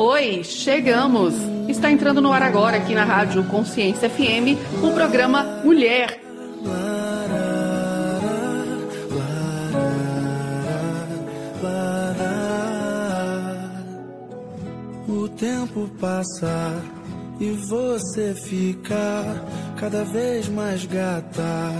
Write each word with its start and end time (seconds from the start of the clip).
Oi, 0.00 0.44
chegamos! 0.44 1.34
Está 1.68 1.90
entrando 1.90 2.20
no 2.20 2.32
ar 2.32 2.40
agora 2.40 2.76
aqui 2.76 2.94
na 2.94 3.02
Rádio 3.02 3.42
Consciência 3.48 4.08
FM 4.08 4.54
o 4.80 4.92
programa 4.92 5.42
Mulher. 5.64 6.20
O 15.08 15.28
tempo 15.30 15.90
passa 16.00 16.80
e 17.40 17.50
você 17.50 18.34
fica 18.34 19.42
cada 19.76 20.04
vez 20.04 20.48
mais 20.48 20.86
gata 20.86 21.72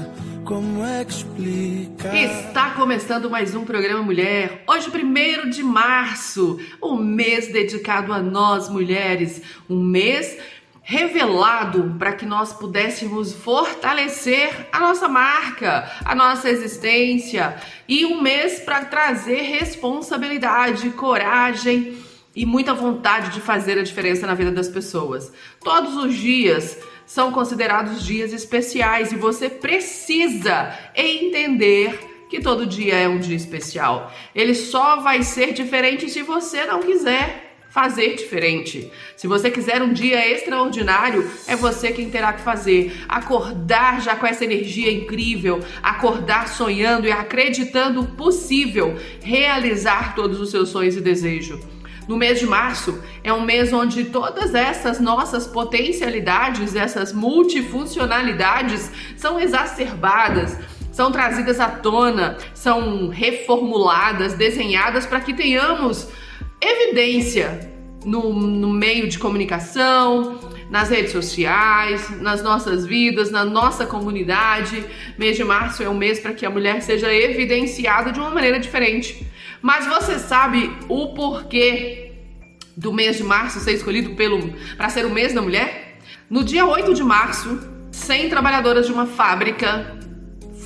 como 0.48 0.82
é 0.82 1.04
que 1.04 1.12
explica? 1.12 2.16
Está 2.16 2.70
começando 2.70 3.28
mais 3.28 3.54
um 3.54 3.66
programa 3.66 4.02
Mulher. 4.02 4.64
Hoje, 4.66 4.88
1 4.88 5.50
de 5.50 5.62
março, 5.62 6.58
um 6.82 6.96
mês 6.96 7.48
dedicado 7.52 8.14
a 8.14 8.18
nós 8.18 8.66
mulheres. 8.70 9.42
Um 9.68 9.84
mês 9.84 10.38
revelado 10.80 11.94
para 11.98 12.14
que 12.14 12.24
nós 12.24 12.50
pudéssemos 12.50 13.30
fortalecer 13.30 14.68
a 14.72 14.80
nossa 14.80 15.06
marca, 15.06 15.86
a 16.02 16.14
nossa 16.14 16.48
existência 16.48 17.54
e 17.86 18.06
um 18.06 18.22
mês 18.22 18.58
para 18.58 18.86
trazer 18.86 19.42
responsabilidade, 19.42 20.88
coragem 20.92 21.98
e 22.34 22.46
muita 22.46 22.72
vontade 22.72 23.34
de 23.34 23.40
fazer 23.42 23.78
a 23.78 23.82
diferença 23.82 24.26
na 24.26 24.32
vida 24.32 24.50
das 24.50 24.68
pessoas. 24.70 25.30
Todos 25.60 25.94
os 25.94 26.14
dias 26.14 26.78
são 27.08 27.32
considerados 27.32 28.04
dias 28.04 28.34
especiais 28.34 29.10
e 29.10 29.16
você 29.16 29.48
precisa 29.48 30.78
entender 30.94 32.26
que 32.28 32.38
todo 32.38 32.66
dia 32.66 32.94
é 32.96 33.08
um 33.08 33.18
dia 33.18 33.34
especial. 33.34 34.12
Ele 34.34 34.54
só 34.54 35.00
vai 35.00 35.22
ser 35.22 35.54
diferente 35.54 36.10
se 36.10 36.22
você 36.22 36.66
não 36.66 36.80
quiser 36.80 37.46
fazer 37.70 38.14
diferente. 38.14 38.92
Se 39.16 39.26
você 39.26 39.50
quiser 39.50 39.82
um 39.82 39.92
dia 39.92 40.30
extraordinário, 40.30 41.30
é 41.46 41.56
você 41.56 41.92
quem 41.92 42.10
terá 42.10 42.34
que 42.34 42.42
fazer. 42.42 43.04
Acordar 43.08 44.02
já 44.02 44.14
com 44.14 44.26
essa 44.26 44.44
energia 44.44 44.92
incrível, 44.92 45.60
acordar 45.82 46.48
sonhando 46.48 47.06
e 47.06 47.10
acreditando 47.10 48.04
possível 48.04 48.98
realizar 49.22 50.14
todos 50.14 50.40
os 50.40 50.50
seus 50.50 50.68
sonhos 50.68 50.96
e 50.96 51.00
desejos. 51.00 51.60
No 52.08 52.16
mês 52.16 52.40
de 52.40 52.46
março 52.46 52.98
é 53.22 53.32
um 53.32 53.42
mês 53.42 53.72
onde 53.72 54.06
todas 54.06 54.54
essas 54.54 54.98
nossas 54.98 55.46
potencialidades, 55.46 56.74
essas 56.74 57.12
multifuncionalidades 57.12 58.90
são 59.16 59.38
exacerbadas 59.38 60.56
são 60.98 61.12
trazidas 61.12 61.60
à 61.60 61.68
tona, 61.68 62.36
são 62.52 63.08
reformuladas, 63.08 64.34
desenhadas 64.34 65.06
para 65.06 65.20
que 65.20 65.32
tenhamos 65.32 66.08
evidência 66.60 67.70
no, 68.04 68.32
no, 68.32 68.70
meio 68.70 69.06
de 69.06 69.16
comunicação, 69.16 70.40
nas 70.68 70.90
redes 70.90 71.12
sociais, 71.12 72.20
nas 72.20 72.42
nossas 72.42 72.84
vidas, 72.84 73.30
na 73.30 73.44
nossa 73.44 73.86
comunidade. 73.86 74.84
Mês 75.16 75.36
de 75.36 75.44
março 75.44 75.84
é 75.84 75.88
um 75.88 75.94
mês 75.94 76.18
para 76.18 76.32
que 76.32 76.44
a 76.44 76.50
mulher 76.50 76.82
seja 76.82 77.14
evidenciada 77.14 78.10
de 78.10 78.18
uma 78.18 78.30
maneira 78.30 78.58
diferente. 78.58 79.24
Mas 79.60 79.86
você 79.86 80.18
sabe 80.18 80.76
o 80.88 81.14
porquê 81.14 82.12
do 82.76 82.92
mês 82.92 83.16
de 83.16 83.24
março 83.24 83.60
ser 83.60 83.72
escolhido 83.72 84.14
para 84.76 84.88
ser 84.88 85.04
o 85.04 85.10
mês 85.10 85.34
da 85.34 85.42
mulher? 85.42 85.98
No 86.30 86.44
dia 86.44 86.64
8 86.64 86.94
de 86.94 87.02
março, 87.02 87.58
100 87.90 88.28
trabalhadoras 88.28 88.86
de 88.86 88.92
uma 88.92 89.06
fábrica 89.06 89.98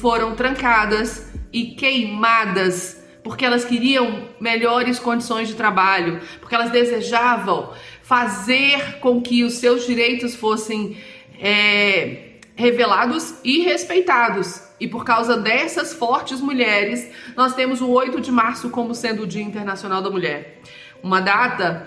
foram 0.01 0.35
trancadas 0.35 1.33
e 1.53 1.67
queimadas 1.75 3.03
porque 3.23 3.45
elas 3.45 3.65
queriam 3.65 4.29
melhores 4.41 4.98
condições 4.98 5.48
de 5.48 5.55
trabalho, 5.55 6.20
porque 6.41 6.55
elas 6.55 6.70
desejavam 6.70 7.73
fazer 8.03 8.98
com 8.98 9.23
que 9.23 9.45
os 9.45 9.55
seus 9.55 9.87
direitos 9.87 10.35
fossem 10.35 10.97
é, 11.41 12.33
revelados 12.57 13.35
e 13.45 13.61
respeitados. 13.61 14.61
E 14.83 14.89
por 14.89 15.05
causa 15.05 15.37
dessas 15.37 15.95
fortes 15.95 16.41
mulheres, 16.41 17.09
nós 17.37 17.55
temos 17.55 17.81
o 17.81 17.89
8 17.89 18.20
de 18.20 18.33
março 18.33 18.69
como 18.69 18.97
sendo 18.97 19.23
o 19.23 19.27
Dia 19.29 19.41
Internacional 19.41 20.03
da 20.03 20.11
Mulher. 20.11 20.59
Uma 21.01 21.20
data 21.20 21.87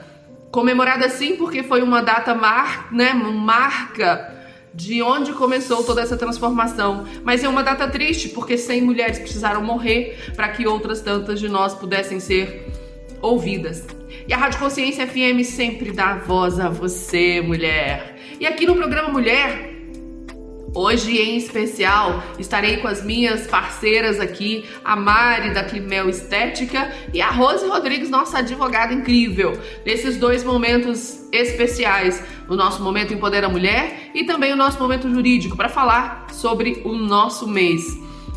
comemorada 0.50 1.10
sim 1.10 1.36
porque 1.36 1.62
foi 1.62 1.82
uma 1.82 2.02
data 2.02 2.34
mar, 2.34 2.88
né, 2.94 3.14
marca 3.14 4.34
de 4.74 5.02
onde 5.02 5.34
começou 5.34 5.84
toda 5.84 6.02
essa 6.02 6.16
transformação. 6.16 7.06
Mas 7.22 7.44
é 7.44 7.50
uma 7.50 7.64
data 7.64 7.86
triste 7.86 8.30
porque 8.30 8.58
100 8.58 8.82
mulheres 8.84 9.20
precisaram 9.20 9.62
morrer 9.62 10.32
para 10.34 10.48
que 10.48 10.66
outras 10.66 11.02
tantas 11.02 11.38
de 11.38 11.50
nós 11.50 11.74
pudessem 11.74 12.22
ser 12.22 12.66
ouvidas. 13.22 13.86
E 14.26 14.34
a 14.34 14.38
Rádio 14.38 14.58
Consciência 14.58 15.06
FM 15.06 15.44
sempre 15.44 15.92
dá 15.92 16.16
voz 16.16 16.62
a 16.62 16.70
você, 16.70 17.42
mulher. 17.42 18.16
E 18.40 18.48
aqui 18.48 18.66
no 18.66 18.74
programa 18.74 19.10
Mulher, 19.10 19.75
Hoje, 20.76 21.18
em 21.18 21.38
especial, 21.38 22.22
estarei 22.38 22.78
com 22.78 22.90
as 22.90 23.02
minhas 23.02 23.48
parceiras 23.48 24.20
aqui, 24.20 24.66
a 24.84 24.94
Mari 24.94 25.54
da 25.54 25.64
Climel 25.64 26.10
Estética 26.10 26.94
e 27.14 27.22
a 27.22 27.30
Rose 27.30 27.66
Rodrigues, 27.66 28.10
nossa 28.10 28.40
advogada 28.40 28.94
incrível, 28.94 29.58
nesses 29.86 30.18
dois 30.18 30.44
momentos 30.44 31.24
especiais, 31.32 32.22
o 32.50 32.58
nosso 32.58 32.84
momento 32.84 33.14
Empodera 33.14 33.48
Mulher 33.48 34.12
e 34.14 34.26
também 34.26 34.52
o 34.52 34.58
nosso 34.58 34.78
momento 34.78 35.10
jurídico, 35.10 35.56
para 35.56 35.70
falar 35.70 36.28
sobre 36.34 36.82
o 36.84 36.94
nosso 36.94 37.48
mês. 37.48 37.82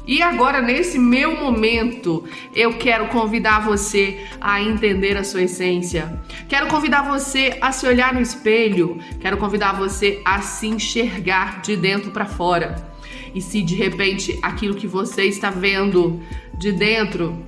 E 0.09 0.23
agora, 0.23 0.63
nesse 0.63 0.99
meu 0.99 1.37
momento, 1.37 2.25
eu 2.55 2.79
quero 2.79 3.09
convidar 3.09 3.61
você 3.61 4.27
a 4.41 4.59
entender 4.59 5.19
a 5.19 5.23
sua 5.23 5.43
essência. 5.43 6.19
Quero 6.49 6.67
convidar 6.69 7.03
você 7.03 7.59
a 7.61 7.71
se 7.73 7.87
olhar 7.87 8.15
no 8.15 8.21
espelho. 8.23 8.99
Quero 9.21 9.37
convidar 9.37 9.75
você 9.75 10.23
a 10.25 10.41
se 10.41 10.67
enxergar 10.67 11.61
de 11.61 11.77
dentro 11.77 12.11
para 12.11 12.25
fora. 12.25 12.91
E 13.35 13.43
se 13.43 13.61
de 13.61 13.75
repente 13.75 14.39
aquilo 14.43 14.75
que 14.75 14.87
você 14.87 15.25
está 15.25 15.51
vendo 15.51 16.23
de 16.55 16.73
dentro 16.73 17.45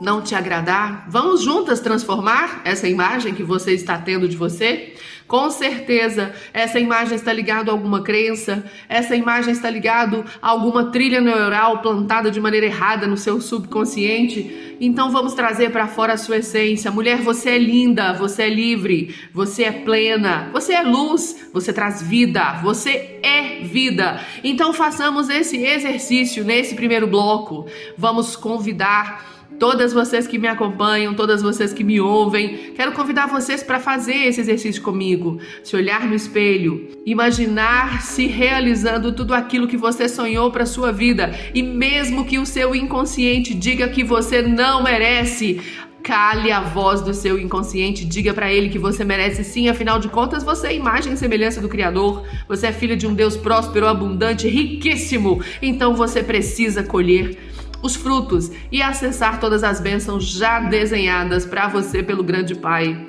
não 0.00 0.22
te 0.22 0.34
agradar, 0.34 1.06
vamos 1.08 1.42
juntas 1.42 1.80
transformar 1.80 2.62
essa 2.64 2.88
imagem 2.88 3.34
que 3.34 3.42
você 3.42 3.72
está 3.72 3.98
tendo 3.98 4.26
de 4.26 4.38
você? 4.38 4.94
Com 5.26 5.50
certeza, 5.50 6.34
essa 6.52 6.78
imagem 6.78 7.16
está 7.16 7.32
ligada 7.32 7.70
a 7.70 7.74
alguma 7.74 8.02
crença, 8.02 8.62
essa 8.88 9.16
imagem 9.16 9.52
está 9.52 9.70
ligada 9.70 10.22
a 10.40 10.50
alguma 10.50 10.90
trilha 10.90 11.18
neural 11.18 11.80
plantada 11.80 12.30
de 12.30 12.38
maneira 12.38 12.66
errada 12.66 13.06
no 13.06 13.16
seu 13.16 13.40
subconsciente. 13.40 14.76
Então 14.78 15.10
vamos 15.10 15.32
trazer 15.32 15.70
para 15.70 15.88
fora 15.88 16.12
a 16.12 16.18
sua 16.18 16.38
essência. 16.38 16.90
Mulher, 16.90 17.22
você 17.22 17.50
é 17.50 17.58
linda, 17.58 18.12
você 18.12 18.42
é 18.42 18.50
livre, 18.50 19.14
você 19.32 19.64
é 19.64 19.72
plena, 19.72 20.50
você 20.52 20.74
é 20.74 20.82
luz, 20.82 21.48
você 21.54 21.72
traz 21.72 22.02
vida, 22.02 22.60
você 22.62 23.18
é 23.22 23.60
vida. 23.62 24.20
Então 24.42 24.74
façamos 24.74 25.30
esse 25.30 25.56
exercício 25.56 26.44
nesse 26.44 26.74
primeiro 26.74 27.06
bloco. 27.06 27.66
Vamos 27.96 28.36
convidar 28.36 29.43
todas 29.58 29.92
vocês 29.92 30.26
que 30.26 30.38
me 30.38 30.48
acompanham, 30.48 31.14
todas 31.14 31.42
vocês 31.42 31.72
que 31.72 31.84
me 31.84 32.00
ouvem, 32.00 32.72
quero 32.74 32.92
convidar 32.92 33.26
vocês 33.26 33.62
para 33.62 33.80
fazer 33.80 34.26
esse 34.26 34.40
exercício 34.40 34.82
comigo. 34.82 35.38
Se 35.62 35.76
olhar 35.76 36.06
no 36.06 36.14
espelho, 36.14 36.88
imaginar 37.06 38.02
se 38.02 38.26
realizando 38.26 39.12
tudo 39.12 39.34
aquilo 39.34 39.68
que 39.68 39.76
você 39.76 40.08
sonhou 40.08 40.50
para 40.50 40.66
sua 40.66 40.92
vida. 40.92 41.34
E 41.54 41.62
mesmo 41.62 42.24
que 42.24 42.38
o 42.38 42.46
seu 42.46 42.74
inconsciente 42.74 43.54
diga 43.54 43.88
que 43.88 44.04
você 44.04 44.42
não 44.42 44.82
merece, 44.82 45.60
Cale 46.04 46.52
a 46.52 46.60
voz 46.60 47.00
do 47.00 47.14
seu 47.14 47.38
inconsciente, 47.38 48.04
diga 48.04 48.34
para 48.34 48.52
ele 48.52 48.68
que 48.68 48.78
você 48.78 49.02
merece 49.02 49.42
sim, 49.42 49.70
afinal 49.70 49.98
de 49.98 50.10
contas 50.10 50.44
você 50.44 50.66
é 50.66 50.74
imagem 50.74 51.14
e 51.14 51.16
semelhança 51.16 51.62
do 51.62 51.68
Criador, 51.68 52.24
você 52.46 52.66
é 52.66 52.72
filha 52.72 52.94
de 52.94 53.06
um 53.06 53.14
Deus 53.14 53.38
próspero, 53.38 53.88
abundante, 53.88 54.46
riquíssimo, 54.46 55.42
então 55.62 55.94
você 55.94 56.22
precisa 56.22 56.82
colher 56.82 57.38
os 57.84 57.94
frutos 57.94 58.50
e 58.72 58.80
acessar 58.80 59.38
todas 59.38 59.62
as 59.62 59.78
bênçãos 59.78 60.24
já 60.24 60.58
desenhadas 60.58 61.44
para 61.44 61.68
você 61.68 62.02
pelo 62.02 62.24
grande 62.24 62.54
Pai 62.54 63.06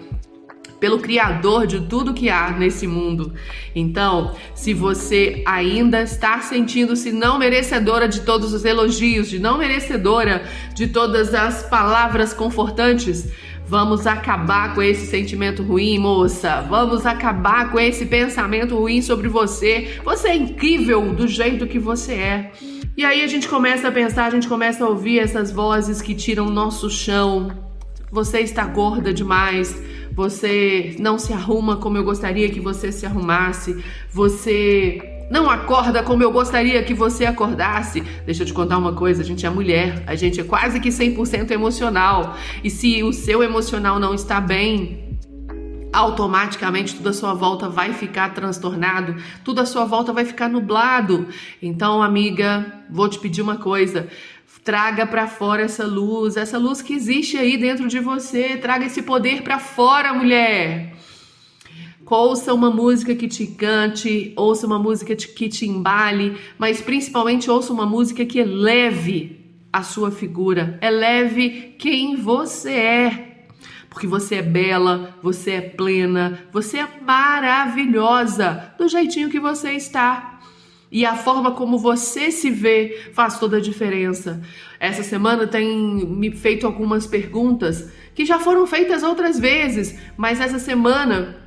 pelo 0.77 0.99
Criador 0.99 1.65
de 1.65 1.79
tudo 1.87 2.13
que 2.13 2.29
há 2.29 2.51
nesse 2.51 2.85
mundo. 2.85 3.33
Então, 3.73 4.35
se 4.53 4.73
você 4.73 5.41
ainda 5.45 6.01
está 6.01 6.41
sentindo-se 6.41 7.13
não 7.13 7.39
merecedora 7.39 8.09
de 8.09 8.19
todos 8.21 8.53
os 8.53 8.65
elogios, 8.65 9.29
de 9.29 9.39
não 9.39 9.57
merecedora 9.57 10.43
de 10.75 10.87
todas 10.87 11.33
as 11.33 11.63
palavras 11.63 12.33
confortantes, 12.33 13.31
Vamos 13.67 14.05
acabar 14.05 14.75
com 14.75 14.81
esse 14.83 15.07
sentimento 15.07 15.63
ruim, 15.63 15.97
moça. 15.97 16.63
Vamos 16.69 17.03
acabar 17.03 17.71
com 17.71 17.79
esse 17.79 18.05
pensamento 18.05 18.77
ruim 18.77 19.01
sobre 19.01 19.27
você. 19.27 19.99
Você 20.03 20.27
é 20.27 20.35
incrível 20.35 21.15
do 21.15 21.27
jeito 21.27 21.65
que 21.65 21.79
você 21.79 22.13
é. 22.13 22.51
E 22.97 23.03
aí 23.03 23.21
a 23.23 23.27
gente 23.27 23.49
começa 23.49 23.89
a 23.89 23.91
pensar, 23.91 24.27
a 24.27 24.29
gente 24.29 24.47
começa 24.47 24.85
a 24.85 24.87
ouvir 24.87 25.19
essas 25.19 25.51
vozes 25.51 26.01
que 26.01 26.15
tiram 26.15 26.45
nosso 26.45 26.89
chão. 26.89 27.51
Você 28.09 28.39
está 28.39 28.65
gorda 28.65 29.13
demais. 29.13 29.83
Você 30.13 30.95
não 30.97 31.19
se 31.19 31.33
arruma 31.33 31.75
como 31.75 31.97
eu 31.97 32.05
gostaria 32.05 32.49
que 32.49 32.61
você 32.61 32.93
se 32.93 33.05
arrumasse. 33.05 33.83
Você 34.09 35.27
não 35.29 35.49
acorda 35.49 36.03
como 36.03 36.23
eu 36.23 36.31
gostaria 36.31 36.81
que 36.83 36.93
você 36.93 37.25
acordasse. 37.25 37.99
Deixa 38.25 38.43
eu 38.43 38.47
te 38.47 38.53
contar 38.53 38.77
uma 38.77 38.93
coisa: 38.93 39.21
a 39.21 39.25
gente 39.25 39.45
é 39.45 39.49
mulher, 39.49 40.01
a 40.07 40.15
gente 40.15 40.39
é 40.39 40.43
quase 40.45 40.79
que 40.79 40.87
100% 40.87 41.51
emocional. 41.51 42.37
E 42.63 42.69
se 42.69 43.03
o 43.03 43.11
seu 43.11 43.43
emocional 43.43 43.99
não 43.99 44.13
está 44.13 44.39
bem, 44.39 45.04
automaticamente 45.95 46.95
tudo 46.95 47.09
à 47.09 47.13
sua 47.13 47.33
volta 47.33 47.69
vai 47.69 47.93
ficar 47.93 48.33
transtornado, 48.33 49.15
tudo 49.43 49.61
à 49.61 49.65
sua 49.65 49.85
volta 49.85 50.11
vai 50.11 50.25
ficar 50.25 50.49
nublado. 50.49 51.27
Então, 51.61 52.03
amiga, 52.03 52.83
vou 52.89 53.07
te 53.07 53.17
pedir 53.17 53.41
uma 53.41 53.55
coisa. 53.55 54.07
Traga 54.63 55.05
para 55.05 55.27
fora 55.27 55.61
essa 55.61 55.85
luz, 55.85 56.35
essa 56.35 56.57
luz 56.57 56.81
que 56.81 56.93
existe 56.93 57.37
aí 57.37 57.55
dentro 57.55 57.87
de 57.87 57.99
você. 57.99 58.57
Traga 58.57 58.85
esse 58.85 59.03
poder 59.03 59.41
para 59.41 59.57
fora, 59.57 60.13
mulher. 60.13 60.95
Ouça 62.05 62.53
uma 62.53 62.69
música 62.69 63.15
que 63.15 63.27
te 63.27 63.47
cante, 63.47 64.33
ouça 64.35 64.67
uma 64.67 64.77
música 64.77 65.15
que 65.15 65.49
te 65.49 65.65
embale, 65.65 66.37
mas 66.57 66.81
principalmente 66.81 67.49
ouça 67.49 67.73
uma 67.73 67.85
música 67.85 68.25
que 68.25 68.39
eleve 68.39 69.39
a 69.71 69.81
sua 69.81 70.11
figura, 70.11 70.77
eleve 70.81 71.75
quem 71.79 72.15
você 72.15 72.71
é 72.71 73.34
porque 73.95 74.07
você 74.07 74.35
é 74.35 74.41
bela, 74.41 75.15
você 75.23 75.51
é 75.51 75.61
plena, 75.61 76.39
você 76.51 76.79
é 76.79 76.87
maravilhosa 77.01 78.73
do 78.77 78.89
jeitinho 78.89 79.29
que 79.29 79.39
você 79.39 79.71
está. 79.71 80.41
E 80.91 81.05
a 81.05 81.15
forma 81.15 81.53
como 81.53 81.77
você 81.77 82.29
se 82.29 82.51
vê 82.51 83.09
faz 83.13 83.39
toda 83.39 83.55
a 83.55 83.61
diferença. 83.61 84.41
Essa 84.81 85.01
semana 85.01 85.47
tem 85.47 86.05
me 86.05 86.29
feito 86.29 86.67
algumas 86.67 87.07
perguntas 87.07 87.89
que 88.13 88.25
já 88.25 88.37
foram 88.37 88.67
feitas 88.67 89.01
outras 89.01 89.39
vezes, 89.39 89.97
mas 90.17 90.41
essa 90.41 90.59
semana 90.59 91.37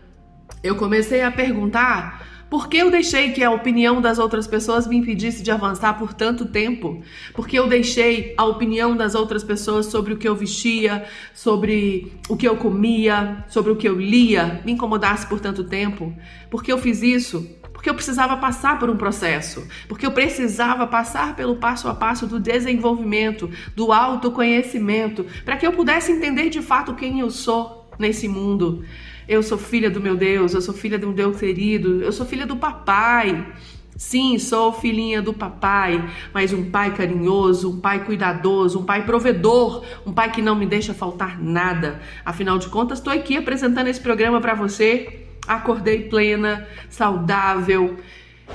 eu 0.63 0.75
comecei 0.75 1.21
a 1.21 1.31
perguntar 1.31 2.18
por 2.51 2.69
que 2.69 2.79
eu 2.79 2.91
deixei 2.91 3.33
que 3.33 3.45
a 3.45 3.51
opinião 3.51 4.01
das 4.01 4.19
outras 4.19 4.47
pessoas 4.47 4.87
me 4.87 4.97
impedisse 4.97 5.43
de 5.43 5.51
avançar 5.51 5.99
por 5.99 6.15
tanto 6.15 6.47
tempo? 6.47 7.03
Porque 7.35 7.59
eu 7.59 7.69
deixei 7.69 8.35
a 8.39 8.45
opinião 8.45 8.97
das 8.97 9.15
outras 9.15 9.45
pessoas 9.45 9.87
sobre 9.87 10.15
o 10.15 10.17
que 10.17 10.27
eu 10.27 10.35
vestia, 10.35 11.05
sobre 11.35 12.13
o 12.29 12.37
que 12.37 12.49
eu 12.49 12.57
comia, 12.57 13.45
sobre 13.49 13.71
o 13.71 13.77
que 13.77 13.89
eu 13.89 13.99
lia, 13.99 14.63
me 14.65 14.73
incomodasse 14.73 15.27
por 15.27 15.41
tanto 15.41 15.65
tempo? 15.65 16.15
Porque 16.51 16.73
eu 16.73 16.79
fiz 16.79 17.03
isso? 17.03 17.47
Porque 17.73 17.91
eu 17.91 17.95
precisava 17.95 18.37
passar 18.39 18.79
por 18.79 18.91
um 18.91 18.97
processo, 18.97 19.65
porque 19.87 20.05
eu 20.05 20.11
precisava 20.11 20.87
passar 20.87 21.37
pelo 21.37 21.57
passo 21.57 21.87
a 21.87 21.95
passo 21.95 22.27
do 22.27 22.41
desenvolvimento, 22.41 23.49
do 23.77 23.93
autoconhecimento, 23.93 25.25
para 25.45 25.57
que 25.57 25.65
eu 25.65 25.73
pudesse 25.73 26.11
entender 26.11 26.49
de 26.49 26.61
fato 26.61 26.95
quem 26.95 27.21
eu 27.21 27.31
sou 27.31 27.89
nesse 27.97 28.27
mundo. 28.27 28.85
Eu 29.29 29.43
sou 29.43 29.59
filha 29.59 29.91
do 29.91 30.01
meu 30.01 30.17
Deus, 30.17 30.55
eu 30.55 30.63
sou 30.63 30.73
filha 30.73 30.99
de 30.99 31.05
um 31.05 31.13
Deus 31.13 31.39
querido, 31.39 32.01
eu 32.03 32.11
sou 32.11 32.25
filha 32.25 32.47
do 32.47 32.57
papai. 32.57 33.47
Sim, 33.95 34.39
sou 34.39 34.73
filhinha 34.73 35.21
do 35.21 35.35
papai, 35.35 36.09
mas 36.33 36.53
um 36.53 36.71
pai 36.71 36.95
carinhoso, 36.95 37.71
um 37.71 37.81
pai 37.81 38.05
cuidadoso, 38.05 38.79
um 38.79 38.85
pai 38.85 39.05
provedor, 39.05 39.85
um 40.07 40.13
pai 40.13 40.31
que 40.31 40.41
não 40.41 40.55
me 40.55 40.65
deixa 40.65 40.95
faltar 40.95 41.39
nada. 41.43 42.01
Afinal 42.25 42.59
de 42.59 42.69
contas, 42.69 42.99
estou 42.99 43.13
aqui 43.13 43.37
apresentando 43.37 43.89
esse 43.89 44.01
programa 44.01 44.41
para 44.41 44.55
você. 44.55 45.27
Acordei 45.47 46.05
plena, 46.05 46.67
saudável, 46.89 47.99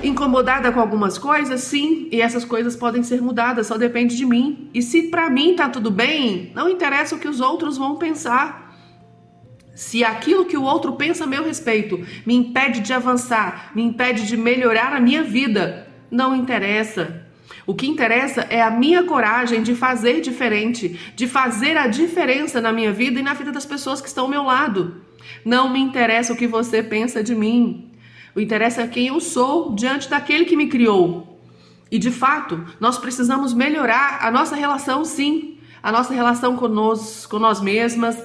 incomodada 0.02 0.72
com 0.72 0.80
algumas 0.80 1.18
coisas, 1.18 1.60
sim, 1.60 2.08
e 2.10 2.20
essas 2.20 2.44
coisas 2.44 2.74
podem 2.74 3.02
ser 3.02 3.20
mudadas, 3.20 3.66
só 3.66 3.76
depende 3.76 4.16
de 4.16 4.24
mim. 4.24 4.70
E 4.74 4.82
se 4.82 5.02
para 5.02 5.30
mim 5.30 5.54
tá 5.54 5.68
tudo 5.68 5.90
bem, 5.90 6.50
não 6.54 6.68
interessa 6.68 7.14
o 7.14 7.18
que 7.18 7.28
os 7.28 7.40
outros 7.40 7.76
vão 7.76 7.96
pensar. 7.96 8.63
Se 9.74 10.04
aquilo 10.04 10.44
que 10.44 10.56
o 10.56 10.62
outro 10.62 10.92
pensa 10.92 11.24
a 11.24 11.26
meu 11.26 11.44
respeito 11.44 12.04
me 12.24 12.34
impede 12.34 12.80
de 12.80 12.92
avançar, 12.92 13.72
me 13.74 13.82
impede 13.82 14.26
de 14.26 14.36
melhorar 14.36 14.94
a 14.94 15.00
minha 15.00 15.22
vida, 15.22 15.88
não 16.10 16.34
interessa. 16.34 17.24
O 17.66 17.74
que 17.74 17.86
interessa 17.86 18.42
é 18.42 18.62
a 18.62 18.70
minha 18.70 19.02
coragem 19.02 19.62
de 19.62 19.74
fazer 19.74 20.20
diferente, 20.20 21.00
de 21.16 21.26
fazer 21.26 21.76
a 21.76 21.88
diferença 21.88 22.60
na 22.60 22.72
minha 22.72 22.92
vida 22.92 23.18
e 23.18 23.22
na 23.22 23.34
vida 23.34 23.50
das 23.50 23.66
pessoas 23.66 24.00
que 24.00 24.06
estão 24.06 24.24
ao 24.24 24.30
meu 24.30 24.44
lado. 24.44 25.02
Não 25.44 25.68
me 25.68 25.80
interessa 25.80 26.32
o 26.32 26.36
que 26.36 26.46
você 26.46 26.82
pensa 26.82 27.22
de 27.22 27.34
mim. 27.34 27.90
O 28.34 28.40
interessa 28.40 28.82
é 28.82 28.86
quem 28.86 29.08
eu 29.08 29.18
sou 29.20 29.74
diante 29.74 30.08
daquele 30.08 30.44
que 30.44 30.56
me 30.56 30.68
criou. 30.68 31.40
E 31.90 31.98
de 31.98 32.10
fato, 32.10 32.64
nós 32.78 32.98
precisamos 32.98 33.54
melhorar 33.54 34.18
a 34.20 34.30
nossa 34.30 34.54
relação, 34.54 35.04
sim, 35.04 35.58
a 35.82 35.90
nossa 35.90 36.12
relação 36.12 36.56
nós, 36.68 37.26
com 37.26 37.38
nós 37.38 37.60
mesmas 37.60 38.16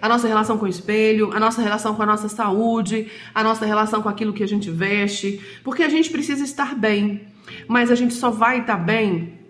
a 0.00 0.08
nossa 0.08 0.26
relação 0.26 0.58
com 0.58 0.64
o 0.64 0.68
espelho, 0.68 1.30
a 1.32 1.40
nossa 1.40 1.62
relação 1.62 1.94
com 1.94 2.02
a 2.02 2.06
nossa 2.06 2.28
saúde, 2.28 3.10
a 3.34 3.42
nossa 3.42 3.66
relação 3.66 4.02
com 4.02 4.08
aquilo 4.08 4.32
que 4.32 4.42
a 4.42 4.48
gente 4.48 4.70
veste, 4.70 5.40
porque 5.62 5.82
a 5.82 5.88
gente 5.88 6.10
precisa 6.10 6.44
estar 6.44 6.74
bem. 6.74 7.22
Mas 7.66 7.90
a 7.90 7.94
gente 7.94 8.14
só 8.14 8.30
vai 8.30 8.60
estar 8.60 8.76
bem 8.76 9.40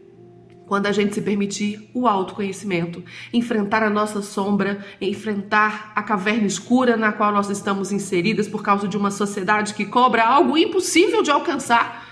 quando 0.67 0.87
a 0.87 0.93
gente 0.93 1.15
se 1.15 1.21
permitir 1.21 1.91
o 1.93 2.07
autoconhecimento, 2.07 3.03
enfrentar 3.33 3.83
a 3.83 3.91
nossa 3.91 4.23
sombra, 4.23 4.85
enfrentar 5.01 5.93
a 5.97 6.03
caverna 6.03 6.47
escura 6.47 6.97
na 6.97 7.11
qual 7.11 7.33
nós 7.33 7.51
estamos 7.51 7.91
inseridas 7.91 8.47
por 8.47 8.63
causa 8.63 8.87
de 8.87 8.97
uma 8.97 9.11
sociedade 9.11 9.75
que 9.75 9.85
cobra 9.85 10.25
algo 10.25 10.57
impossível 10.57 11.25
de 11.25 11.31
alcançar 11.31 12.10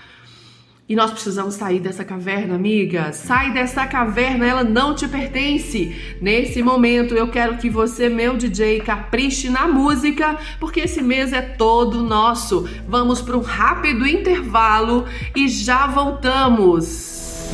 e 0.89 0.95
nós 0.95 1.11
precisamos 1.11 1.53
sair 1.53 1.79
dessa 1.79 2.03
caverna, 2.03 2.55
amiga. 2.55 3.13
Sai 3.13 3.53
dessa 3.53 3.85
caverna, 3.85 4.43
ela 4.43 4.63
não 4.63 4.95
te 4.95 5.07
pertence. 5.07 5.95
Nesse 6.19 6.63
momento, 6.63 7.13
eu 7.13 7.29
quero 7.29 7.57
que 7.57 7.69
você, 7.69 8.09
meu 8.09 8.35
DJ, 8.35 8.79
capriche 8.79 9.51
na 9.51 9.67
música, 9.67 10.35
porque 10.59 10.79
esse 10.79 10.99
mês 11.03 11.31
é 11.31 11.43
todo 11.43 12.01
nosso. 12.01 12.67
Vamos 12.87 13.21
para 13.21 13.37
um 13.37 13.41
rápido 13.41 14.07
intervalo 14.07 15.05
e 15.35 15.47
já 15.47 15.85
voltamos. 15.85 17.51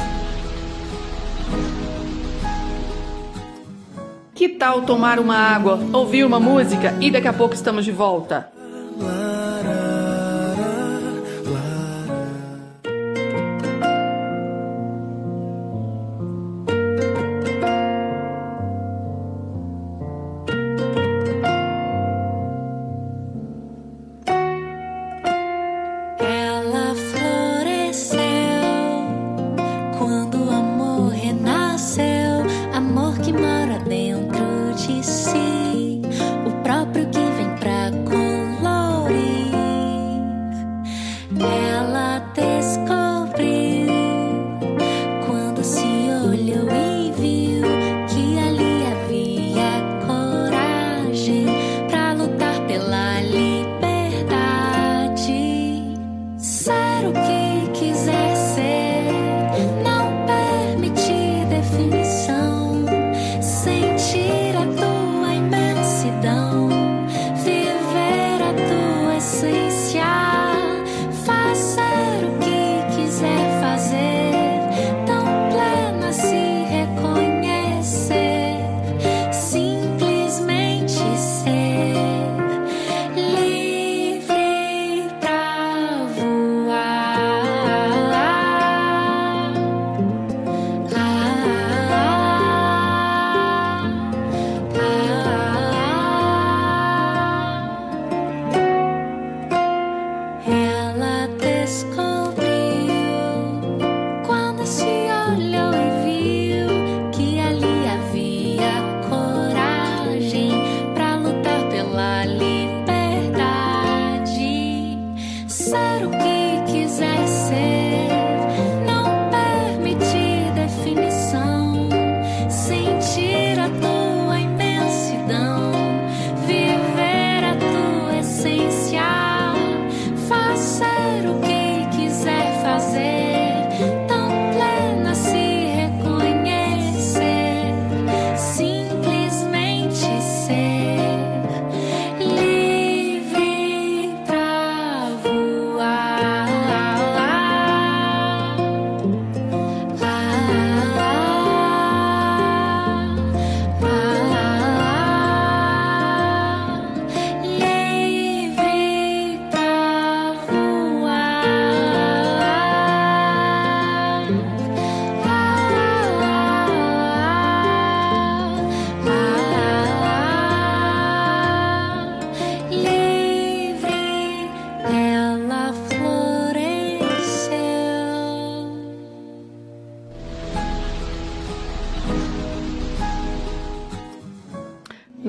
Que 4.33 4.47
tal 4.47 4.83
tomar 4.83 5.19
uma 5.19 5.35
água, 5.35 5.77
ouvir 5.91 6.23
uma 6.23 6.39
música 6.39 6.97
e 7.01 7.11
daqui 7.11 7.27
a 7.27 7.33
pouco 7.33 7.53
estamos 7.53 7.83
de 7.83 7.91
volta? 7.91 8.54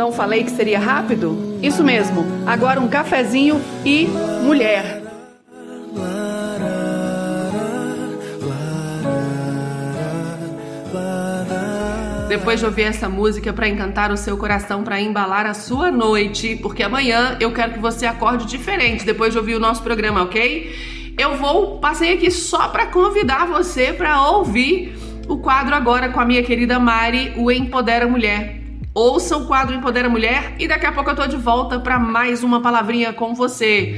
Não 0.07 0.13
falei 0.13 0.45
que 0.45 0.53
seria 0.53 0.79
rápido? 0.79 1.59
Isso 1.61 1.83
mesmo. 1.83 2.25
Agora 2.47 2.81
um 2.81 2.87
cafezinho 2.87 3.61
e 3.85 4.07
mulher. 4.45 5.03
Depois 12.29 12.61
de 12.61 12.67
ouvir 12.67 12.83
essa 12.83 13.09
música 13.09 13.53
para 13.53 13.69
encantar 13.69 14.13
o 14.13 14.17
seu 14.17 14.39
coração, 14.39 14.85
para 14.85 15.01
embalar 15.01 15.45
a 15.45 15.55
sua 15.55 15.91
noite, 15.91 16.55
porque 16.63 16.85
amanhã 16.85 17.37
eu 17.41 17.53
quero 17.53 17.73
que 17.73 17.81
você 17.81 18.07
acorde 18.07 18.47
diferente 18.47 19.05
depois 19.05 19.33
de 19.33 19.39
ouvir 19.41 19.57
o 19.57 19.61
nosso 19.61 19.83
programa, 19.83 20.23
ok? 20.23 20.73
Eu 21.19 21.37
vou 21.37 21.81
passei 21.81 22.15
aqui 22.15 22.31
só 22.31 22.69
para 22.69 22.87
convidar 22.87 23.49
você 23.49 23.93
para 23.93 24.23
ouvir 24.23 24.97
o 25.27 25.39
quadro 25.39 25.75
agora 25.75 26.11
com 26.11 26.21
a 26.21 26.25
minha 26.25 26.45
querida 26.45 26.79
Mari, 26.79 27.33
o 27.37 27.51
Empodera 27.51 28.07
Mulher. 28.07 28.56
Ouça 28.97 29.37
o 29.37 29.47
quadro 29.47 29.75
Empodera 29.75 30.09
Mulher 30.09 30.57
e 30.59 30.67
daqui 30.67 30.87
a 30.87 30.93
pouco 30.93 31.11
eu 31.11 31.15
tô 31.15 31.27
de 31.27 31.37
volta 31.37 31.79
para 31.79 31.99
mais 31.99 32.43
uma 32.43 32.63
palavrinha 32.63 33.13
com 33.13 33.35
você. 33.35 33.95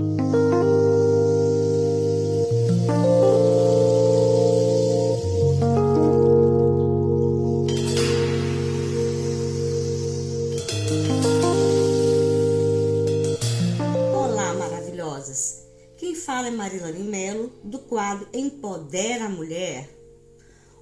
fala 16.29 16.49
é 16.49 16.51
Marilane 16.51 17.05
Melo, 17.05 17.51
do 17.65 17.79
quadro 17.79 18.29
Empodera 18.35 19.25
a 19.25 19.29
Mulher. 19.31 19.89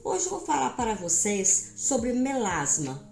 Hoje 0.02 0.24
eu 0.24 0.30
vou 0.30 0.40
falar 0.40 0.70
para 0.70 0.94
vocês 0.94 1.74
sobre 1.76 2.12
melasma. 2.12 3.05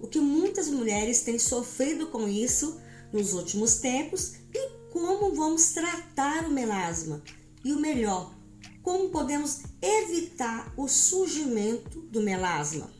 O 0.00 0.06
que 0.06 0.18
muitas 0.18 0.68
mulheres 0.68 1.22
têm 1.22 1.38
sofrido 1.38 2.06
com 2.06 2.28
isso 2.28 2.80
nos 3.12 3.32
últimos 3.32 3.76
tempos 3.76 4.34
e 4.54 4.70
como 4.90 5.34
vamos 5.34 5.72
tratar 5.72 6.46
o 6.46 6.50
melasma. 6.50 7.22
E 7.64 7.72
o 7.72 7.78
melhor, 7.78 8.34
como 8.82 9.10
podemos 9.10 9.60
evitar 9.82 10.72
o 10.76 10.88
surgimento 10.88 12.00
do 12.02 12.22
melasma. 12.22 12.90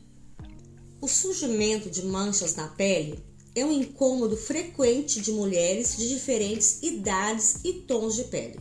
O 1.00 1.08
surgimento 1.08 1.88
de 1.88 2.04
manchas 2.04 2.54
na 2.54 2.68
pele 2.68 3.24
é 3.54 3.64
um 3.64 3.72
incômodo 3.72 4.36
frequente 4.36 5.20
de 5.20 5.32
mulheres 5.32 5.96
de 5.96 6.08
diferentes 6.08 6.82
idades 6.82 7.60
e 7.64 7.72
tons 7.72 8.14
de 8.14 8.24
pele. 8.24 8.60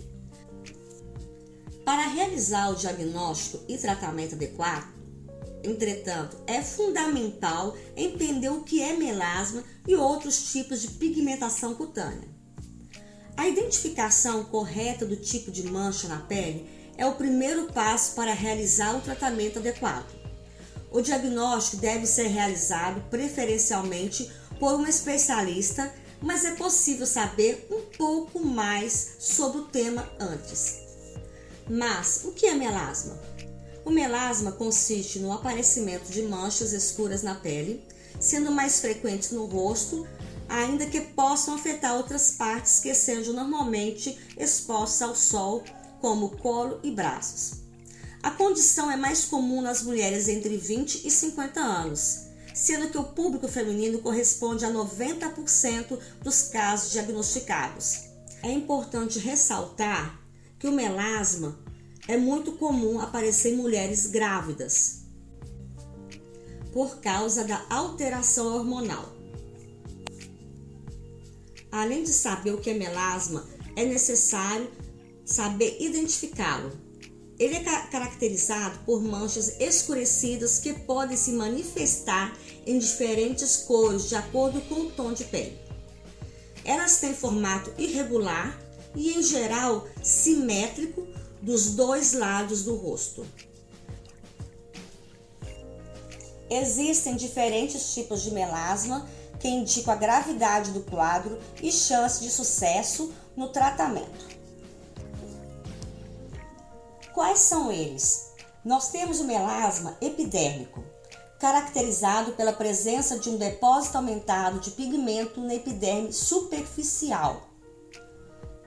Para 1.83 2.07
realizar 2.07 2.69
o 2.69 2.75
diagnóstico 2.75 3.63
e 3.67 3.77
tratamento 3.77 4.35
adequado, 4.35 4.98
entretanto, 5.63 6.37
é 6.47 6.61
fundamental 6.61 7.75
entender 7.95 8.49
o 8.49 8.63
que 8.63 8.81
é 8.81 8.93
melasma 8.93 9.63
e 9.87 9.95
outros 9.95 10.51
tipos 10.51 10.81
de 10.81 10.89
pigmentação 10.89 11.75
cutânea. 11.75 12.27
A 13.35 13.47
identificação 13.47 14.43
correta 14.43 15.05
do 15.05 15.15
tipo 15.15 15.49
de 15.49 15.63
mancha 15.63 16.07
na 16.07 16.19
pele 16.19 16.69
é 16.97 17.05
o 17.05 17.15
primeiro 17.15 17.71
passo 17.71 18.13
para 18.13 18.33
realizar 18.33 18.95
o 18.97 19.01
tratamento 19.01 19.59
adequado. 19.59 20.13
O 20.91 21.01
diagnóstico 21.01 21.77
deve 21.77 22.05
ser 22.05 22.27
realizado 22.27 23.01
preferencialmente 23.09 24.29
por 24.59 24.73
um 24.73 24.85
especialista, 24.85 25.93
mas 26.21 26.43
é 26.43 26.51
possível 26.55 27.05
saber 27.05 27.67
um 27.71 27.81
pouco 27.97 28.43
mais 28.43 29.15
sobre 29.19 29.59
o 29.59 29.65
tema 29.65 30.09
antes. 30.19 30.79
Mas 31.69 32.21
o 32.25 32.31
que 32.31 32.47
é 32.47 32.55
melasma? 32.55 33.17
O 33.85 33.89
melasma 33.89 34.51
consiste 34.51 35.19
no 35.19 35.31
aparecimento 35.31 36.11
de 36.11 36.21
manchas 36.23 36.73
escuras 36.73 37.23
na 37.23 37.35
pele, 37.35 37.83
sendo 38.19 38.51
mais 38.51 38.79
frequentes 38.79 39.31
no 39.31 39.45
rosto, 39.45 40.05
ainda 40.47 40.85
que 40.85 40.99
possam 41.01 41.55
afetar 41.55 41.95
outras 41.95 42.31
partes 42.31 42.79
que 42.79 42.93
sejam 42.93 43.33
normalmente 43.33 44.17
expostas 44.37 45.01
ao 45.01 45.15
sol, 45.15 45.63
como 46.01 46.37
colo 46.37 46.79
e 46.83 46.91
braços. 46.91 47.59
A 48.21 48.31
condição 48.31 48.91
é 48.91 48.97
mais 48.97 49.25
comum 49.25 49.61
nas 49.61 49.81
mulheres 49.81 50.27
entre 50.27 50.57
20 50.57 51.07
e 51.07 51.11
50 51.11 51.59
anos, 51.59 52.25
sendo 52.53 52.89
que 52.89 52.97
o 52.97 53.03
público 53.03 53.47
feminino 53.47 53.99
corresponde 53.99 54.65
a 54.65 54.71
90% 54.71 55.97
dos 56.21 56.43
casos 56.43 56.91
diagnosticados. 56.91 58.01
É 58.43 58.51
importante 58.51 59.19
ressaltar 59.19 60.19
que 60.57 60.67
o 60.67 60.71
melasma 60.71 61.57
é 62.09 62.17
muito 62.17 62.53
comum 62.53 62.99
aparecer 62.99 63.55
mulheres 63.55 64.07
grávidas 64.07 65.03
por 66.73 66.99
causa 66.99 67.43
da 67.43 67.63
alteração 67.69 68.47
hormonal. 68.47 69.13
Além 71.71 72.03
de 72.03 72.09
saber 72.09 72.51
o 72.51 72.57
que 72.57 72.71
é 72.71 72.73
melasma, 72.73 73.47
é 73.75 73.85
necessário 73.85 74.71
saber 75.23 75.77
identificá-lo 75.79 76.71
ele 77.37 77.55
é 77.55 77.63
caracterizado 77.89 78.79
por 78.79 79.01
manchas 79.01 79.55
escurecidas 79.61 80.59
que 80.59 80.73
podem 80.73 81.15
se 81.15 81.31
manifestar 81.31 82.37
em 82.65 82.77
diferentes 82.77 83.55
cores 83.55 84.09
de 84.09 84.15
acordo 84.15 84.59
com 84.61 84.81
o 84.81 84.91
tom 84.91 85.13
de 85.13 85.23
pele. 85.23 85.57
Elas 86.65 86.99
têm 86.99 87.13
formato 87.13 87.71
irregular 87.77 88.59
e, 88.93 89.11
em 89.11 89.23
geral, 89.23 89.87
simétrico 90.03 91.07
dos 91.41 91.71
dois 91.71 92.13
lados 92.13 92.63
do 92.63 92.75
rosto. 92.75 93.25
Existem 96.49 97.15
diferentes 97.15 97.93
tipos 97.93 98.23
de 98.23 98.31
melasma 98.31 99.07
que 99.39 99.47
indicam 99.47 99.93
a 99.93 99.97
gravidade 99.97 100.71
do 100.71 100.81
quadro 100.81 101.39
e 101.61 101.71
chance 101.71 102.21
de 102.21 102.29
sucesso 102.29 103.13
no 103.35 103.49
tratamento. 103.49 104.27
Quais 107.13 107.39
são 107.39 107.71
eles? 107.71 108.33
Nós 108.65 108.89
temos 108.89 109.19
o 109.19 109.25
melasma 109.25 109.97
epidérmico, 110.01 110.83
caracterizado 111.39 112.33
pela 112.33 112.51
presença 112.51 113.17
de 113.17 113.29
um 113.29 113.37
depósito 113.37 113.97
aumentado 113.97 114.59
de 114.59 114.71
pigmento 114.71 115.39
na 115.39 115.55
epiderme 115.55 116.11
superficial. 116.11 117.48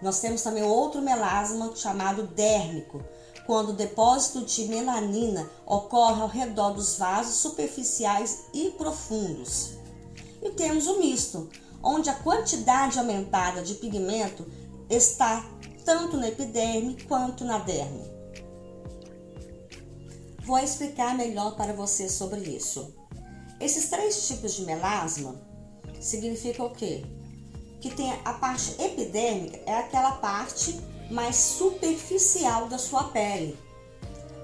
Nós 0.02 0.18
temos 0.18 0.42
também 0.42 0.64
outro 0.64 1.00
melasma 1.00 1.74
chamado 1.76 2.26
dérmico, 2.26 3.02
quando 3.46 3.70
o 3.70 3.74
depósito 3.74 4.44
de 4.44 4.66
melanina 4.66 5.48
ocorre 5.64 6.20
ao 6.20 6.28
redor 6.28 6.72
dos 6.72 6.96
vasos 6.96 7.36
superficiais 7.36 8.46
e 8.52 8.70
profundos. 8.70 9.74
E 10.42 10.50
temos 10.50 10.86
o 10.88 10.98
misto, 10.98 11.48
onde 11.82 12.10
a 12.10 12.14
quantidade 12.14 12.98
aumentada 12.98 13.62
de 13.62 13.74
pigmento 13.74 14.44
está 14.90 15.48
tanto 15.84 16.16
na 16.16 16.28
epiderme 16.28 17.00
quanto 17.04 17.44
na 17.44 17.58
derme. 17.58 18.10
Vou 20.44 20.58
explicar 20.58 21.16
melhor 21.16 21.56
para 21.56 21.72
você 21.72 22.08
sobre 22.08 22.40
isso. 22.40 22.92
Esses 23.60 23.88
três 23.88 24.26
tipos 24.26 24.54
de 24.54 24.64
melasma 24.64 25.40
significam 26.00 26.66
o 26.66 26.70
quê? 26.70 27.04
Que 27.82 27.90
tem 27.90 28.10
a 28.24 28.32
parte 28.32 28.80
epidêmica, 28.80 29.60
é 29.66 29.74
aquela 29.74 30.12
parte 30.12 30.80
mais 31.10 31.36
superficial 31.36 32.68
da 32.68 32.78
sua 32.78 33.04
pele, 33.04 33.58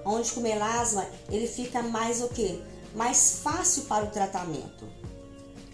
onde 0.05 0.31
o 0.37 0.43
melasma 0.43 1.07
ele 1.31 1.47
fica 1.47 1.83
mais 1.83 2.21
o 2.21 2.29
quê? 2.29 2.61
Mais 2.95 3.39
fácil 3.43 3.85
para 3.85 4.05
o 4.05 4.11
tratamento. 4.11 4.87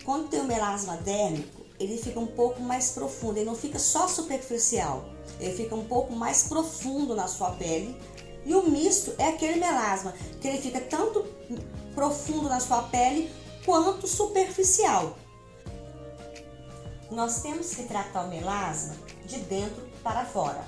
Quando 0.05 0.29
tem 0.29 0.41
o 0.41 0.45
melasma 0.45 0.99
dérmico, 0.99 1.65
ele 1.81 1.97
fica 1.97 2.21
um 2.21 2.27
pouco 2.27 2.61
mais 2.61 2.91
profundo, 2.91 3.39
ele 3.39 3.47
não 3.47 3.57
fica 3.57 3.79
só 3.79 4.07
superficial, 4.07 5.05
ele 5.41 5.55
fica 5.55 5.75
um 5.75 5.85
pouco 5.85 6.13
mais 6.13 6.45
profundo 6.45 7.17
na 7.17 7.27
sua 7.27 7.51
pele 7.53 7.97
e 8.45 8.55
o 8.55 8.69
misto 8.69 9.15
é 9.19 9.29
aquele 9.29 9.59
melasma 9.59 10.13
que 10.41 10.47
ele 10.47 10.59
fica 10.59 10.81
tanto 10.81 11.27
profundo 11.95 12.49
na 12.49 12.61
sua 12.61 12.83
pele 12.83 13.31
quanto 13.65 14.07
superficial. 14.07 15.17
Nós 17.15 17.43
temos 17.43 17.73
que 17.73 17.85
tratar 17.85 18.25
o 18.25 18.29
melasma 18.29 18.97
de 19.25 19.39
dentro 19.39 19.89
para 20.03 20.25
fora. 20.25 20.65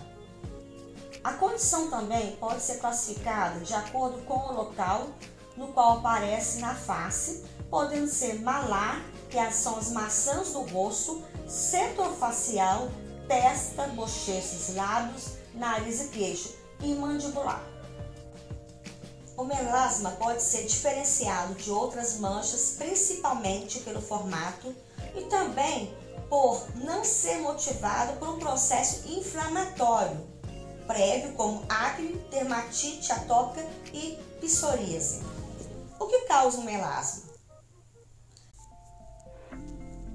A 1.24 1.32
condição 1.32 1.90
também 1.90 2.36
pode 2.36 2.62
ser 2.62 2.76
classificada 2.76 3.58
de 3.58 3.74
acordo 3.74 4.22
com 4.22 4.34
o 4.34 4.52
local 4.52 5.08
no 5.56 5.68
qual 5.72 5.98
aparece 5.98 6.60
na 6.60 6.72
face, 6.72 7.44
podendo 7.68 8.06
ser 8.06 8.40
malar, 8.42 9.02
que 9.28 9.50
são 9.50 9.76
as 9.76 9.90
maçãs 9.90 10.52
do 10.52 10.60
rosto, 10.60 11.20
setor 11.48 12.12
facial, 12.12 12.90
testa, 13.26 13.88
bochechas, 13.88 14.72
lábios, 14.76 15.32
nariz 15.52 16.00
e 16.00 16.08
queixo 16.10 16.54
e 16.80 16.94
mandibular. 16.94 17.60
O 19.36 19.42
melasma 19.42 20.12
pode 20.12 20.44
ser 20.44 20.64
diferenciado 20.64 21.54
de 21.54 21.72
outras 21.72 22.20
manchas, 22.20 22.76
principalmente 22.78 23.80
pelo 23.80 24.00
formato 24.00 24.72
e 25.16 25.22
também 25.24 25.92
por 26.28 26.66
não 26.76 27.04
ser 27.04 27.38
motivado 27.38 28.14
por 28.18 28.28
um 28.28 28.38
processo 28.38 29.08
inflamatório 29.08 30.36
prévio, 30.86 31.32
como 31.32 31.64
acne, 31.68 32.14
dermatite 32.30 33.12
atópica 33.12 33.66
e 33.92 34.18
psoríase. 34.40 35.22
O 35.98 36.06
que 36.06 36.20
causa 36.22 36.58
o 36.58 36.64
melasma? 36.64 37.26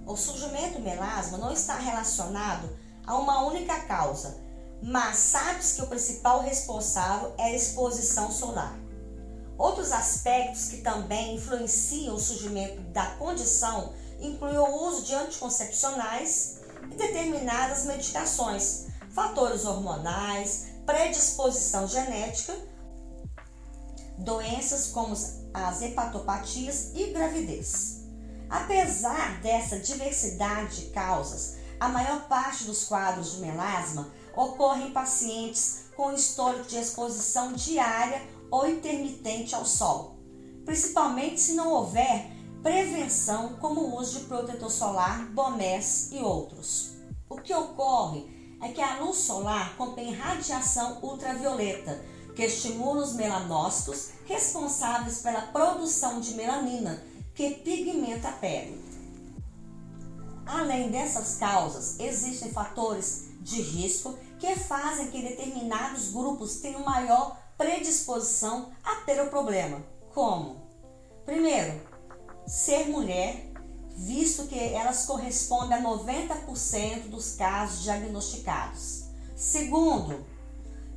O 0.06 0.16
surgimento 0.16 0.76
do 0.76 0.80
melasma 0.80 1.38
não 1.38 1.52
está 1.52 1.76
relacionado 1.76 2.70
a 3.06 3.18
uma 3.18 3.46
única 3.46 3.80
causa, 3.82 4.38
mas 4.82 5.18
sabe-se 5.18 5.76
que 5.76 5.82
o 5.84 5.88
principal 5.88 6.42
responsável 6.42 7.34
é 7.38 7.44
a 7.44 7.56
exposição 7.56 8.32
solar. 8.32 8.76
Outros 9.58 9.92
aspectos 9.92 10.70
que 10.70 10.78
também 10.78 11.36
influenciam 11.36 12.16
o 12.16 12.20
surgimento 12.20 12.82
da 12.92 13.06
condição 13.18 13.94
incluem 14.22 14.58
o 14.58 14.88
uso 14.88 15.04
de 15.04 15.14
anticoncepcionais 15.16 16.60
e 16.92 16.96
determinadas 16.96 17.86
medicações, 17.86 18.88
fatores 19.10 19.66
hormonais, 19.66 20.68
predisposição 20.86 21.88
genética, 21.88 22.56
doenças 24.18 24.88
como 24.88 25.16
as 25.54 25.82
hepatopatias 25.82 26.92
e 26.94 27.08
gravidez. 27.08 28.02
Apesar 28.50 29.42
dessa 29.42 29.80
diversidade 29.80 30.82
de 30.82 30.86
causas, 30.92 31.56
a 31.80 31.88
maior 31.88 32.28
parte 32.28 32.66
dos 32.66 32.84
quadros 32.84 33.34
de 33.34 33.40
melasma 33.40 34.12
ocorre 34.36 34.84
em 34.84 34.92
pacientes 34.92 35.86
com 35.96 36.14
histórico 36.14 36.68
de 36.68 36.78
exposição 36.78 37.54
diária 37.54 38.22
ou 38.52 38.68
intermitente 38.68 39.56
ao 39.56 39.66
sol, 39.66 40.18
principalmente 40.66 41.40
se 41.40 41.54
não 41.54 41.70
houver 41.70 42.30
prevenção 42.62 43.56
como 43.60 43.82
o 43.82 44.00
uso 44.00 44.20
de 44.20 44.26
protetor 44.26 44.70
solar, 44.70 45.26
bonés 45.30 46.10
e 46.12 46.20
outros. 46.20 46.92
O 47.30 47.38
que 47.38 47.54
ocorre 47.54 48.26
é 48.62 48.70
que 48.70 48.82
a 48.82 49.00
luz 49.00 49.18
solar 49.18 49.76
contém 49.76 50.14
radiação 50.14 51.00
ultravioleta, 51.02 52.04
que 52.36 52.44
estimula 52.44 53.04
os 53.04 53.14
melanócitos 53.14 54.12
responsáveis 54.26 55.20
pela 55.20 55.42
produção 55.42 56.20
de 56.20 56.36
melanina, 56.36 57.04
que 57.34 57.50
pigmenta 57.56 58.30
a 58.30 58.34
pele. 58.34 58.80
Além 60.46 60.92
dessas 60.92 61.38
causas, 61.38 62.00
existem 62.00 62.52
fatores 62.52 63.30
de 63.42 63.62
risco 63.62 64.18
que 64.40 64.56
fazem 64.56 65.10
que 65.10 65.22
determinados 65.22 66.10
grupos 66.10 66.58
tenham 66.58 66.84
maior 66.84 67.38
predisposição 67.58 68.72
a 68.84 68.96
ter 68.98 69.22
o 69.22 69.30
problema. 69.30 69.82
Como? 70.14 70.62
Primeiro, 71.26 71.91
ser 72.46 72.90
mulher, 72.90 73.52
visto 73.96 74.48
que 74.48 74.60
elas 74.60 75.06
correspondem 75.06 75.78
a 75.78 75.82
90% 75.82 77.10
dos 77.10 77.36
casos 77.36 77.84
diagnosticados. 77.84 79.06
Segundo, 79.36 80.26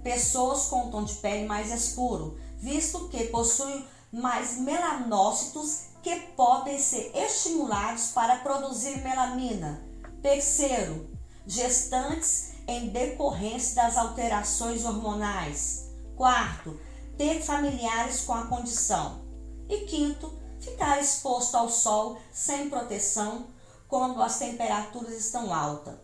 pessoas 0.02 0.66
com 0.66 0.90
tom 0.90 1.04
de 1.04 1.14
pele 1.14 1.46
mais 1.46 1.72
escuro, 1.72 2.38
visto 2.58 3.08
que 3.08 3.24
possuem 3.26 3.86
mais 4.12 4.58
melanócitos 4.58 5.84
que 6.02 6.14
podem 6.36 6.78
ser 6.78 7.10
estimulados 7.14 8.08
para 8.08 8.36
produzir 8.36 9.02
melanina. 9.02 9.82
Terceiro, 10.22 11.08
gestantes 11.46 12.52
em 12.66 12.88
decorrência 12.88 13.76
das 13.76 13.96
alterações 13.96 14.84
hormonais. 14.84 15.90
Quarto, 16.16 16.78
ter 17.16 17.42
familiares 17.42 18.22
com 18.22 18.32
a 18.32 18.46
condição. 18.46 19.22
E 19.68 19.86
quinto, 19.86 20.32
ficar 20.64 21.00
exposto 21.00 21.54
ao 21.54 21.70
sol 21.70 22.18
sem 22.32 22.68
proteção 22.68 23.46
quando 23.88 24.20
as 24.22 24.38
temperaturas 24.38 25.14
estão 25.14 25.52
altas. 25.52 25.94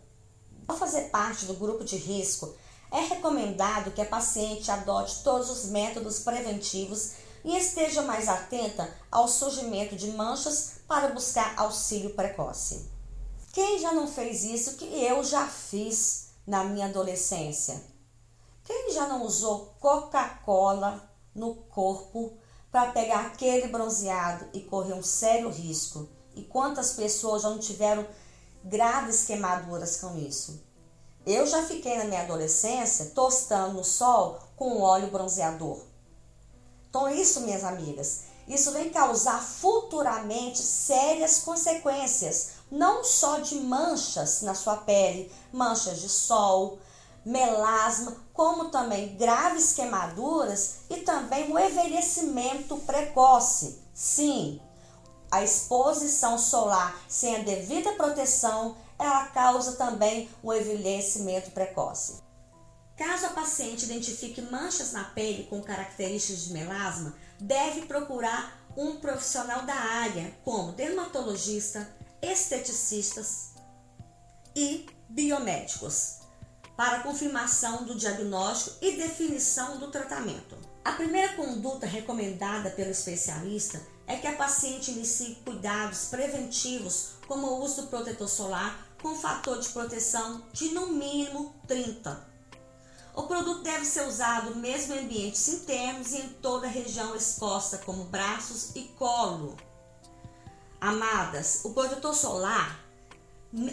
Ao 0.69 0.77
fazer 0.77 1.09
parte 1.11 1.47
do 1.47 1.55
grupo 1.55 1.85
de 1.85 1.97
risco, 1.97 2.55
é 2.93 3.01
recomendado 3.01 3.91
que 3.93 4.01
a 4.01 4.07
paciente 4.07 4.71
adote 4.71 5.23
todos 5.23 5.51
os 5.51 5.67
métodos 5.67 6.21
preventivos 6.21 7.13
e 7.45 7.57
esteja 7.57 8.03
mais 8.03 8.29
atenta 8.29 8.93
ao 9.11 9.27
surgimento 9.27 9.97
de 9.97 10.11
manchas 10.13 10.75
para 10.87 11.09
buscar 11.09 11.55
auxílio 11.57 12.11
precoce. 12.15 12.89
Quem 13.53 13.79
já 13.79 13.93
não 13.93 14.07
fez 14.07 14.45
isso 14.45 14.77
que 14.77 14.85
eu 14.85 15.25
já 15.25 15.47
fiz 15.47 16.29
na 16.47 16.65
minha 16.65 16.87
adolescência? 16.87 17.83
Quem 18.65 18.93
já 18.93 19.09
não 19.09 19.25
usou 19.25 19.75
Coca-Cola 19.81 21.11
no 21.35 21.55
corpo 21.55 22.37
para 22.71 22.93
pegar 22.93 23.27
aquele 23.27 23.69
bronzeado 23.69 24.47
e 24.53 24.61
correr 24.61 24.95
um 24.95 25.03
sério 25.03 25.49
risco? 25.51 26.09
E 26.35 26.43
quantas 26.43 26.93
pessoas 26.93 27.43
já 27.43 27.51
não 27.51 27.59
tiveram 27.59 28.07
graves 28.65 29.25
queimaduras 29.25 29.97
com 29.97 30.17
isso? 30.17 30.63
Eu 31.27 31.47
já 31.47 31.63
fiquei 31.67 31.99
na 31.99 32.05
minha 32.05 32.23
adolescência 32.23 33.07
tostando 33.15 33.75
no 33.75 33.85
sol 33.85 34.39
com 34.57 34.81
óleo 34.81 35.11
bronzeador. 35.11 35.81
Então, 36.89 37.09
isso, 37.09 37.43
minhas 37.43 37.63
amigas, 37.63 38.23
isso 38.49 38.73
vem 38.73 38.91
causar 38.91 39.41
futuramente 39.41 40.59
sérias 40.59 41.39
consequências, 41.39 42.53
não 42.71 43.05
só 43.05 43.39
de 43.39 43.57
manchas 43.57 44.43
na 44.43 44.55
sua 44.55 44.77
pele, 44.79 45.31
manchas 45.53 46.01
de 46.01 46.09
sol, 46.09 46.79
melasma, 47.25 48.17
como 48.33 48.71
também 48.71 49.17
graves 49.17 49.73
queimaduras 49.73 50.81
e 50.89 50.99
também 50.99 51.51
o 51.53 51.59
envelhecimento 51.59 52.77
precoce. 52.79 53.81
Sim, 53.93 54.61
a 55.31 55.45
exposição 55.45 56.39
solar 56.39 56.99
sem 57.09 57.37
a 57.37 57.39
devida 57.41 57.93
proteção, 57.93 58.77
ela 58.99 59.27
causa 59.27 59.73
também 59.73 60.29
o 60.43 60.53
envelhecimento 60.53 61.51
precoce. 61.51 62.23
Caso 62.97 63.27
a 63.27 63.31
paciente 63.31 63.87
identifique 63.87 64.43
manchas 64.43 64.93
na 64.93 65.05
pele 65.05 65.45
com 65.45 65.63
características 65.63 66.45
de 66.45 66.53
melasma, 66.53 67.15
deve 67.39 67.87
procurar 67.87 68.61
um 68.77 68.97
profissional 68.97 69.63
da 69.63 69.75
área, 69.75 70.35
como 70.45 70.73
dermatologista, 70.73 71.89
esteticistas 72.21 73.55
e 74.55 74.87
biomédicos, 75.09 76.20
para 76.81 77.01
confirmação 77.01 77.85
do 77.85 77.95
diagnóstico 77.95 78.75
e 78.81 78.93
definição 78.93 79.77
do 79.77 79.89
tratamento. 79.89 80.57
A 80.83 80.93
primeira 80.93 81.35
conduta 81.35 81.85
recomendada 81.85 82.71
pelo 82.71 82.91
especialista 82.91 83.79
é 84.07 84.17
que 84.17 84.27
a 84.27 84.33
paciente 84.33 84.91
inicie 84.91 85.35
cuidados 85.45 86.07
preventivos, 86.07 87.11
como 87.29 87.49
o 87.49 87.63
uso 87.63 87.83
do 87.83 87.89
protetor 87.89 88.27
solar 88.27 88.89
com 89.03 89.15
fator 89.15 89.59
de 89.59 89.69
proteção 89.69 90.43
de 90.55 90.71
no 90.71 90.87
mínimo 90.87 91.55
30 91.69 92.31
o 93.15 93.25
produto 93.25 93.63
deve 93.63 93.85
ser 93.85 94.07
usado 94.07 94.57
mesmo 94.57 94.95
em 94.95 95.01
ambientes 95.01 95.47
internos 95.49 96.13
e 96.13 96.23
em 96.23 96.29
toda 96.41 96.67
a 96.67 96.71
região 96.71 97.15
exposta, 97.15 97.77
como 97.77 98.05
braços 98.05 98.75
e 98.75 98.85
colo. 98.97 99.55
Amadas, 100.81 101.61
o 101.65 101.75
protetor 101.75 102.15
solar, 102.15 102.81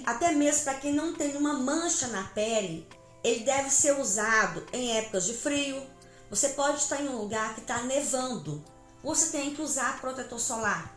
até 0.06 0.32
mesmo 0.32 0.64
para 0.64 0.74
quem 0.74 0.92
não 0.94 1.14
tem 1.14 1.38
uma 1.38 1.54
mancha 1.54 2.08
na 2.08 2.24
pele, 2.24 2.86
ele 3.28 3.44
deve 3.44 3.70
ser 3.70 4.00
usado 4.00 4.66
em 4.72 4.98
épocas 4.98 5.26
de 5.26 5.34
frio. 5.34 5.86
Você 6.30 6.50
pode 6.50 6.78
estar 6.78 7.02
em 7.02 7.10
um 7.10 7.18
lugar 7.18 7.54
que 7.54 7.62
está 7.62 7.84
nevando. 7.84 8.64
Você 9.04 9.32
tem 9.32 9.54
que 9.54 9.62
usar 9.62 10.00
protetor 10.00 10.40
solar. 10.40 10.96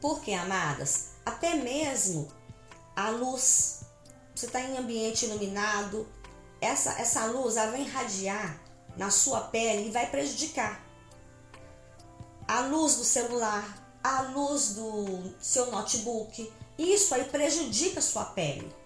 Porque, 0.00 0.32
amadas, 0.32 1.10
até 1.24 1.54
mesmo 1.54 2.28
a 2.96 3.10
luz, 3.10 3.84
você 4.34 4.46
está 4.46 4.60
em 4.60 4.76
ambiente 4.76 5.26
iluminado, 5.26 6.06
essa, 6.60 6.92
essa 7.00 7.26
luz 7.26 7.56
ela 7.56 7.70
vai 7.70 7.82
irradiar 7.82 8.60
na 8.96 9.10
sua 9.10 9.40
pele 9.42 9.88
e 9.88 9.90
vai 9.90 10.10
prejudicar. 10.10 10.84
A 12.48 12.60
luz 12.60 12.96
do 12.96 13.04
celular, 13.04 13.98
a 14.02 14.22
luz 14.22 14.74
do 14.74 15.34
seu 15.40 15.70
notebook, 15.70 16.52
isso 16.78 17.14
aí 17.14 17.24
prejudica 17.24 18.00
a 18.00 18.02
sua 18.02 18.24
pele. 18.24 18.81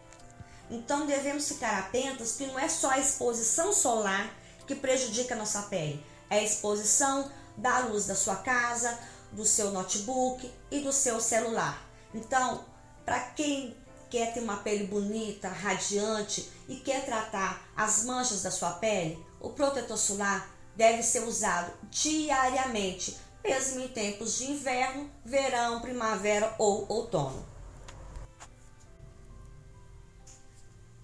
Então 0.70 1.07
devemos 1.07 1.48
ficar 1.48 1.79
atentos 1.79 2.33
que 2.33 2.46
não 2.46 2.59
é 2.59 2.68
só 2.68 2.90
a 2.90 2.98
exposição 2.98 3.72
solar 3.72 4.35
que 4.66 4.74
prejudica 4.74 5.35
a 5.35 5.38
nossa 5.38 5.62
pele, 5.62 6.05
é 6.29 6.38
a 6.38 6.42
exposição 6.42 7.31
da 7.57 7.79
luz 7.81 8.07
da 8.07 8.14
sua 8.14 8.37
casa, 8.37 8.98
do 9.31 9.44
seu 9.44 9.70
notebook 9.70 10.52
e 10.70 10.81
do 10.81 10.92
seu 10.92 11.20
celular. 11.20 11.83
Então, 12.12 12.64
para 13.05 13.20
quem 13.31 13.76
quer 14.11 14.33
ter 14.33 14.40
uma 14.40 14.59
pele 14.59 14.87
bonita, 14.87 15.48
radiante 15.48 16.50
e 16.68 16.76
quer 16.76 17.05
tratar 17.05 17.62
as 17.76 18.05
manchas 18.05 18.42
da 18.42 18.50
sua 18.50 18.72
pele, 18.72 19.24
o 19.40 19.50
protetor 19.50 19.96
solar 19.96 20.50
deve 20.74 21.02
ser 21.02 21.20
usado 21.20 21.72
diariamente, 21.90 23.16
mesmo 23.42 23.81
em 23.81 23.88
tempos 23.88 24.38
de 24.38 24.50
inverno, 24.50 25.11
verão, 25.24 25.81
primavera 25.81 26.55
ou 26.59 26.87
outono. 26.88 27.46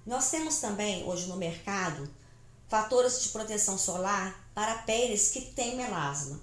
Nós 0.05 0.31
temos 0.31 0.57
também 0.59 1.05
hoje 1.05 1.27
no 1.27 1.37
mercado 1.37 2.09
fatores 2.69 3.23
de 3.23 3.29
proteção 3.29 3.79
solar 3.79 4.49
para 4.53 4.79
peles 4.79 5.31
que 5.31 5.41
têm 5.41 5.77
melasma. 5.77 6.41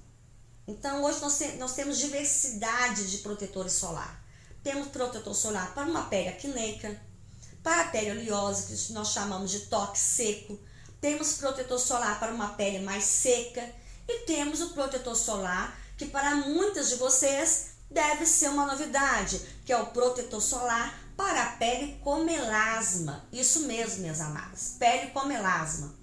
Então 0.66 1.04
hoje 1.04 1.20
nós, 1.20 1.40
nós 1.58 1.74
temos 1.74 1.98
diversidade 1.98 3.12
de 3.12 3.18
protetores 3.18 3.74
solar. 3.74 4.24
Temos 4.64 4.88
protetor 4.90 5.34
solar 5.36 5.74
para 5.74 5.88
uma 5.88 6.04
pele 6.04 6.30
acneica, 6.30 7.02
para 7.62 7.82
a 7.82 7.88
pele 7.90 8.12
oleosa, 8.12 8.68
que 8.68 8.94
nós 8.94 9.10
chamamos 9.10 9.52
de 9.52 9.62
toque 9.62 10.00
seco. 10.00 10.58
Temos 11.02 11.34
protetor 11.34 11.80
solar 11.80 12.20
para 12.20 12.34
uma 12.34 12.50
pele 12.50 12.80
mais 12.80 13.04
seca. 13.04 13.68
E 14.08 14.20
temos 14.26 14.62
o 14.62 14.70
protetor 14.70 15.16
solar, 15.16 15.78
que 15.98 16.06
para 16.06 16.36
muitas 16.36 16.90
de 16.90 16.96
vocês 16.96 17.72
deve 17.92 18.26
ser 18.26 18.50
uma 18.50 18.66
novidade, 18.66 19.42
que 19.66 19.74
é 19.74 19.78
o 19.78 19.88
protetor 19.88 20.42
solar 20.42 21.09
para 21.20 21.44
a 21.44 21.52
pele 21.58 22.00
com 22.02 22.24
melasma. 22.24 23.28
Isso 23.30 23.68
mesmo, 23.68 24.04
minhas 24.04 24.22
amadas, 24.22 24.78
pele 24.80 25.12
com 25.12 25.26
melasma. 25.26 25.94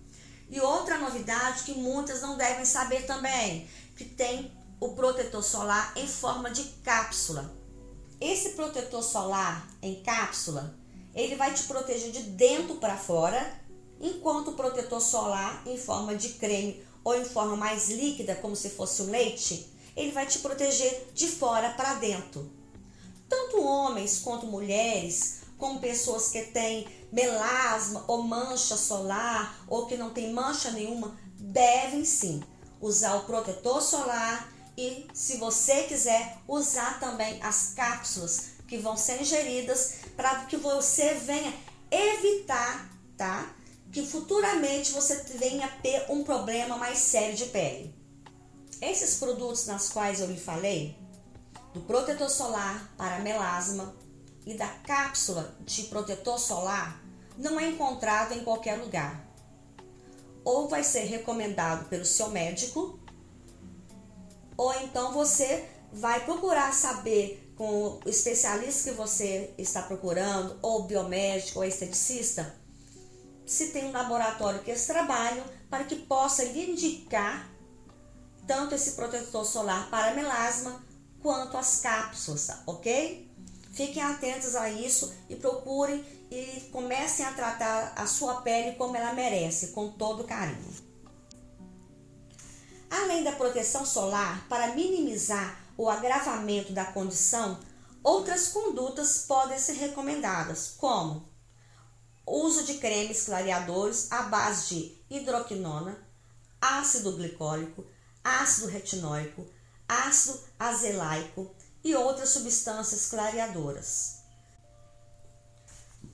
E 0.51 0.61
outra 0.61 0.99
novidade 0.99 1.63
que 1.63 1.73
muitas 1.73 2.21
não 2.21 2.37
devem 2.37 2.67
saber 2.67 3.07
também, 3.07 3.67
que 3.97 4.05
tem 4.05 4.53
o 4.79 4.91
protetor 4.91 5.43
solar 5.43 5.95
em 5.97 6.07
forma 6.07 6.51
de 6.51 6.65
cápsula. 6.85 7.51
Esse 8.21 8.51
protetor 8.51 9.03
solar 9.03 9.67
em 9.81 10.03
cápsula, 10.03 10.77
ele 11.15 11.35
vai 11.35 11.55
te 11.55 11.63
proteger 11.63 12.11
de 12.11 12.21
dentro 12.21 12.75
para 12.75 12.99
fora, 12.99 13.59
enquanto 13.99 14.49
o 14.49 14.55
protetor 14.55 15.01
solar 15.01 15.63
em 15.65 15.79
forma 15.79 16.15
de 16.15 16.35
creme 16.35 16.85
ou 17.03 17.15
em 17.15 17.25
forma 17.25 17.57
mais 17.57 17.89
líquida, 17.89 18.35
como 18.35 18.55
se 18.55 18.69
fosse 18.69 19.01
um 19.01 19.11
leite, 19.11 19.73
ele 19.97 20.13
vai 20.13 20.27
te 20.27 20.41
proteger 20.41 21.09
de 21.15 21.27
fora 21.27 21.71
para 21.71 21.95
dentro. 21.95 22.53
Tanto 23.29 23.63
homens 23.63 24.19
quanto 24.21 24.47
mulheres, 24.47 25.41
como 25.59 25.81
pessoas 25.81 26.29
que 26.29 26.43
têm 26.43 26.87
melasma 27.11 28.05
ou 28.07 28.23
mancha 28.23 28.77
solar 28.77 29.65
ou 29.69 29.87
que 29.87 29.97
não 29.97 30.11
tem 30.11 30.33
mancha 30.33 30.71
nenhuma, 30.71 31.17
devem 31.39 32.05
sim 32.05 32.43
usar 32.81 33.17
o 33.17 33.25
protetor 33.25 33.81
solar 33.81 34.53
e, 34.77 35.07
se 35.15 35.39
você 35.39 35.85
quiser, 35.85 36.39
usar 36.47 37.01
também 37.01 37.43
as 37.43 37.73
cápsulas 37.75 38.57
que 38.69 38.77
vão 38.77 38.97
ser 38.97 39.21
ingeridas 39.21 39.95
para 40.17 40.45
que 40.45 40.57
você 40.57 41.15
venha 41.15 41.55
evitar, 41.91 42.91
tá? 43.17 43.55
Que 43.93 44.05
futuramente 44.05 44.93
você 44.93 45.15
venha 45.35 45.69
ter 45.83 46.05
um 46.11 46.23
problema 46.23 46.77
mais 46.77 46.99
sério 46.99 47.35
de 47.35 47.47
pele. 47.47 47.95
Esses 48.83 49.15
produtos 49.17 49.67
nas 49.67 49.89
quais 49.89 50.21
eu 50.21 50.27
lhe 50.27 50.39
falei, 50.39 50.95
do 51.77 51.83
protetor 51.83 52.31
solar 52.31 52.91
para 52.97 53.19
melasma 53.19 53.95
e 54.47 54.55
da 54.55 54.67
cápsula 54.67 55.55
de 55.61 55.83
protetor 55.83 56.39
solar, 56.39 57.03
não 57.37 57.61
é 57.61 57.69
encontrado 57.69 58.33
em 58.33 58.43
qualquer 58.43 58.79
lugar. 58.79 59.23
Ou 60.43 60.69
vai 60.69 60.83
ser 60.83 61.01
recomendado 61.01 61.87
pelo 61.91 62.07
seu 62.07 62.31
médico, 62.31 62.99
ou 64.57 64.73
então 64.77 65.13
você 65.13 65.69
vai 65.93 66.25
procurar 66.25 66.73
saber 66.73 67.53
com 67.59 68.01
o 68.03 68.09
especialista 68.09 68.91
que 68.91 68.97
você 68.97 69.53
está 69.59 69.83
procurando, 69.83 70.59
ou 70.63 70.85
biomédico, 70.85 71.59
ou 71.59 71.65
esteticista, 71.65 72.55
se 73.45 73.69
tem 73.69 73.85
um 73.85 73.93
laboratório 73.93 74.61
que 74.61 74.71
eles 74.71 74.87
trabalham 74.87 75.45
para 75.69 75.85
que 75.85 75.97
possa 75.97 76.43
lhe 76.43 76.71
indicar 76.71 77.51
tanto 78.47 78.75
esse 78.75 78.93
protetor 78.93 79.45
solar 79.45 79.91
para 79.91 80.15
melasma 80.15 80.87
quanto 81.23 81.57
as 81.57 81.81
cápsulas, 81.81 82.51
ok? 82.67 83.31
Fiquem 83.73 84.03
atentos 84.03 84.55
a 84.55 84.71
isso 84.71 85.13
e 85.29 85.37
procurem 85.37 86.05
e 86.31 86.69
comecem 86.73 87.25
a 87.27 87.33
tratar 87.33 87.93
a 87.95 88.07
sua 88.07 88.41
pele 88.41 88.77
como 88.77 88.97
ela 88.97 89.13
merece, 89.13 89.69
com 89.69 89.91
todo 89.91 90.25
carinho. 90.25 90.87
Além 92.91 93.23
da 93.23 93.33
proteção 93.33 93.85
solar, 93.85 94.47
para 94.49 94.75
minimizar 94.75 95.61
o 95.77 95.91
agravamento 95.91 96.73
da 96.73 96.87
condição, 96.87 97.59
outras 98.03 98.49
condutas 98.49 99.25
podem 99.27 99.59
ser 99.59 99.75
recomendadas, 99.75 100.75
como 100.79 101.29
uso 102.27 102.65
de 102.65 102.75
cremes 102.75 103.25
clareadores 103.25 104.11
à 104.11 104.23
base 104.23 104.75
de 104.75 104.99
hidroquinona, 105.11 105.99
ácido 106.61 107.13
glicólico, 107.13 107.85
ácido 108.25 108.69
retinóico, 108.69 109.47
ácido 109.89 110.41
azelaico 110.59 111.55
e 111.83 111.95
outras 111.95 112.31
substâncias 112.31 113.07
clareadoras. 113.07 114.17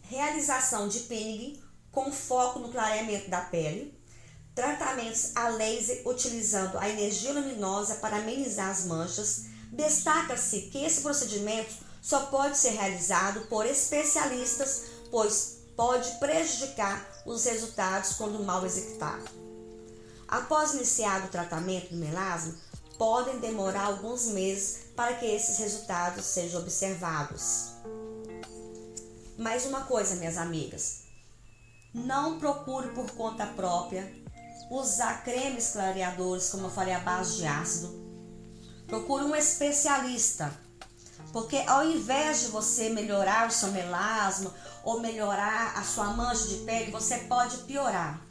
Realização 0.02 0.88
de 0.88 1.00
peeling 1.00 1.62
com 1.90 2.10
foco 2.10 2.58
no 2.58 2.70
clareamento 2.70 3.30
da 3.30 3.40
pele, 3.42 3.98
tratamentos 4.54 5.32
a 5.34 5.48
laser 5.48 6.02
utilizando 6.06 6.78
a 6.78 6.88
energia 6.88 7.32
luminosa 7.32 7.96
para 7.96 8.16
amenizar 8.16 8.70
as 8.70 8.86
manchas. 8.86 9.44
Destaca-se 9.70 10.62
que 10.62 10.84
esse 10.84 11.00
procedimento 11.00 11.74
só 12.02 12.26
pode 12.26 12.58
ser 12.58 12.70
realizado 12.70 13.42
por 13.42 13.64
especialistas, 13.64 14.82
pois 15.10 15.58
pode 15.76 16.10
prejudicar 16.18 17.22
os 17.24 17.44
resultados 17.44 18.14
quando 18.14 18.44
mal 18.44 18.66
executado. 18.66 19.24
Após 20.28 20.74
iniciado 20.74 21.26
o 21.26 21.30
tratamento 21.30 21.90
do 21.90 21.96
melasma, 21.96 22.54
podem 23.02 23.40
demorar 23.40 23.86
alguns 23.86 24.26
meses 24.26 24.84
para 24.94 25.14
que 25.14 25.26
esses 25.26 25.58
resultados 25.58 26.24
sejam 26.24 26.60
observados. 26.60 27.72
Mais 29.36 29.66
uma 29.66 29.80
coisa, 29.80 30.14
minhas 30.14 30.38
amigas, 30.38 31.02
não 31.92 32.38
procure 32.38 32.90
por 32.90 33.10
conta 33.10 33.44
própria 33.44 34.08
usar 34.70 35.24
cremes 35.24 35.72
clareadores, 35.72 36.48
como 36.50 36.66
eu 36.66 36.70
falei, 36.70 36.94
à 36.94 37.00
base 37.00 37.38
de 37.38 37.44
ácido. 37.44 37.92
Procure 38.86 39.24
um 39.24 39.34
especialista, 39.34 40.56
porque 41.32 41.56
ao 41.66 41.84
invés 41.84 42.42
de 42.42 42.48
você 42.52 42.88
melhorar 42.88 43.48
o 43.48 43.50
seu 43.50 43.72
melasma 43.72 44.54
ou 44.84 45.00
melhorar 45.00 45.76
a 45.76 45.82
sua 45.82 46.10
mancha 46.12 46.46
de 46.46 46.58
pele, 46.58 46.92
você 46.92 47.18
pode 47.18 47.56
piorar. 47.64 48.24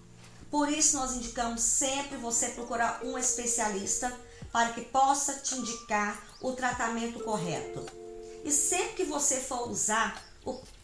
Por 0.50 0.72
isso, 0.72 0.96
nós 0.96 1.12
indicamos 1.12 1.60
sempre 1.60 2.16
você 2.16 2.52
procurar 2.52 3.02
um 3.04 3.18
especialista 3.18 4.31
para 4.52 4.74
que 4.74 4.82
possa 4.82 5.34
te 5.34 5.56
indicar 5.56 6.22
o 6.42 6.52
tratamento 6.54 7.24
correto. 7.24 7.86
E 8.44 8.52
sempre 8.52 8.94
que 8.96 9.04
você 9.06 9.40
for 9.40 9.70
usar 9.70 10.24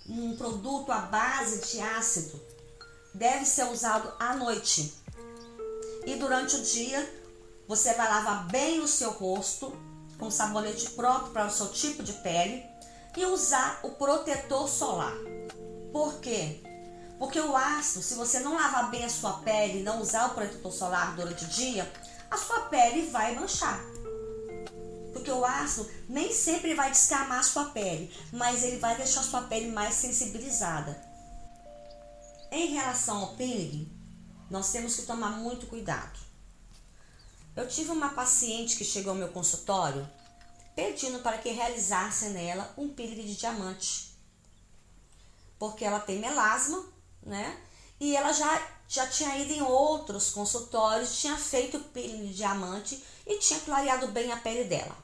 um 0.08 0.38
produto 0.38 0.92
à 0.92 1.00
base 1.00 1.68
de 1.68 1.82
ácido, 1.82 2.40
deve 3.14 3.46
ser 3.46 3.66
usado 3.66 4.12
à 4.20 4.36
noite. 4.36 4.94
E 6.06 6.16
durante 6.16 6.56
o 6.56 6.64
dia, 6.64 7.14
você 7.68 7.94
vai 7.94 8.08
lavar 8.08 8.48
bem 8.48 8.80
o 8.80 8.88
seu 8.88 9.12
rosto 9.12 9.76
com 10.18 10.32
sabonete 10.32 10.92
próprio 10.92 11.32
para 11.32 11.48
o 11.48 11.52
seu 11.52 11.68
tipo 11.70 12.02
de 12.02 12.14
pele 12.14 12.64
e 13.16 13.26
usar 13.26 13.80
o 13.84 13.92
protetor 13.92 14.70
solar. 14.70 15.14
Por 15.92 16.20
quê? 16.20 16.62
Porque 17.20 17.40
o 17.40 17.56
ácido, 17.56 18.04
se 18.04 18.14
você 18.14 18.40
não 18.40 18.56
lavar 18.56 18.90
bem 18.92 19.04
a 19.04 19.10
sua 19.10 19.34
pele 19.40 19.80
e 19.80 19.84
não 19.84 20.00
usar 20.00 20.28
o 20.28 20.36
protetor 20.36 20.72
solar 20.72 21.16
durante 21.16 21.44
o 21.44 21.48
dia, 21.48 21.92
a 22.30 22.38
sua 22.38 22.62
pele 22.62 23.10
vai 23.10 23.36
manchar. 23.36 23.80
Porque 25.14 25.32
o 25.32 25.46
ácido 25.46 25.90
nem 26.08 26.32
sempre 26.32 26.74
vai 26.74 26.92
descamar 26.92 27.40
a 27.40 27.44
sua 27.44 27.66
pele, 27.66 28.14
mas 28.32 28.64
ele 28.64 28.78
vai 28.78 28.96
deixar 28.96 29.22
a 29.22 29.24
sua 29.24 29.42
pele 29.44 29.72
mais 29.72 29.96
sensibilizada. 29.96 31.02
Em 32.52 32.74
relação 32.74 33.18
ao 33.18 33.36
peeling, 33.36 33.92
nós 34.50 34.72
temos 34.72 34.96
que 34.96 35.02
tomar 35.02 35.32
muito 35.32 35.68
cuidado. 35.68 36.18
Eu 37.56 37.68
tive 37.68 37.92
uma 37.92 38.10
paciente 38.10 38.78
que 38.78 38.86
chegou 38.86 39.12
ao 39.12 39.18
meu 39.18 39.30
consultório 39.30 40.08
pedindo 40.76 41.20
para 41.20 41.40
que 41.40 41.50
realizasse 41.50 42.30
nela 42.30 42.72
um 42.78 42.88
peeling 42.88 43.26
de 43.26 43.36
diamante. 43.36 44.16
Porque 45.58 45.84
ela 45.84 46.00
tem 46.00 46.20
melasma, 46.20 46.86
né? 47.24 47.60
E 48.00 48.16
ela 48.16 48.32
já 48.32 48.77
já 48.88 49.06
tinha 49.08 49.38
ido 49.38 49.54
em 49.54 49.62
outros 49.62 50.30
consultórios, 50.30 51.20
tinha 51.20 51.38
feito 51.38 51.80
peeling 51.80 52.28
de 52.28 52.36
diamante 52.36 53.04
e 53.26 53.38
tinha 53.40 53.60
clareado 53.60 54.08
bem 54.08 54.32
a 54.32 54.38
pele 54.38 54.64
dela. 54.64 54.96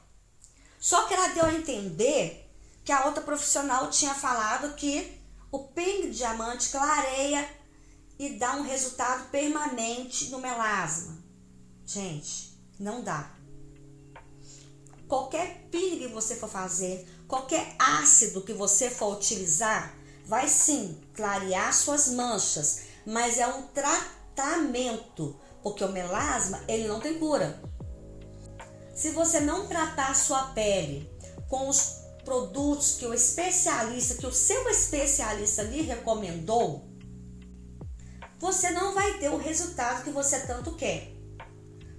Só 0.80 1.02
que 1.06 1.14
ela 1.14 1.28
deu 1.28 1.44
a 1.44 1.54
entender 1.54 2.50
que 2.84 2.92
a 2.92 3.06
outra 3.06 3.22
profissional 3.22 3.90
tinha 3.90 4.14
falado 4.14 4.74
que 4.74 5.20
o 5.50 5.60
peeling 5.60 6.10
de 6.10 6.18
diamante 6.18 6.70
clareia 6.70 7.48
e 8.18 8.30
dá 8.38 8.56
um 8.56 8.62
resultado 8.62 9.28
permanente 9.30 10.30
no 10.30 10.38
melasma. 10.38 11.22
Gente, 11.84 12.58
não 12.78 13.02
dá. 13.02 13.30
Qualquer 15.06 15.68
peeling 15.70 16.08
que 16.08 16.14
você 16.14 16.36
for 16.36 16.48
fazer, 16.48 17.06
qualquer 17.28 17.74
ácido 17.78 18.42
que 18.42 18.52
você 18.52 18.90
for 18.90 19.16
utilizar, 19.16 19.94
vai 20.24 20.48
sim 20.48 21.00
clarear 21.14 21.74
suas 21.74 22.08
manchas, 22.08 22.93
mas 23.06 23.38
é 23.38 23.46
um 23.46 23.62
tratamento, 23.68 25.38
porque 25.62 25.84
o 25.84 25.92
melasma 25.92 26.62
ele 26.68 26.88
não 26.88 27.00
tem 27.00 27.18
cura. 27.18 27.60
Se 28.94 29.10
você 29.10 29.40
não 29.40 29.66
tratar 29.66 30.10
a 30.10 30.14
sua 30.14 30.52
pele 30.52 31.10
com 31.48 31.68
os 31.68 32.04
produtos 32.24 32.96
que 32.96 33.06
o 33.06 33.14
especialista, 33.14 34.14
que 34.14 34.26
o 34.26 34.32
seu 34.32 34.68
especialista 34.68 35.62
lhe 35.62 35.82
recomendou, 35.82 36.88
você 38.38 38.70
não 38.70 38.94
vai 38.94 39.18
ter 39.18 39.30
o 39.30 39.36
resultado 39.36 40.04
que 40.04 40.10
você 40.10 40.40
tanto 40.40 40.74
quer. 40.76 41.12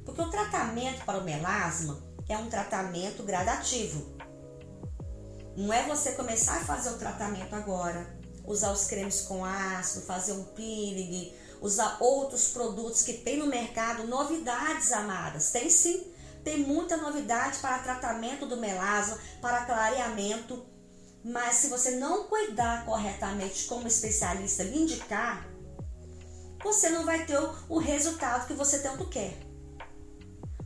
Porque 0.04 0.22
o 0.22 0.30
tratamento 0.30 1.04
para 1.04 1.18
o 1.18 1.24
melasma 1.24 2.02
é 2.30 2.38
um 2.38 2.50
tratamento 2.50 3.24
gradativo. 3.24 4.15
Não 5.56 5.74
é 5.74 5.88
você 5.88 6.12
começar 6.13 6.58
a 6.58 6.65
fazer 6.65 6.89
o 6.89 6.98
tratamento 6.98 7.56
agora, 7.56 8.14
usar 8.47 8.71
os 8.71 8.86
cremes 8.86 9.21
com 9.21 9.43
ácido, 9.43 10.05
fazer 10.05 10.34
um 10.34 10.43
peeling, 10.43 11.34
usar 11.62 11.97
outros 11.99 12.49
produtos 12.49 13.01
que 13.01 13.13
tem 13.13 13.38
no 13.38 13.47
mercado, 13.47 14.08
novidades 14.08 14.91
amadas. 14.91 15.51
Tem 15.51 15.69
sim 15.69 16.13
Tem 16.45 16.60
muita 16.60 16.95
novidade 16.95 17.58
para 17.58 17.79
tratamento 17.79 18.45
do 18.45 18.55
melasma, 18.55 19.17
para 19.41 19.65
clareamento, 19.65 20.63
mas 21.23 21.55
se 21.55 21.69
você 21.69 21.95
não 21.95 22.25
cuidar 22.25 22.86
corretamente 22.86 23.65
como 23.65 23.88
especialista 23.88 24.62
lhe 24.62 24.84
indicar, 24.84 25.49
você 26.63 26.89
não 26.89 27.03
vai 27.03 27.25
ter 27.25 27.39
o 27.67 27.79
resultado 27.79 28.45
que 28.45 28.53
você 28.53 28.77
tanto 28.77 29.08
quer. 29.10 29.36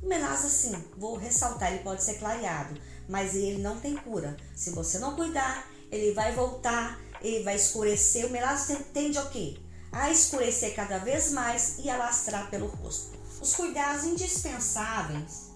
O 0.04 0.08
melasma, 0.08 0.50
sim, 0.50 0.84
vou 0.98 1.16
ressaltar, 1.16 1.72
ele 1.72 1.84
pode 1.84 2.04
ser 2.04 2.16
clareado, 2.16 2.78
mas 3.08 3.34
ele 3.36 3.62
não 3.62 3.80
tem 3.80 3.96
cura. 3.96 4.36
Se 4.54 4.72
você 4.72 5.00
não 5.00 5.16
cuidar, 5.16 5.66
ele 5.90 6.12
vai 6.14 6.34
voltar, 6.34 7.00
ele 7.22 7.44
vai 7.44 7.56
escurecer. 7.56 8.26
O 8.26 8.30
melasma 8.30 8.76
tende 8.94 9.18
a 9.18 9.26
quê? 9.26 9.60
A 9.92 10.10
escurecer 10.10 10.76
cada 10.76 11.00
vez 11.00 11.32
mais 11.32 11.80
e 11.80 11.90
alastrar 11.90 12.50
pelo 12.50 12.68
rosto. 12.68 13.18
Os 13.42 13.56
cuidados 13.56 14.04
indispensáveis 14.04 15.52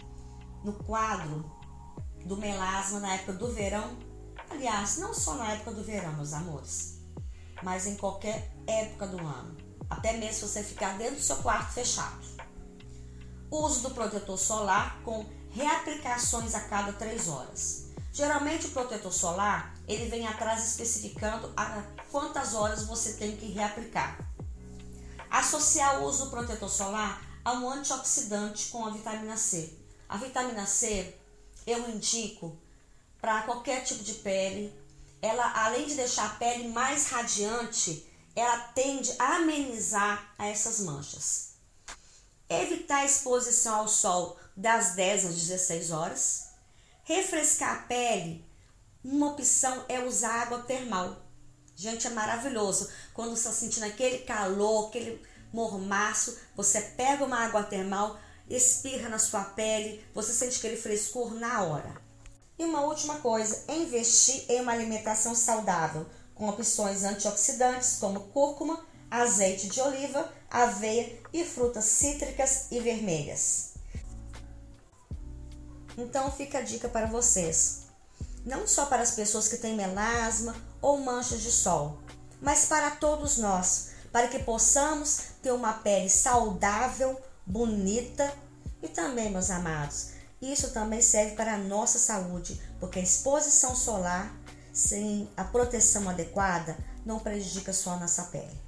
no 0.64 0.74
quadro 0.74 1.46
do 2.26 2.38
melasma 2.38 3.00
na 3.00 3.16
época 3.16 3.34
do 3.34 3.52
verão. 3.52 3.98
Aliás, 4.50 4.98
não 4.98 5.14
só 5.14 5.36
na 5.36 5.52
época 5.52 5.72
do 5.72 5.84
verão, 5.84 6.14
meus 6.14 6.34
amores, 6.34 7.00
mas 7.62 7.86
em 7.86 7.96
qualquer 7.96 8.52
época 8.68 9.08
do 9.08 9.20
ano. 9.20 9.58
Até 9.90 10.14
mesmo 10.14 10.34
se 10.34 10.42
você 10.42 10.64
ficar 10.64 10.98
dentro 10.98 11.16
do 11.16 11.22
seu 11.22 11.36
quarto 11.38 11.74
fechado. 11.74 12.22
O 13.52 13.66
uso 13.66 13.82
do 13.82 13.92
protetor 13.92 14.38
solar 14.38 15.00
com 15.04 15.26
reaplicações 15.52 16.56
a 16.56 16.62
cada 16.62 16.94
3 16.94 17.28
horas. 17.28 17.86
Geralmente 18.12 18.68
o 18.68 18.72
protetor 18.72 19.12
solar 19.12 19.73
ele 19.88 20.10
vem 20.10 20.28
atrás 20.28 20.66
especificando 20.66 21.52
a 21.58 21.84
quantas 22.12 22.54
horas 22.54 22.84
você 22.84 23.14
tem 23.14 23.36
que 23.36 23.52
reaplicar. 23.52 24.18
Associar 25.30 26.00
o 26.00 26.06
uso 26.06 26.26
do 26.26 26.32
protetor 26.32 26.70
solar 26.70 27.22
a 27.44 27.54
um 27.54 27.70
antioxidante 27.70 28.70
com 28.70 28.86
a 28.86 28.92
vitamina 28.92 29.36
C. 29.36 29.78
A 30.08 30.18
vitamina 30.18 30.66
C 30.66 31.16
eu 31.66 31.90
indico 31.90 32.58
para 33.20 33.42
qualquer 33.44 33.84
tipo 33.84 34.04
de 34.04 34.16
pele. 34.16 34.74
Ela, 35.22 35.66
além 35.66 35.86
de 35.88 35.96
deixar 35.96 36.26
a 36.26 36.36
pele 36.36 36.68
mais 36.68 37.08
radiante, 37.08 38.06
ela 38.36 38.58
tende 38.76 39.14
a 39.18 39.38
amenizar 39.38 40.34
essas 40.38 40.82
manchas. 40.82 41.54
Evitar 42.50 42.98
a 42.98 43.06
exposição 43.06 43.76
ao 43.76 43.88
sol 43.88 44.38
das 44.56 44.96
10 44.96 45.26
às 45.26 45.36
16 45.36 45.92
horas. 45.92 46.48
Refrescar 47.06 47.74
a 47.74 47.82
pele, 47.84 48.46
uma 49.04 49.32
opção 49.32 49.84
é 49.90 50.00
usar 50.00 50.44
água 50.44 50.60
termal. 50.60 51.18
Gente, 51.76 52.08
é 52.08 52.10
maravilhoso. 52.10 52.90
Quando 53.14 53.32
você 53.32 53.50
está 53.50 53.52
sentindo 53.52 53.86
aquele 53.86 54.20
calor, 54.20 54.88
aquele 54.88 55.22
mormaço, 55.52 56.38
você 56.56 56.80
pega 56.82 57.26
uma 57.26 57.40
água 57.40 57.64
termal, 57.64 58.18
espirra 58.50 59.10
na 59.10 59.20
sua 59.20 59.44
pele, 59.44 60.04
você 60.14 60.32
sente 60.32 60.58
aquele 60.58 60.78
frescor 60.78 61.34
na 61.34 61.64
hora. 61.64 61.94
E 62.58 62.64
uma 62.64 62.82
última 62.82 63.20
coisa, 63.20 63.66
investir 63.72 64.46
em 64.50 64.62
uma 64.62 64.72
alimentação 64.72 65.36
saudável, 65.36 66.06
com 66.36 66.48
opções 66.48 67.04
antioxidantes 67.04 67.98
como 68.00 68.22
cúrcuma, 68.28 68.86
azeite 69.10 69.68
de 69.68 69.82
oliva, 69.82 70.32
aveia 70.50 71.20
e 71.32 71.44
frutas 71.44 71.86
cítricas 71.86 72.68
e 72.72 72.80
vermelhas. 72.80 73.74
Então 75.98 76.32
fica 76.32 76.60
a 76.60 76.62
dica 76.62 76.90
para 76.90 77.06
vocês, 77.06 77.83
não 78.46 78.68
só 78.68 78.86
para 78.86 79.02
as 79.02 79.12
pessoas 79.12 79.48
que 79.48 79.58
têm 79.58 79.76
melasma 79.76 80.56
ou 80.82 81.00
manchas 81.00 81.42
de 81.42 81.52
sol, 81.52 81.98
mas 82.42 82.66
para 82.66 82.92
todos 82.92 83.38
nós, 83.38 83.92
para 84.12 84.28
que 84.28 84.40
possamos 84.40 85.20
ter 85.42 85.52
uma 85.52 85.74
pele 85.74 86.10
saudável, 86.10 87.20
bonita 87.46 88.34
e 88.82 88.88
também, 88.88 89.32
meus 89.32 89.50
amados, 89.50 90.10
isso 90.42 90.72
também 90.72 91.02
serve 91.02 91.36
para 91.36 91.54
a 91.54 91.58
nossa 91.58 91.98
saúde, 91.98 92.62
porque 92.80 93.00
a 93.00 93.04
exposição 93.04 93.76
solar 93.76 94.34
sem 94.74 95.30
a 95.38 95.44
proteção 95.44 96.10
adequada 96.10 96.76
não 97.06 97.20
prejudica 97.20 97.72
só 97.72 97.92
a 97.92 97.98
nossa 97.98 98.24
pele. 98.24 98.62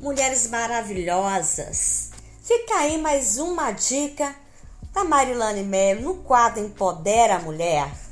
Mulheres 0.00 0.48
maravilhosas, 0.48 2.10
fica 2.42 2.74
aí 2.78 2.98
mais 2.98 3.38
uma 3.38 3.70
dica 3.70 4.34
da 4.92 5.04
Marilane 5.04 5.62
Melo 5.62 6.02
no 6.02 6.14
quadro 6.24 6.64
Empodera 6.64 7.36
a 7.36 7.40
Mulher. 7.40 8.03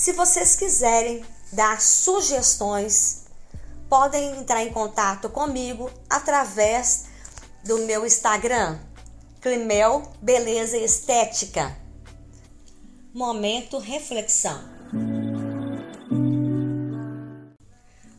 Se 0.00 0.12
vocês 0.12 0.56
quiserem 0.56 1.22
dar 1.52 1.78
sugestões 1.78 3.26
podem 3.86 4.34
entrar 4.38 4.64
em 4.64 4.72
contato 4.72 5.28
comigo 5.28 5.90
através 6.08 7.04
do 7.62 7.80
meu 7.80 8.06
Instagram, 8.06 8.80
Climel 9.42 10.10
Beleza 10.22 10.78
Estética. 10.78 11.76
Momento 13.12 13.76
reflexão. 13.76 14.64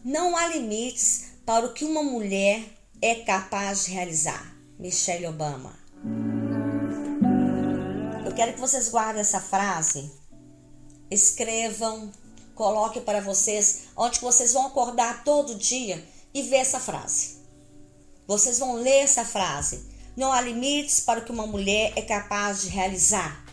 Não 0.05 0.37
há 0.37 0.49
limites 0.49 1.31
para 1.43 1.65
o 1.65 1.73
que 1.73 1.83
uma 1.83 2.03
mulher 2.03 2.63
é 3.01 3.15
capaz 3.15 3.85
de 3.85 3.91
realizar. 3.93 4.55
Michelle 4.77 5.25
Obama. 5.25 5.73
Eu 8.23 8.35
quero 8.35 8.53
que 8.53 8.59
vocês 8.59 8.87
guardem 8.87 9.21
essa 9.21 9.39
frase, 9.39 10.20
escrevam 11.11 12.11
coloque 12.55 13.01
para 13.01 13.21
vocês, 13.21 13.85
onde 13.97 14.19
vocês 14.19 14.53
vão 14.53 14.67
acordar 14.67 15.23
todo 15.23 15.55
dia 15.55 16.03
e 16.33 16.43
ver 16.43 16.57
essa 16.57 16.79
frase. 16.79 17.37
Vocês 18.27 18.59
vão 18.59 18.75
ler 18.75 19.03
essa 19.03 19.25
frase. 19.25 19.89
Não 20.15 20.31
há 20.31 20.39
limites 20.41 20.99
para 20.99 21.19
o 21.19 21.25
que 21.25 21.31
uma 21.31 21.47
mulher 21.47 21.93
é 21.95 22.01
capaz 22.01 22.61
de 22.61 22.69
realizar. 22.69 23.43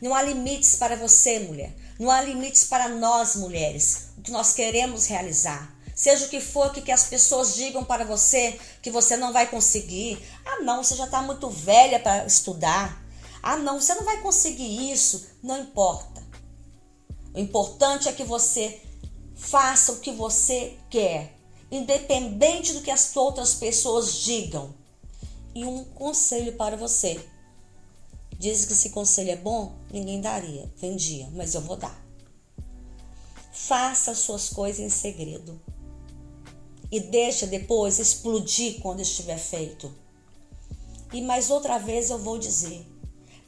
Não 0.00 0.14
há 0.14 0.22
limites 0.22 0.76
para 0.76 0.94
você, 0.94 1.38
mulher. 1.38 1.74
Não 1.98 2.10
há 2.10 2.20
limites 2.20 2.64
para 2.64 2.88
nós, 2.88 3.36
mulheres. 3.36 4.08
O 4.18 4.20
que 4.20 4.30
nós 4.30 4.52
queremos 4.52 5.06
realizar. 5.06 5.74
Seja 5.94 6.26
o 6.26 6.28
que 6.28 6.40
for 6.40 6.72
que, 6.72 6.82
que 6.82 6.92
as 6.92 7.04
pessoas 7.04 7.54
digam 7.54 7.84
para 7.84 8.04
você 8.04 8.58
que 8.82 8.90
você 8.90 9.16
não 9.16 9.32
vai 9.32 9.46
conseguir. 9.46 10.22
Ah, 10.44 10.60
não, 10.60 10.82
você 10.82 10.96
já 10.96 11.04
está 11.04 11.22
muito 11.22 11.48
velha 11.48 11.98
para 11.98 12.26
estudar. 12.26 13.02
Ah, 13.42 13.56
não, 13.56 13.80
você 13.80 13.94
não 13.94 14.04
vai 14.04 14.20
conseguir 14.20 14.92
isso. 14.92 15.26
Não 15.42 15.58
importa. 15.58 16.13
O 17.34 17.38
importante 17.38 18.08
é 18.08 18.12
que 18.12 18.22
você 18.22 18.80
faça 19.34 19.92
o 19.92 19.98
que 19.98 20.12
você 20.12 20.76
quer, 20.88 21.36
independente 21.68 22.72
do 22.72 22.80
que 22.80 22.90
as 22.92 23.14
outras 23.16 23.54
pessoas 23.54 24.14
digam. 24.20 24.72
E 25.52 25.64
um 25.64 25.84
conselho 25.84 26.52
para 26.52 26.76
você. 26.76 27.20
Diz 28.38 28.64
que 28.64 28.72
esse 28.72 28.90
conselho 28.90 29.30
é 29.30 29.36
bom, 29.36 29.72
ninguém 29.90 30.20
daria, 30.20 30.70
vendia, 30.76 31.28
mas 31.32 31.54
eu 31.54 31.60
vou 31.60 31.76
dar. 31.76 32.04
Faça 33.52 34.12
as 34.12 34.18
suas 34.18 34.48
coisas 34.48 34.80
em 34.80 34.88
segredo. 34.88 35.60
E 36.90 37.00
deixa 37.00 37.46
depois 37.46 37.98
explodir 37.98 38.80
quando 38.80 39.00
estiver 39.00 39.38
feito. 39.38 39.92
E 41.12 41.22
mais 41.22 41.50
outra 41.50 41.78
vez 41.78 42.10
eu 42.10 42.18
vou 42.18 42.38
dizer: 42.38 42.84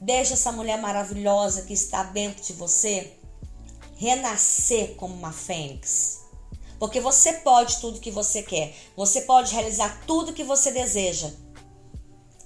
deixa 0.01 0.35
essa 0.35 0.53
mulher 0.53 0.81
maravilhosa 0.81 1.63
que 1.63 1.73
está 1.73 2.05
dentro 2.05 2.43
de 2.43 2.53
você 2.53 3.16
renascer 3.97 4.95
como 4.95 5.15
uma 5.15 5.33
fênix. 5.33 6.25
Porque 6.79 7.01
você 7.01 7.33
pode 7.33 7.81
tudo 7.81 8.01
que 8.01 8.11
você 8.11 8.43
quer. 8.43 8.75
Você 8.95 9.23
pode 9.23 9.53
realizar 9.53 10.03
tudo 10.07 10.33
que 10.33 10.45
você 10.45 10.71
deseja. 10.71 11.31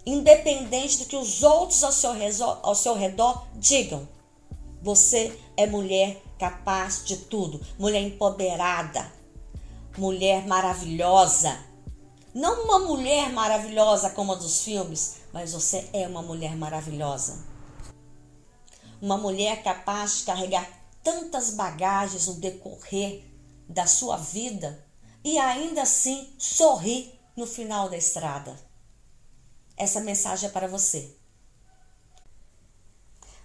Independente 0.07 0.99
do 0.99 1.05
que 1.05 1.17
os 1.17 1.43
outros 1.43 1.83
ao 1.83 1.93
seu, 1.93 2.13
ao 2.63 2.75
seu 2.75 2.95
redor 2.95 3.47
digam. 3.55 4.09
Você 4.81 5.37
é 5.57 5.67
mulher 5.67 6.23
capaz 6.39 7.05
de 7.05 7.17
tudo. 7.17 7.61
Mulher 7.79 8.01
empoderada. 8.03 9.13
Mulher 9.99 10.47
maravilhosa. 10.47 11.59
Não 12.33 12.63
uma 12.65 12.79
mulher 12.79 13.31
maravilhosa 13.31 14.11
como 14.11 14.33
a 14.33 14.37
dos 14.37 14.63
filmes, 14.63 15.17
mas 15.33 15.53
você 15.53 15.91
é 15.93 16.07
uma 16.07 16.23
mulher 16.23 16.57
maravilhosa. 16.57 17.45
Uma 19.03 19.19
mulher 19.19 19.63
capaz 19.65 20.19
de 20.19 20.25
carregar 20.25 20.80
tantas 21.03 21.51
bagagens 21.51 22.27
no 22.27 22.35
decorrer 22.35 23.25
da 23.69 23.87
sua 23.87 24.17
vida 24.17 24.85
e 25.25 25.39
ainda 25.39 25.83
assim 25.83 26.35
sorrir 26.39 27.19
no 27.37 27.47
final 27.47 27.89
da 27.89 27.97
estrada. 27.97 28.59
Essa 29.77 30.01
mensagem 30.01 30.49
é 30.49 30.53
para 30.53 30.69
você. 30.69 31.15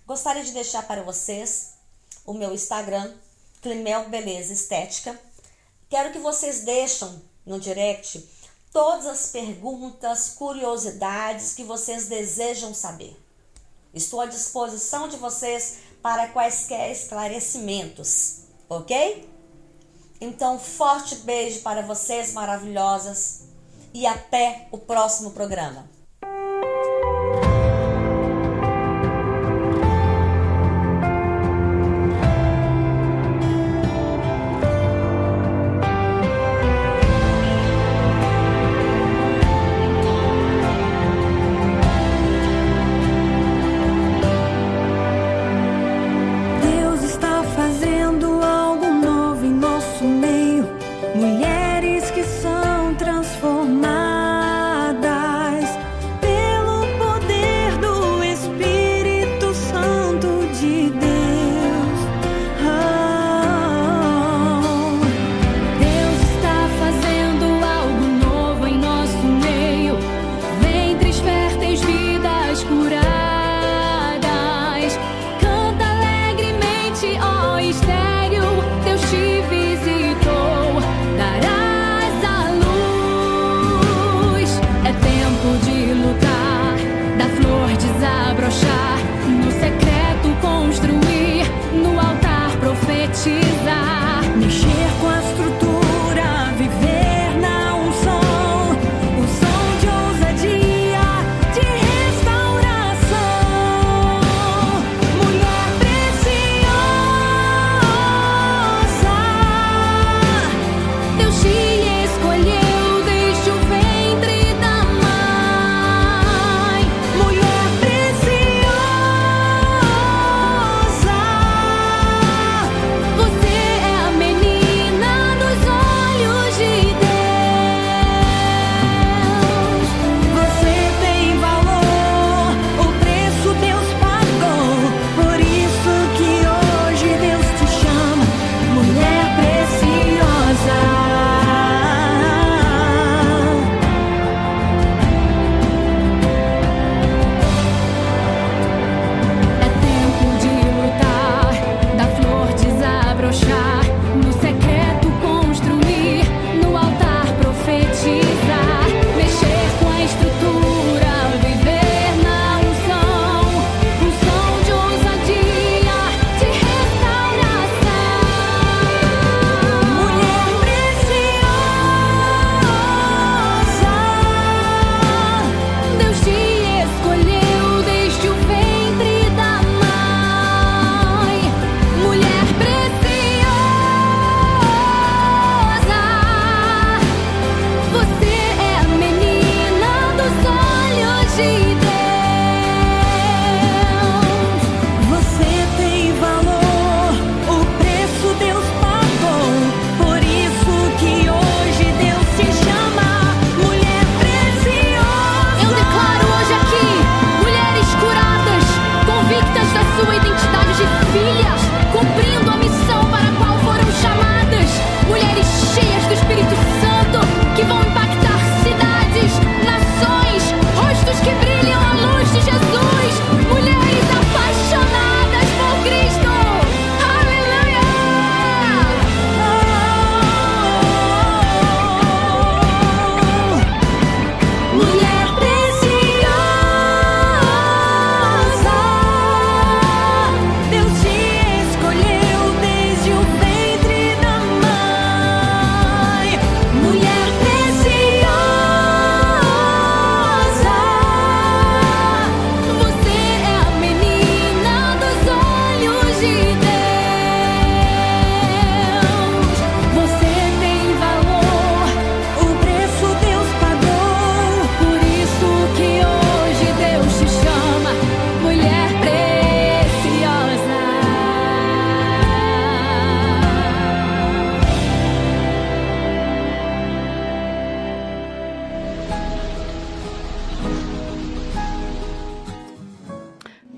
Gostaria 0.05 0.43
de 0.43 0.51
deixar 0.51 0.85
para 0.85 1.03
vocês 1.03 1.73
o 2.25 2.33
meu 2.33 2.53
Instagram, 2.53 3.15
Climel 3.61 4.09
Beleza 4.09 4.53
Estética. 4.53 5.19
Quero 5.89 6.11
que 6.11 6.19
vocês 6.19 6.61
deixem 6.61 7.21
no 7.45 7.59
direct 7.59 8.27
todas 8.71 9.05
as 9.05 9.27
perguntas, 9.27 10.29
curiosidades 10.29 11.53
que 11.53 11.63
vocês 11.63 12.07
desejam 12.07 12.73
saber. 12.73 13.17
Estou 13.93 14.19
à 14.19 14.25
disposição 14.25 15.07
de 15.07 15.15
vocês 15.15 15.77
para 16.05 16.27
quaisquer 16.27 16.91
esclarecimentos, 16.91 18.41
ok? 18.69 19.27
Então, 20.21 20.59
forte 20.59 21.15
beijo 21.15 21.61
para 21.61 21.81
vocês 21.81 22.31
maravilhosas 22.31 23.45
e 23.91 24.05
até 24.05 24.67
o 24.71 24.77
próximo 24.77 25.31
programa. 25.31 25.89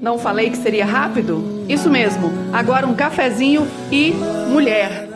Não 0.07 0.17
falei 0.17 0.49
que 0.49 0.55
seria 0.55 0.85
rápido? 0.85 1.65
Isso 1.67 1.89
mesmo. 1.89 2.31
Agora 2.53 2.87
um 2.87 2.95
cafezinho 2.95 3.67
e 3.91 4.13
mulher. 4.49 5.09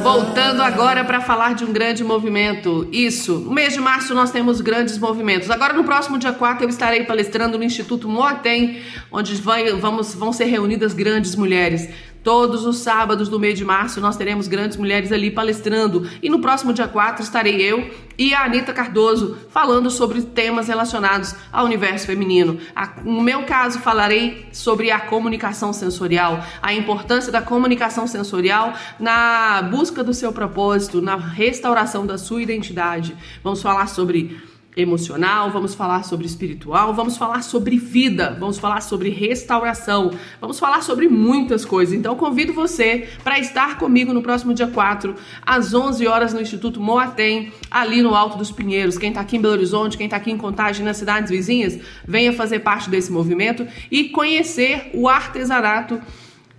Voltando 0.00 0.62
agora 0.62 1.04
para 1.04 1.20
falar 1.20 1.56
de 1.56 1.64
um 1.64 1.72
grande 1.72 2.04
movimento. 2.04 2.88
Isso, 2.92 3.38
no 3.38 3.50
mês 3.50 3.72
de 3.72 3.80
março 3.80 4.14
nós 4.14 4.30
temos 4.30 4.60
grandes 4.60 4.96
movimentos. 4.96 5.50
Agora 5.50 5.72
no 5.72 5.82
próximo 5.82 6.16
dia 6.16 6.32
4 6.32 6.64
eu 6.64 6.68
estarei 6.68 7.02
palestrando 7.02 7.58
no 7.58 7.64
Instituto 7.64 8.08
Moatem, 8.08 8.80
onde 9.10 9.34
vai, 9.42 9.72
vamos, 9.72 10.14
vão 10.14 10.32
ser 10.32 10.44
reunidas 10.44 10.94
grandes 10.94 11.34
mulheres. 11.34 11.88
Todos 12.22 12.66
os 12.66 12.78
sábados 12.78 13.28
do 13.28 13.40
mês 13.40 13.56
de 13.56 13.64
março 13.64 14.00
nós 14.00 14.16
teremos 14.16 14.46
grandes 14.46 14.76
mulheres 14.76 15.10
ali 15.10 15.30
palestrando. 15.30 16.08
E 16.22 16.28
no 16.28 16.40
próximo 16.40 16.72
dia 16.72 16.86
4 16.86 17.22
estarei 17.22 17.62
eu 17.62 17.90
e 18.18 18.34
a 18.34 18.44
Anitta 18.44 18.74
Cardoso 18.74 19.38
falando 19.48 19.90
sobre 19.90 20.20
temas 20.20 20.68
relacionados 20.68 21.34
ao 21.50 21.64
universo 21.64 22.06
feminino. 22.06 22.58
No 23.04 23.22
meu 23.22 23.44
caso, 23.44 23.78
falarei 23.78 24.46
sobre 24.52 24.90
a 24.90 25.00
comunicação 25.00 25.72
sensorial, 25.72 26.44
a 26.60 26.74
importância 26.74 27.32
da 27.32 27.40
comunicação 27.40 28.06
sensorial 28.06 28.74
na 28.98 29.62
busca 29.62 30.04
do 30.04 30.12
seu 30.12 30.32
propósito, 30.32 31.00
na 31.00 31.16
restauração 31.16 32.04
da 32.04 32.18
sua 32.18 32.42
identidade. 32.42 33.16
Vamos 33.42 33.62
falar 33.62 33.88
sobre 33.88 34.38
emocional, 34.76 35.50
vamos 35.50 35.74
falar 35.74 36.04
sobre 36.04 36.26
espiritual, 36.26 36.94
vamos 36.94 37.16
falar 37.16 37.42
sobre 37.42 37.76
vida, 37.76 38.36
vamos 38.38 38.58
falar 38.58 38.80
sobre 38.80 39.10
restauração, 39.10 40.12
vamos 40.40 40.58
falar 40.58 40.82
sobre 40.82 41.08
muitas 41.08 41.64
coisas. 41.64 41.94
Então 41.94 42.14
convido 42.16 42.52
você 42.52 43.08
para 43.24 43.38
estar 43.38 43.78
comigo 43.78 44.12
no 44.12 44.22
próximo 44.22 44.54
dia 44.54 44.68
4, 44.68 45.14
às 45.44 45.74
11 45.74 46.06
horas 46.06 46.32
no 46.32 46.40
Instituto 46.40 46.80
Moatem, 46.80 47.52
ali 47.70 48.00
no 48.00 48.14
Alto 48.14 48.38
dos 48.38 48.52
Pinheiros. 48.52 48.96
Quem 48.96 49.08
está 49.08 49.20
aqui 49.20 49.36
em 49.36 49.40
Belo 49.40 49.54
Horizonte, 49.54 49.96
quem 49.96 50.06
está 50.06 50.16
aqui 50.16 50.30
em 50.30 50.38
Contagem, 50.38 50.84
nas 50.84 50.96
cidades 50.96 51.30
vizinhas, 51.30 51.78
venha 52.06 52.32
fazer 52.32 52.60
parte 52.60 52.88
desse 52.88 53.10
movimento 53.10 53.66
e 53.90 54.10
conhecer 54.10 54.90
o 54.94 55.08
artesanato 55.08 56.00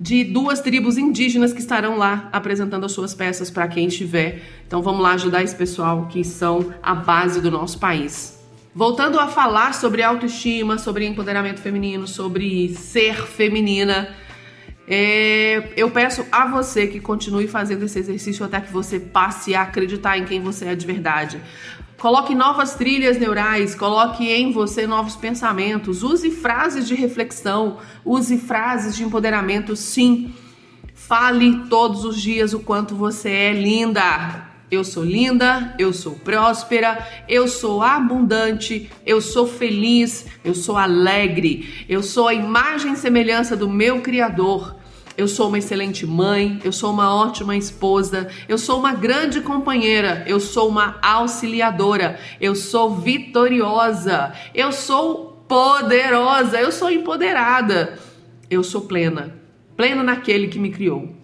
de 0.02 0.24
duas 0.24 0.60
tribos 0.60 0.98
indígenas 0.98 1.54
que 1.54 1.60
estarão 1.60 1.96
lá 1.96 2.28
apresentando 2.34 2.88
as 2.88 2.92
suas 2.92 3.14
peças 3.14 3.52
para 3.52 3.68
quem 3.68 3.86
estiver. 3.86 4.42
Então 4.66 4.82
vamos 4.82 5.04
lá 5.04 5.12
ajudar 5.12 5.44
esse 5.44 5.56
pessoal 5.56 6.08
que 6.08 6.24
são 6.24 6.74
a 6.82 6.96
base 6.96 7.40
do 7.40 7.52
nosso 7.52 7.78
país. 7.78 8.36
Voltando 8.74 9.20
a 9.20 9.28
falar 9.28 9.76
sobre 9.76 10.02
autoestima, 10.02 10.80
sobre 10.80 11.06
empoderamento 11.06 11.60
feminino, 11.60 12.08
sobre 12.08 12.70
ser 12.70 13.28
feminina, 13.28 14.10
é, 14.88 15.72
eu 15.78 15.92
peço 15.92 16.26
a 16.32 16.48
você 16.48 16.88
que 16.88 17.00
continue 17.00 17.48
fazendo 17.48 17.86
esse 17.86 18.00
exercício 18.00 18.44
até 18.44 18.60
que 18.60 18.74
você 18.74 19.00
passe 19.00 19.54
a 19.54 19.62
acreditar 19.62 20.18
em 20.18 20.26
quem 20.26 20.42
você 20.42 20.66
é 20.66 20.76
de 20.76 20.88
verdade. 20.88 21.40
Coloque 22.02 22.34
novas 22.34 22.74
trilhas 22.74 23.20
neurais, 23.20 23.76
coloque 23.76 24.28
em 24.28 24.52
você 24.52 24.88
novos 24.88 25.16
pensamentos, 25.16 26.02
use 26.02 26.32
frases 26.32 26.88
de 26.88 26.96
reflexão, 26.96 27.78
use 28.04 28.40
frases 28.40 28.96
de 28.96 29.04
empoderamento, 29.04 29.76
sim. 29.76 30.34
Fale 30.96 31.68
todos 31.70 32.04
os 32.04 32.20
dias 32.20 32.54
o 32.56 32.60
quanto 32.60 32.96
você 32.96 33.30
é 33.30 33.54
linda. 33.54 34.50
Eu 34.72 34.84
sou 34.84 35.04
linda, 35.04 35.76
eu 35.78 35.94
sou 35.94 36.14
próspera, 36.14 37.08
eu 37.30 37.48
sou 37.48 37.84
abundante, 37.84 38.90
eu 39.06 39.22
sou 39.22 39.46
feliz, 39.46 40.26
eu 40.44 40.56
sou 40.56 40.78
alegre, 40.78 41.86
eu 41.88 42.02
sou 42.02 42.28
a 42.28 42.34
imagem 42.34 42.94
e 42.94 42.98
semelhança 42.98 43.56
do 43.56 43.70
meu 43.70 44.02
Criador. 44.02 44.81
Eu 45.22 45.28
sou 45.28 45.50
uma 45.50 45.60
excelente 45.60 46.04
mãe, 46.04 46.60
eu 46.64 46.72
sou 46.72 46.92
uma 46.92 47.14
ótima 47.14 47.56
esposa, 47.56 48.28
eu 48.50 48.58
sou 48.58 48.80
uma 48.80 48.92
grande 48.92 49.40
companheira, 49.40 50.24
eu 50.26 50.40
sou 50.40 50.68
uma 50.68 50.98
auxiliadora, 51.00 52.20
eu 52.40 52.56
sou 52.56 52.96
vitoriosa, 52.96 54.34
eu 54.52 54.72
sou 54.72 55.46
poderosa, 55.48 56.60
eu 56.60 56.72
sou 56.72 56.90
empoderada, 56.90 58.00
eu 58.50 58.64
sou 58.64 58.82
plena, 58.82 59.36
plena 59.78 60.02
naquele 60.02 60.48
que 60.48 60.58
me 60.58 60.72
criou. 60.72 61.16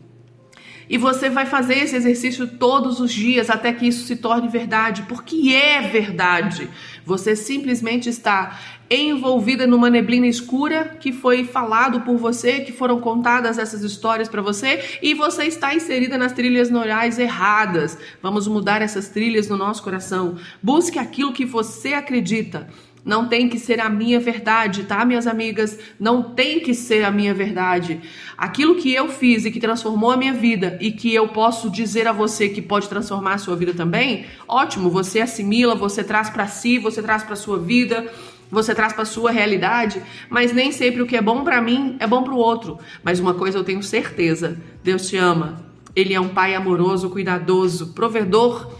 E 0.88 0.96
você 0.96 1.28
vai 1.28 1.48
fazer 1.48 1.80
esse 1.80 1.96
exercício 1.96 2.48
todos 2.48 3.00
os 3.00 3.12
dias 3.12 3.50
até 3.50 3.74
que 3.74 3.88
isso 3.88 4.06
se 4.06 4.18
torne 4.18 4.48
verdade, 4.48 5.06
porque 5.10 5.50
é 5.56 5.82
verdade. 5.82 6.70
Você 7.08 7.38
simplesmente 7.38 8.10
está 8.10 8.60
envolvida 8.92 9.66
numa 9.66 9.90
neblina 9.90 10.28
escura 10.28 10.98
que 11.00 11.14
foi 11.14 11.46
falado 11.46 12.02
por 12.02 12.18
você, 12.18 12.60
que 12.60 12.74
foram 12.74 13.00
contadas 13.00 13.58
essas 13.58 13.82
histórias 13.82 14.28
para 14.28 14.42
você 14.42 14.84
e 15.02 15.14
você 15.14 15.46
está 15.46 15.74
inserida 15.74 16.18
nas 16.18 16.34
trilhas 16.34 16.70
neurais 16.70 17.18
erradas. 17.18 17.98
Vamos 18.22 18.46
mudar 18.46 18.82
essas 18.82 19.08
trilhas 19.08 19.48
no 19.48 19.56
nosso 19.56 19.82
coração. 19.82 20.36
Busque 20.62 21.00
aquilo 21.00 21.32
que 21.32 21.46
você 21.46 21.94
acredita. 21.94 22.68
Não 23.08 23.30
tem 23.30 23.48
que 23.48 23.58
ser 23.58 23.80
a 23.80 23.90
minha 23.90 24.20
verdade, 24.20 24.84
tá, 24.84 25.06
minhas 25.06 25.26
amigas? 25.26 25.80
Não 25.98 26.22
tem 26.22 26.60
que 26.60 26.74
ser 26.74 27.06
a 27.06 27.10
minha 27.10 27.34
verdade. 27.34 28.02
Aquilo 28.38 28.76
que 28.76 28.94
eu 28.94 29.08
fiz 29.08 29.46
e 29.46 29.52
que 29.52 29.62
transformou 29.62 30.12
a 30.12 30.18
minha 30.18 30.34
vida 30.34 30.78
e 30.82 30.92
que 30.92 31.16
eu 31.16 31.30
posso 31.30 31.70
dizer 31.70 32.06
a 32.06 32.12
você 32.12 32.50
que 32.50 32.62
pode 32.62 32.90
transformar 32.90 33.36
a 33.36 33.38
sua 33.38 33.56
vida 33.56 33.74
também, 33.74 34.26
ótimo, 34.46 34.90
você 34.90 35.22
assimila, 35.22 35.74
você 35.74 36.04
traz 36.04 36.30
para 36.30 36.48
si, 36.48 36.78
você 36.78 37.02
traz 37.02 37.24
para 37.24 37.38
sua 37.38 37.58
vida 37.58 38.12
você 38.50 38.74
traz 38.74 38.94
para 38.94 39.04
sua 39.04 39.30
realidade, 39.30 40.02
mas 40.30 40.54
nem 40.54 40.72
sempre 40.72 41.02
o 41.02 41.06
que 41.06 41.18
é 41.18 41.22
bom 41.22 41.44
para 41.44 41.62
mim 41.62 41.98
é 42.00 42.08
bom 42.08 42.24
para 42.24 42.34
o 42.34 42.38
outro. 42.38 42.80
Mas 43.04 43.20
uma 43.20 43.34
coisa 43.34 43.58
eu 43.58 43.64
tenho 43.64 43.84
certeza: 43.84 44.58
Deus 44.82 45.10
te 45.10 45.18
ama. 45.18 45.66
Ele 45.94 46.14
é 46.14 46.20
um 46.20 46.30
pai 46.30 46.56
amoroso, 46.56 47.10
cuidadoso, 47.10 47.88
provedor 47.88 48.72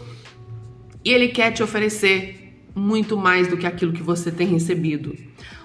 e 1.04 1.12
ele 1.12 1.28
quer 1.28 1.52
te 1.52 1.62
oferecer 1.62 2.37
muito 2.78 3.16
mais 3.16 3.48
do 3.48 3.56
que 3.56 3.66
aquilo 3.66 3.92
que 3.92 4.02
você 4.02 4.30
tem 4.30 4.46
recebido. 4.46 5.14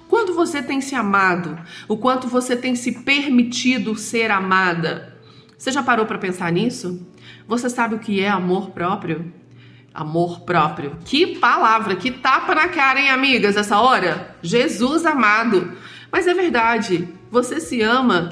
Quando 0.10 0.34
você 0.34 0.62
tem 0.62 0.82
se 0.82 0.96
amado, 0.96 1.58
o 1.88 1.98
quanto 1.98 2.28
você 2.28 2.56
tem 2.56 2.76
se 2.76 3.04
permitido 3.04 3.96
ser 3.96 4.32
amada. 4.32 5.18
Você 5.58 5.72
já 5.72 5.82
parou 5.82 6.06
para 6.06 6.18
pensar 6.18 6.52
nisso? 6.52 7.06
Você 7.48 7.70
sabe 7.70 7.96
o 7.96 8.00
que 8.00 8.20
é 8.20 8.30
amor 8.30 8.72
próprio? 8.72 9.34
Amor 9.94 10.42
próprio. 10.42 10.98
Que 11.06 11.38
palavra, 11.38 11.96
que 11.96 12.12
tapa 12.12 12.54
na 12.54 12.68
cara, 12.68 13.00
hein, 13.00 13.10
amigas, 13.10 13.56
essa 13.56 13.80
hora? 13.80 14.36
Jesus 14.42 15.06
amado. 15.06 15.72
Mas 16.12 16.28
é 16.28 16.34
verdade, 16.34 17.08
você 17.32 17.60
se 17.60 17.82
ama? 17.82 18.30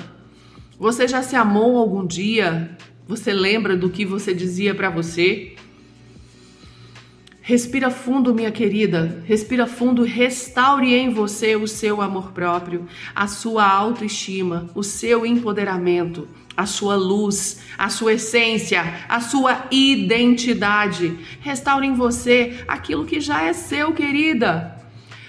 Você 0.78 1.08
já 1.08 1.22
se 1.22 1.36
amou 1.36 1.78
algum 1.78 2.06
dia? 2.06 2.78
Você 3.08 3.34
lembra 3.34 3.76
do 3.76 3.90
que 3.90 4.06
você 4.06 4.34
dizia 4.34 4.74
para 4.76 4.90
você? 4.90 5.51
Respira 7.42 7.90
fundo, 7.90 8.34
minha 8.34 8.52
querida. 8.52 9.24
Respira 9.26 9.66
fundo, 9.66 10.04
restaure 10.04 10.94
em 10.94 11.10
você 11.10 11.56
o 11.56 11.68
seu 11.68 12.00
amor 12.00 12.32
próprio, 12.32 12.86
a 13.16 13.28
sua 13.28 13.68
autoestima, 13.68 14.70
o 14.76 14.84
seu 14.84 15.26
empoderamento 15.26 16.28
a 16.56 16.66
sua 16.66 16.96
luz, 16.96 17.62
a 17.78 17.90
sua 17.90 18.14
essência, 18.14 18.84
a 19.08 19.20
sua 19.22 19.66
identidade. 19.72 21.18
Restaure 21.40 21.88
em 21.88 21.94
você 21.94 22.64
aquilo 22.68 23.06
que 23.06 23.20
já 23.20 23.44
é 23.44 23.54
seu, 23.54 23.94
querida. 23.94 24.78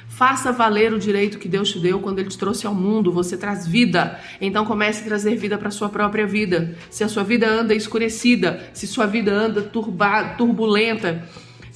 Faça 0.09 0.53
valer 0.53 0.93
o 0.93 0.99
direito 0.99 1.39
que 1.39 1.49
Deus 1.49 1.71
te 1.71 1.79
deu 1.79 1.99
quando 1.99 2.19
Ele 2.19 2.29
te 2.29 2.37
trouxe 2.37 2.67
ao 2.67 2.75
mundo. 2.75 3.11
Você 3.11 3.37
traz 3.37 3.67
vida. 3.67 4.21
Então 4.41 4.65
comece 4.65 5.03
a 5.03 5.07
trazer 5.07 5.37
vida 5.37 5.57
para 5.57 5.69
a 5.69 5.73
sua 5.73 5.89
própria 5.89 6.27
vida. 6.27 6.77
Se 6.91 7.03
a 7.03 7.09
sua 7.09 7.25
vida 7.25 7.49
anda 7.49 7.75
escurecida, 7.75 8.71
se 8.75 8.87
sua 8.87 9.07
vida 9.07 9.33
anda 9.33 9.63
turba, 9.63 10.35
turbulenta, 10.37 11.27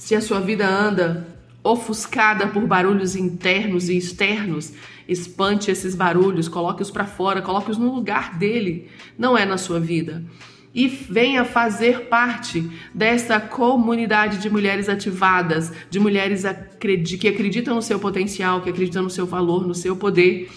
se 0.07 0.15
a 0.15 0.21
sua 0.21 0.39
vida 0.39 0.65
anda 0.65 1.27
ofuscada 1.61 2.47
por 2.47 2.65
barulhos 2.65 3.13
internos 3.13 3.89
e 3.89 3.97
externos, 3.97 4.71
espante 5.05 5.69
esses 5.69 5.95
barulhos, 5.95 6.47
coloque-os 6.47 6.89
para 6.89 7.05
fora, 7.05 7.41
coloque-os 7.41 7.77
no 7.77 7.93
lugar 7.93 8.37
dele, 8.37 8.87
não 9.19 9.37
é 9.37 9.45
na 9.45 9.57
sua 9.57 9.81
vida. 9.81 10.23
E 10.73 10.87
venha 10.87 11.43
fazer 11.43 12.05
parte 12.05 12.65
dessa 12.93 13.37
comunidade 13.37 14.37
de 14.37 14.49
mulheres 14.49 14.87
ativadas, 14.87 15.73
de 15.89 15.99
mulheres 15.99 16.43
que 16.79 17.27
acreditam 17.27 17.75
no 17.75 17.81
seu 17.81 17.99
potencial, 17.99 18.61
que 18.61 18.69
acreditam 18.69 19.03
no 19.03 19.09
seu 19.09 19.25
valor, 19.25 19.67
no 19.67 19.75
seu 19.75 19.93
poder, 19.97 20.49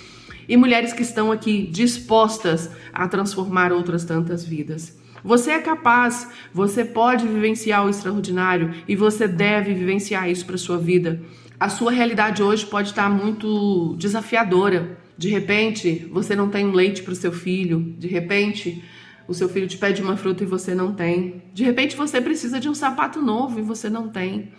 e 0.48 0.56
mulheres 0.56 0.92
que 0.92 1.02
estão 1.02 1.32
aqui 1.32 1.66
dispostas 1.66 2.70
a 2.92 3.08
transformar 3.08 3.72
outras 3.72 4.04
tantas 4.04 4.44
vidas. 4.44 4.99
Você 5.22 5.50
é 5.50 5.58
capaz, 5.58 6.28
você 6.52 6.84
pode 6.84 7.26
vivenciar 7.26 7.84
o 7.84 7.90
extraordinário 7.90 8.74
e 8.88 8.96
você 8.96 9.28
deve 9.28 9.74
vivenciar 9.74 10.30
isso 10.30 10.46
para 10.46 10.56
sua 10.56 10.78
vida. 10.78 11.20
A 11.58 11.68
sua 11.68 11.92
realidade 11.92 12.42
hoje 12.42 12.64
pode 12.64 12.88
estar 12.88 13.10
muito 13.10 13.94
desafiadora. 13.98 14.98
De 15.18 15.28
repente, 15.28 16.08
você 16.10 16.34
não 16.34 16.48
tem 16.48 16.72
leite 16.72 17.02
para 17.02 17.12
o 17.12 17.16
seu 17.16 17.32
filho. 17.32 17.94
De 17.98 18.08
repente, 18.08 18.82
o 19.28 19.34
seu 19.34 19.48
filho 19.48 19.68
te 19.68 19.76
pede 19.76 20.00
uma 20.00 20.16
fruta 20.16 20.42
e 20.42 20.46
você 20.46 20.74
não 20.74 20.94
tem. 20.94 21.42
De 21.52 21.62
repente, 21.62 21.94
você 21.94 22.18
precisa 22.18 22.58
de 22.58 22.68
um 22.68 22.74
sapato 22.74 23.20
novo 23.20 23.58
e 23.58 23.62
você 23.62 23.90
não 23.90 24.08
tem. 24.08 24.52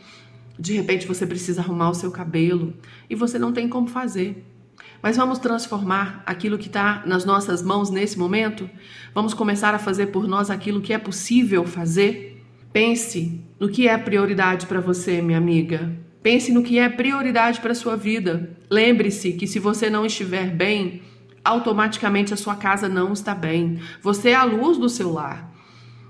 De 0.60 0.74
repente, 0.74 1.08
você 1.08 1.26
precisa 1.26 1.62
arrumar 1.62 1.90
o 1.90 1.96
seu 1.96 2.12
cabelo 2.12 2.76
e 3.10 3.16
você 3.16 3.40
não 3.40 3.52
tem 3.52 3.68
como 3.68 3.88
fazer. 3.88 4.46
Mas 5.02 5.18
vamos 5.18 5.40
transformar 5.40 6.22
aquilo 6.26 6.58
que 6.58 6.68
está 6.68 7.04
nas 7.06 7.26
nossas 7.26 7.64
mãos 7.64 7.90
nesse 7.90 8.20
momento? 8.20 8.70
Vamos 9.14 9.34
começar 9.34 9.74
a 9.74 9.80
fazer 9.80 10.08
por 10.08 10.28
nós 10.28 10.50
aquilo 10.50 10.82
que 10.82 10.94
é 10.94 10.98
possível 10.98 11.66
fazer? 11.66 12.44
Pense 12.72 13.42
no 13.60 13.68
que 13.68 13.88
é 13.88 13.98
prioridade 13.98 14.66
para 14.66 14.80
você, 14.80 15.22
minha 15.22 15.38
amiga. 15.38 15.92
Pense 16.22 16.52
no 16.52 16.62
que 16.62 16.78
é 16.78 16.88
prioridade 16.88 17.60
para 17.60 17.74
sua 17.74 17.98
vida. 17.98 18.56
Lembre-se 18.70 19.34
que 19.34 19.48
se 19.48 19.58
você 19.58 19.90
não 19.90 20.06
estiver 20.06 20.52
bem, 20.52 21.02
automaticamente 21.44 22.34
a 22.34 22.38
sua 22.38 22.56
casa 22.56 22.88
não 22.88 23.12
está 23.12 23.34
bem. 23.34 23.80
Você 24.02 24.30
é 24.30 24.36
a 24.36 24.44
luz 24.44 24.78
do 24.78 24.88
seu 24.88 25.12
lar. 25.12 25.52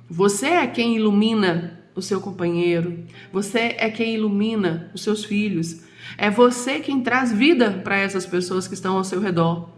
Você 0.09 0.47
é 0.47 0.67
quem 0.67 0.97
ilumina 0.97 1.79
o 1.95 2.01
seu 2.01 2.19
companheiro. 2.19 3.05
Você 3.31 3.75
é 3.77 3.89
quem 3.89 4.15
ilumina 4.15 4.91
os 4.93 5.01
seus 5.01 5.23
filhos. 5.23 5.81
É 6.18 6.30
você 6.30 6.80
quem 6.80 7.02
traz 7.02 7.32
vida 7.32 7.82
para 7.84 7.97
essas 7.97 8.26
pessoas 8.26 8.68
que 8.68 8.74
estão 8.74 8.97
ao 8.97 9.04
seu 9.04 9.20
redor. 9.20 9.70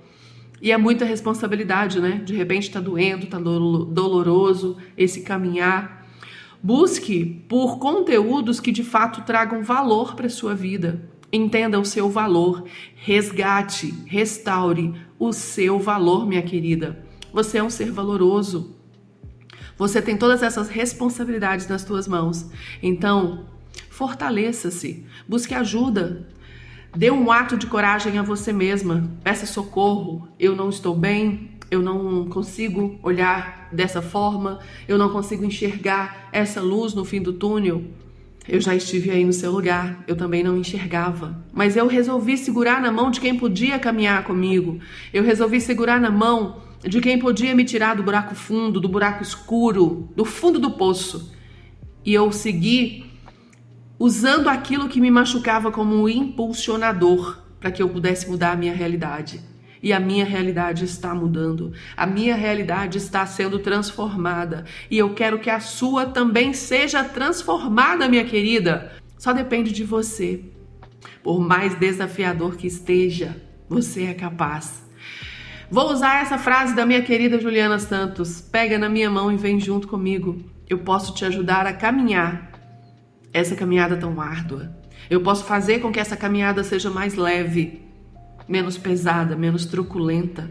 E 0.61 0.71
é 0.71 0.77
muita 0.77 1.03
responsabilidade, 1.03 1.99
né? 1.99 2.21
De 2.23 2.33
repente 2.33 2.69
está 2.69 2.79
doendo, 2.79 3.25
está 3.25 3.37
doloroso 3.37 4.77
esse 4.97 5.21
caminhar. 5.21 6.07
Busque 6.61 7.43
por 7.49 7.79
conteúdos 7.79 8.61
que 8.61 8.71
de 8.71 8.83
fato 8.83 9.23
tragam 9.25 9.61
valor 9.61 10.15
para 10.15 10.29
sua 10.29 10.55
vida. 10.55 11.09
Entenda 11.33 11.79
o 11.79 11.83
seu 11.83 12.09
valor, 12.09 12.63
resgate, 12.95 13.93
restaure 14.05 14.93
o 15.19 15.33
seu 15.33 15.79
valor, 15.79 16.25
minha 16.25 16.41
querida. 16.41 17.03
Você 17.33 17.57
é 17.57 17.63
um 17.63 17.69
ser 17.69 17.91
valoroso. 17.91 18.77
Você 19.77 20.01
tem 20.01 20.15
todas 20.15 20.43
essas 20.43 20.69
responsabilidades 20.69 21.67
nas 21.67 21.81
suas 21.81 22.07
mãos. 22.07 22.49
Então, 22.81 23.45
fortaleça-se, 23.93 25.05
busque 25.27 25.53
ajuda. 25.53 26.27
Dê 26.95 27.11
um 27.11 27.31
ato 27.31 27.55
de 27.55 27.67
coragem 27.67 28.17
a 28.17 28.23
você 28.23 28.51
mesma. 28.51 29.07
Peça 29.23 29.45
socorro. 29.45 30.27
Eu 30.39 30.55
não 30.55 30.69
estou 30.69 30.95
bem, 30.95 31.51
eu 31.69 31.79
não 31.79 32.25
consigo 32.25 32.99
olhar 33.03 33.69
dessa 33.71 34.01
forma, 34.01 34.59
eu 34.87 34.97
não 34.97 35.09
consigo 35.09 35.45
enxergar 35.45 36.29
essa 36.31 36.59
luz 36.59 36.95
no 36.95 37.05
fim 37.05 37.21
do 37.21 37.33
túnel. 37.33 37.83
Eu 38.47 38.59
já 38.59 38.75
estive 38.75 39.11
aí 39.11 39.23
no 39.23 39.31
seu 39.31 39.51
lugar, 39.51 40.03
eu 40.07 40.15
também 40.15 40.43
não 40.43 40.57
enxergava. 40.57 41.43
Mas 41.53 41.77
eu 41.77 41.85
resolvi 41.85 42.35
segurar 42.35 42.81
na 42.81 42.91
mão 42.91 43.11
de 43.11 43.21
quem 43.21 43.37
podia 43.37 43.77
caminhar 43.77 44.23
comigo. 44.23 44.79
Eu 45.13 45.23
resolvi 45.23 45.61
segurar 45.61 46.01
na 46.01 46.09
mão 46.09 46.63
de 46.81 46.99
quem 46.99 47.19
podia 47.19 47.53
me 47.53 47.63
tirar 47.63 47.95
do 47.95 48.01
buraco 48.01 48.33
fundo, 48.33 48.81
do 48.81 48.89
buraco 48.89 49.21
escuro, 49.21 50.09
do 50.15 50.25
fundo 50.25 50.59
do 50.59 50.71
poço. 50.71 51.31
E 52.03 52.13
eu 52.13 52.31
segui 52.31 53.12
usando 53.99 54.47
aquilo 54.47 54.89
que 54.89 54.99
me 54.99 55.11
machucava 55.11 55.71
como 55.71 55.95
um 55.95 56.09
impulsionador 56.09 57.41
para 57.59 57.71
que 57.71 57.81
eu 57.81 57.89
pudesse 57.89 58.29
mudar 58.29 58.51
a 58.51 58.55
minha 58.55 58.73
realidade. 58.73 59.41
E 59.81 59.91
a 59.91 59.99
minha 59.99 60.23
realidade 60.23 60.85
está 60.85 61.13
mudando, 61.13 61.73
a 61.97 62.05
minha 62.05 62.35
realidade 62.35 62.97
está 62.97 63.25
sendo 63.25 63.59
transformada. 63.59 64.63
E 64.89 64.97
eu 64.97 65.13
quero 65.13 65.39
que 65.39 65.49
a 65.49 65.59
sua 65.59 66.05
também 66.05 66.53
seja 66.53 67.03
transformada, 67.03 68.07
minha 68.07 68.23
querida. 68.23 68.93
Só 69.17 69.33
depende 69.33 69.73
de 69.73 69.83
você. 69.83 70.41
Por 71.21 71.41
mais 71.41 71.75
desafiador 71.75 72.55
que 72.55 72.65
esteja, 72.65 73.35
você 73.67 74.03
é 74.03 74.13
capaz. 74.13 74.83
Vou 75.69 75.91
usar 75.91 76.21
essa 76.21 76.37
frase 76.37 76.75
da 76.75 76.85
minha 76.85 77.01
querida 77.01 77.39
Juliana 77.39 77.79
Santos. 77.79 78.39
Pega 78.39 78.77
na 78.77 78.87
minha 78.87 79.09
mão 79.09 79.31
e 79.31 79.37
vem 79.37 79.59
junto 79.59 79.87
comigo. 79.87 80.43
Eu 80.69 80.79
posso 80.79 81.13
te 81.13 81.25
ajudar 81.25 81.65
a 81.65 81.73
caminhar 81.73 82.52
essa 83.33 83.55
caminhada 83.55 83.97
tão 83.97 84.21
árdua. 84.21 84.71
Eu 85.09 85.21
posso 85.21 85.43
fazer 85.43 85.79
com 85.79 85.91
que 85.91 85.99
essa 85.99 86.15
caminhada 86.15 86.63
seja 86.63 86.89
mais 86.89 87.15
leve, 87.15 87.81
menos 88.47 88.77
pesada, 88.77 89.35
menos 89.35 89.65
truculenta. 89.65 90.49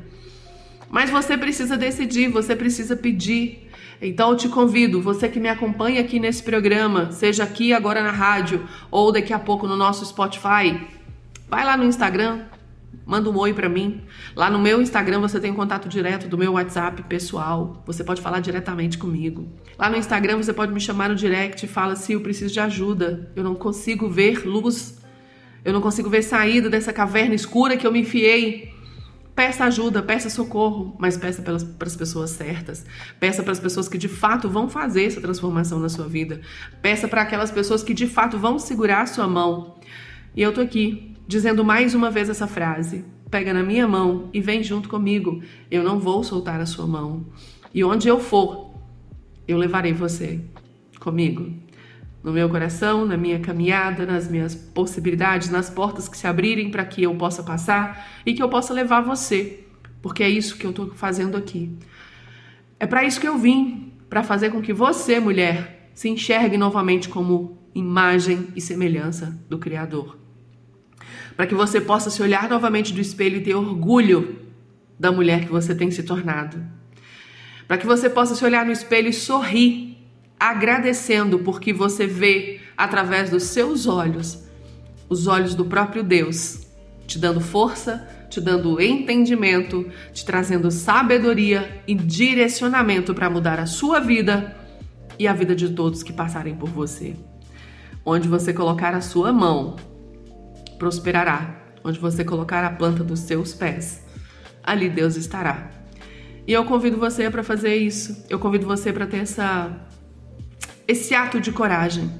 Mas 0.90 1.08
você 1.08 1.38
precisa 1.38 1.76
decidir, 1.76 2.28
você 2.28 2.54
precisa 2.54 2.96
pedir. 2.96 3.70
Então 4.00 4.30
eu 4.30 4.36
te 4.36 4.48
convido, 4.48 5.00
você 5.00 5.28
que 5.28 5.38
me 5.38 5.48
acompanha 5.48 6.00
aqui 6.00 6.18
nesse 6.18 6.42
programa, 6.42 7.12
seja 7.12 7.44
aqui 7.44 7.72
agora 7.72 8.02
na 8.02 8.10
rádio 8.10 8.66
ou 8.90 9.12
daqui 9.12 9.32
a 9.32 9.38
pouco 9.38 9.66
no 9.68 9.76
nosso 9.76 10.04
Spotify, 10.04 10.86
vai 11.48 11.64
lá 11.64 11.76
no 11.76 11.84
Instagram, 11.84 12.40
Manda 13.04 13.28
um 13.28 13.36
oi 13.36 13.52
para 13.52 13.68
mim. 13.68 14.02
Lá 14.34 14.48
no 14.48 14.58
meu 14.58 14.80
Instagram 14.80 15.20
você 15.20 15.40
tem 15.40 15.52
contato 15.52 15.88
direto 15.88 16.28
do 16.28 16.38
meu 16.38 16.52
WhatsApp 16.52 17.02
pessoal. 17.04 17.82
Você 17.86 18.04
pode 18.04 18.20
falar 18.20 18.40
diretamente 18.40 18.96
comigo. 18.96 19.48
Lá 19.78 19.90
no 19.90 19.96
Instagram 19.96 20.36
você 20.36 20.52
pode 20.52 20.72
me 20.72 20.80
chamar 20.80 21.08
no 21.08 21.14
direct 21.14 21.64
e 21.64 21.68
fala 21.68 21.96
se 21.96 22.12
eu 22.12 22.20
preciso 22.20 22.52
de 22.52 22.60
ajuda. 22.60 23.30
Eu 23.34 23.42
não 23.42 23.54
consigo 23.54 24.08
ver 24.08 24.46
luz. 24.46 25.00
Eu 25.64 25.72
não 25.72 25.80
consigo 25.80 26.08
ver 26.08 26.22
saída 26.22 26.70
dessa 26.70 26.92
caverna 26.92 27.34
escura 27.34 27.76
que 27.76 27.86
eu 27.86 27.92
me 27.92 28.00
enfiei. 28.00 28.72
Peça 29.34 29.64
ajuda, 29.64 30.02
peça 30.02 30.28
socorro, 30.28 30.94
mas 30.98 31.16
peça 31.16 31.40
para 31.40 31.54
as 31.54 31.96
pessoas 31.96 32.30
certas. 32.30 32.84
Peça 33.18 33.42
para 33.42 33.52
as 33.52 33.60
pessoas 33.60 33.88
que 33.88 33.96
de 33.96 34.08
fato 34.08 34.48
vão 34.48 34.68
fazer 34.68 35.04
essa 35.04 35.20
transformação 35.20 35.80
na 35.80 35.88
sua 35.88 36.06
vida. 36.06 36.40
Peça 36.82 37.08
para 37.08 37.22
aquelas 37.22 37.50
pessoas 37.50 37.82
que 37.82 37.94
de 37.94 38.06
fato 38.06 38.38
vão 38.38 38.58
segurar 38.58 39.02
a 39.02 39.06
sua 39.06 39.26
mão. 39.26 39.76
E 40.36 40.42
eu 40.42 40.52
tô 40.52 40.60
aqui 40.60 41.11
dizendo 41.26 41.64
mais 41.64 41.94
uma 41.94 42.10
vez 42.10 42.28
essa 42.28 42.46
frase: 42.46 43.04
pega 43.30 43.54
na 43.54 43.62
minha 43.62 43.88
mão 43.88 44.28
e 44.32 44.40
vem 44.40 44.62
junto 44.62 44.88
comigo. 44.88 45.42
Eu 45.70 45.82
não 45.82 45.98
vou 45.98 46.22
soltar 46.22 46.60
a 46.60 46.66
sua 46.66 46.86
mão. 46.86 47.24
E 47.74 47.82
onde 47.82 48.06
eu 48.06 48.20
for, 48.20 48.74
eu 49.48 49.56
levarei 49.56 49.92
você 49.92 50.40
comigo. 51.00 51.50
No 52.22 52.32
meu 52.32 52.48
coração, 52.48 53.04
na 53.04 53.16
minha 53.16 53.40
caminhada, 53.40 54.06
nas 54.06 54.30
minhas 54.30 54.54
possibilidades, 54.54 55.50
nas 55.50 55.68
portas 55.68 56.08
que 56.08 56.16
se 56.16 56.26
abrirem 56.26 56.70
para 56.70 56.84
que 56.84 57.02
eu 57.02 57.14
possa 57.16 57.42
passar 57.42 58.06
e 58.24 58.34
que 58.34 58.42
eu 58.42 58.48
possa 58.48 58.72
levar 58.72 59.00
você, 59.00 59.64
porque 60.00 60.22
é 60.22 60.28
isso 60.28 60.56
que 60.56 60.64
eu 60.64 60.70
estou 60.70 60.94
fazendo 60.94 61.36
aqui. 61.36 61.76
É 62.78 62.86
para 62.86 63.02
isso 63.02 63.20
que 63.20 63.26
eu 63.26 63.38
vim, 63.38 63.92
para 64.08 64.22
fazer 64.22 64.50
com 64.50 64.62
que 64.62 64.72
você, 64.72 65.18
mulher, 65.18 65.90
se 65.94 66.08
enxergue 66.08 66.56
novamente 66.56 67.08
como 67.08 67.58
imagem 67.74 68.48
e 68.54 68.60
semelhança 68.60 69.36
do 69.48 69.58
Criador 69.58 70.21
para 71.36 71.46
que 71.46 71.54
você 71.54 71.80
possa 71.80 72.10
se 72.10 72.22
olhar 72.22 72.48
novamente 72.48 72.92
do 72.92 73.00
espelho 73.00 73.38
e 73.38 73.42
ter 73.42 73.54
orgulho 73.54 74.38
da 74.98 75.10
mulher 75.10 75.44
que 75.44 75.50
você 75.50 75.74
tem 75.74 75.90
se 75.90 76.02
tornado. 76.02 76.62
Para 77.66 77.78
que 77.78 77.86
você 77.86 78.08
possa 78.10 78.34
se 78.34 78.44
olhar 78.44 78.66
no 78.66 78.72
espelho 78.72 79.08
e 79.08 79.12
sorrir, 79.12 79.96
agradecendo 80.38 81.38
porque 81.38 81.72
você 81.72 82.06
vê 82.06 82.60
através 82.76 83.30
dos 83.30 83.44
seus 83.44 83.86
olhos, 83.86 84.44
os 85.08 85.26
olhos 85.26 85.54
do 85.54 85.64
próprio 85.64 86.02
Deus, 86.02 86.66
te 87.06 87.18
dando 87.18 87.40
força, 87.40 88.08
te 88.28 88.40
dando 88.40 88.80
entendimento, 88.80 89.86
te 90.12 90.24
trazendo 90.24 90.70
sabedoria 90.70 91.82
e 91.86 91.94
direcionamento 91.94 93.14
para 93.14 93.28
mudar 93.28 93.58
a 93.58 93.66
sua 93.66 94.00
vida 94.00 94.56
e 95.18 95.28
a 95.28 95.32
vida 95.32 95.54
de 95.54 95.68
todos 95.68 96.02
que 96.02 96.12
passarem 96.12 96.54
por 96.54 96.68
você. 96.68 97.14
Onde 98.04 98.26
você 98.26 98.52
colocar 98.52 98.94
a 98.94 99.00
sua 99.00 99.32
mão, 99.32 99.76
prosperará. 100.82 101.62
Onde 101.84 102.00
você 102.00 102.24
colocar 102.24 102.64
a 102.64 102.70
planta 102.70 103.04
dos 103.04 103.20
seus 103.20 103.54
pés, 103.54 104.04
ali 104.64 104.88
Deus 104.88 105.14
estará. 105.14 105.70
E 106.44 106.52
eu 106.52 106.64
convido 106.64 106.96
você 106.96 107.30
para 107.30 107.44
fazer 107.44 107.76
isso. 107.76 108.24
Eu 108.28 108.40
convido 108.40 108.66
você 108.66 108.92
para 108.92 109.06
ter 109.06 109.18
essa 109.18 109.70
esse 110.86 111.14
ato 111.14 111.40
de 111.40 111.52
coragem. 111.52 112.10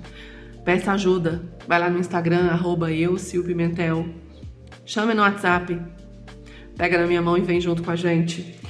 Peça 0.64 0.92
ajuda. 0.92 1.42
Vai 1.66 1.80
lá 1.80 1.90
no 1.90 1.98
Instagram, 1.98 2.50
arroba 2.50 2.92
eu, 2.92 3.18
Sil 3.18 3.42
Pimentel. 3.42 4.08
Chame 4.86 5.12
no 5.12 5.22
WhatsApp. 5.22 5.80
Pega 6.76 6.98
na 6.98 7.06
minha 7.08 7.22
mão 7.22 7.36
e 7.36 7.40
vem 7.40 7.60
junto 7.60 7.82
com 7.82 7.90
a 7.90 7.96
gente. 7.96 8.60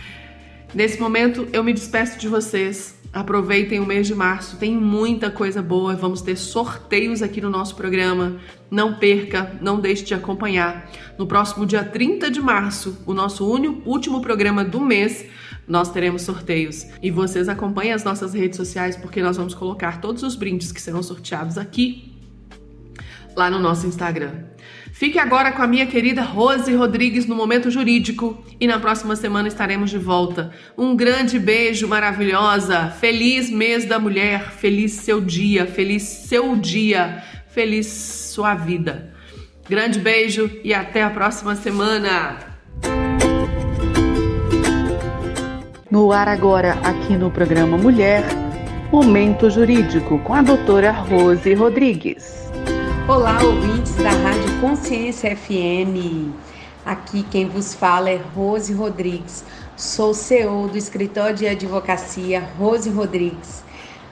Nesse 0.75 0.99
momento, 0.99 1.47
eu 1.53 1.63
me 1.63 1.75
despeço 1.75 2.19
de 2.19 2.29
vocês. 2.29 2.99
Aproveitem 3.13 3.79
o 3.79 3.85
mês 3.85 4.07
de 4.07 4.15
março, 4.15 4.57
tem 4.57 4.75
muita 4.75 5.31
coisa 5.31 5.61
boa. 5.61 5.95
Vamos 5.95 6.23
ter 6.23 6.35
sorteios 6.35 7.21
aqui 7.21 7.43
no 7.43 7.51
nosso 7.51 7.77
programa. 7.77 8.39
Não 8.71 8.95
perca, 8.95 9.55
não 9.61 9.79
deixe 9.79 10.03
de 10.03 10.15
acompanhar. 10.15 10.91
No 11.19 11.27
próximo 11.27 11.67
dia 11.67 11.85
30 11.85 12.31
de 12.31 12.41
março, 12.41 12.97
o 13.05 13.13
nosso 13.13 13.45
último 13.45 14.23
programa 14.23 14.65
do 14.65 14.81
mês, 14.81 15.27
nós 15.69 15.91
teremos 15.91 16.23
sorteios. 16.23 16.87
E 17.03 17.11
vocês 17.11 17.51
acompanhem 17.51 17.93
as 17.93 18.03
nossas 18.03 18.33
redes 18.33 18.57
sociais 18.57 18.97
porque 18.97 19.23
nós 19.23 19.37
vamos 19.37 19.53
colocar 19.53 20.01
todos 20.01 20.23
os 20.23 20.35
brindes 20.35 20.73
que 20.73 20.81
serão 20.81 21.03
sorteados 21.03 21.59
aqui 21.59 22.13
lá 23.37 23.51
no 23.51 23.59
nosso 23.59 23.87
Instagram. 23.87 24.52
Fique 24.93 25.19
agora 25.19 25.51
com 25.51 25.63
a 25.63 25.67
minha 25.67 25.87
querida 25.87 26.21
Rose 26.21 26.73
Rodrigues 26.75 27.27
no 27.27 27.35
Momento 27.35 27.71
Jurídico 27.71 28.45
e 28.61 28.67
na 28.67 28.79
próxima 28.79 29.17
semana 29.17 29.49
estaremos 29.49 29.91
de 29.91 29.97
volta. 29.97 30.53
Um 30.77 30.95
grande 30.95 31.39
beijo 31.39 31.89
maravilhosa, 31.89 32.91
feliz 33.01 33.51
mês 33.51 33.87
da 33.87 33.99
mulher, 33.99 34.51
feliz 34.51 34.93
seu 34.93 35.19
dia, 35.19 35.67
feliz 35.67 36.03
seu 36.03 36.55
dia, 36.57 37.23
feliz 37.49 37.87
sua 37.87 38.55
vida. 38.55 39.15
Grande 39.69 39.99
beijo 39.99 40.51
e 40.63 40.75
até 40.75 41.03
a 41.03 41.11
próxima 41.11 41.57
semana. 41.57 42.39
No 45.91 46.13
ar 46.13 46.29
agora, 46.29 46.75
aqui 46.85 47.17
no 47.17 47.31
programa 47.31 47.79
Mulher, 47.79 48.25
Momento 48.93 49.49
Jurídico 49.49 50.19
com 50.19 50.35
a 50.35 50.43
doutora 50.43 50.91
Rose 50.93 51.55
Rodrigues. 51.55 52.43
Olá, 53.09 53.43
ouvintes 53.43 53.97
da 53.97 54.13
Consciência 54.63 55.37
FM. 55.37 56.31
Aqui 56.87 57.25
quem 57.25 57.49
vos 57.49 57.75
fala 57.75 58.11
é 58.11 58.17
Rose 58.17 58.73
Rodrigues. 58.73 59.45
Sou 59.77 60.15
CEO 60.15 60.69
do 60.69 60.79
escritório 60.79 61.35
de 61.35 61.49
advocacia 61.49 62.49
Rose 62.57 62.89
Rodrigues. 62.89 63.65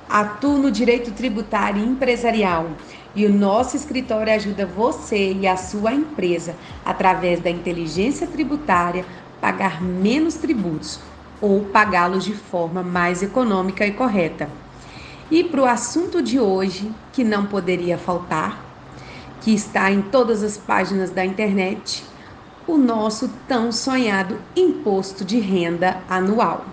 atuo 0.08 0.58
no 0.58 0.72
direito 0.72 1.12
tributário 1.12 1.80
e 1.80 1.86
empresarial. 1.86 2.68
E 3.14 3.26
o 3.26 3.32
nosso 3.32 3.76
escritório 3.76 4.32
ajuda 4.32 4.66
você 4.66 5.34
e 5.34 5.46
a 5.46 5.56
sua 5.56 5.94
empresa, 5.94 6.56
através 6.84 7.38
da 7.38 7.48
inteligência 7.48 8.26
tributária, 8.26 9.04
pagar 9.40 9.80
menos 9.80 10.34
tributos 10.34 10.98
ou 11.40 11.60
pagá-los 11.66 12.24
de 12.24 12.34
forma 12.34 12.82
mais 12.82 13.22
econômica 13.22 13.86
e 13.86 13.92
correta. 13.92 14.50
E 15.30 15.44
para 15.44 15.60
o 15.60 15.64
assunto 15.64 16.20
de 16.20 16.40
hoje, 16.40 16.90
que 17.12 17.22
não 17.22 17.46
poderia 17.46 17.96
faltar, 17.96 18.69
que 19.40 19.54
está 19.54 19.90
em 19.90 20.02
todas 20.02 20.42
as 20.42 20.56
páginas 20.56 21.10
da 21.10 21.24
internet, 21.24 22.04
o 22.66 22.76
nosso 22.76 23.28
tão 23.48 23.72
sonhado 23.72 24.38
imposto 24.54 25.24
de 25.24 25.40
renda 25.40 26.02
anual. 26.08 26.64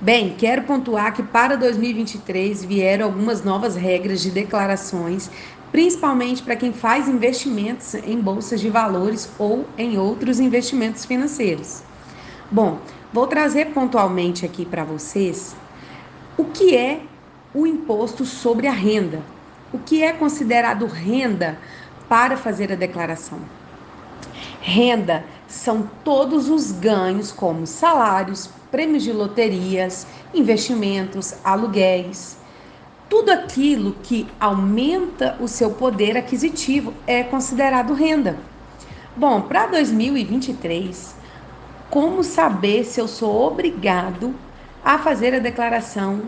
Bem, 0.00 0.34
quero 0.36 0.62
pontuar 0.62 1.12
que 1.14 1.22
para 1.22 1.56
2023 1.56 2.64
vieram 2.64 3.06
algumas 3.06 3.44
novas 3.44 3.76
regras 3.76 4.20
de 4.20 4.30
declarações, 4.30 5.30
principalmente 5.70 6.42
para 6.42 6.56
quem 6.56 6.72
faz 6.72 7.08
investimentos 7.08 7.94
em 7.94 8.20
bolsas 8.20 8.60
de 8.60 8.68
valores 8.68 9.30
ou 9.38 9.64
em 9.78 9.96
outros 9.98 10.40
investimentos 10.40 11.04
financeiros. 11.04 11.82
Bom, 12.50 12.78
vou 13.12 13.26
trazer 13.26 13.66
pontualmente 13.66 14.44
aqui 14.44 14.64
para 14.64 14.84
vocês 14.84 15.54
o 16.36 16.44
que 16.44 16.76
é 16.76 17.02
o 17.54 17.66
imposto 17.66 18.24
sobre 18.24 18.66
a 18.66 18.72
renda, 18.72 19.20
o 19.72 19.78
que 19.78 20.02
é 20.02 20.12
considerado 20.12 20.86
renda 20.86 21.58
para 22.08 22.36
fazer 22.36 22.72
a 22.72 22.76
declaração. 22.76 23.38
Renda 24.60 25.24
são 25.48 25.88
todos 26.04 26.48
os 26.48 26.70
ganhos, 26.72 27.32
como 27.32 27.66
salários, 27.66 28.48
prêmios 28.70 29.02
de 29.02 29.12
loterias, 29.12 30.06
investimentos, 30.32 31.34
aluguéis. 31.42 32.36
Tudo 33.08 33.30
aquilo 33.30 33.96
que 34.02 34.26
aumenta 34.38 35.36
o 35.40 35.48
seu 35.48 35.70
poder 35.70 36.16
aquisitivo 36.16 36.94
é 37.06 37.22
considerado 37.22 37.92
renda. 37.92 38.38
Bom, 39.14 39.42
para 39.42 39.66
2023, 39.66 41.14
como 41.90 42.24
saber 42.24 42.84
se 42.84 42.98
eu 42.98 43.06
sou 43.06 43.46
obrigado 43.46 44.34
a 44.82 44.98
fazer 44.98 45.34
a 45.34 45.38
declaração 45.38 46.22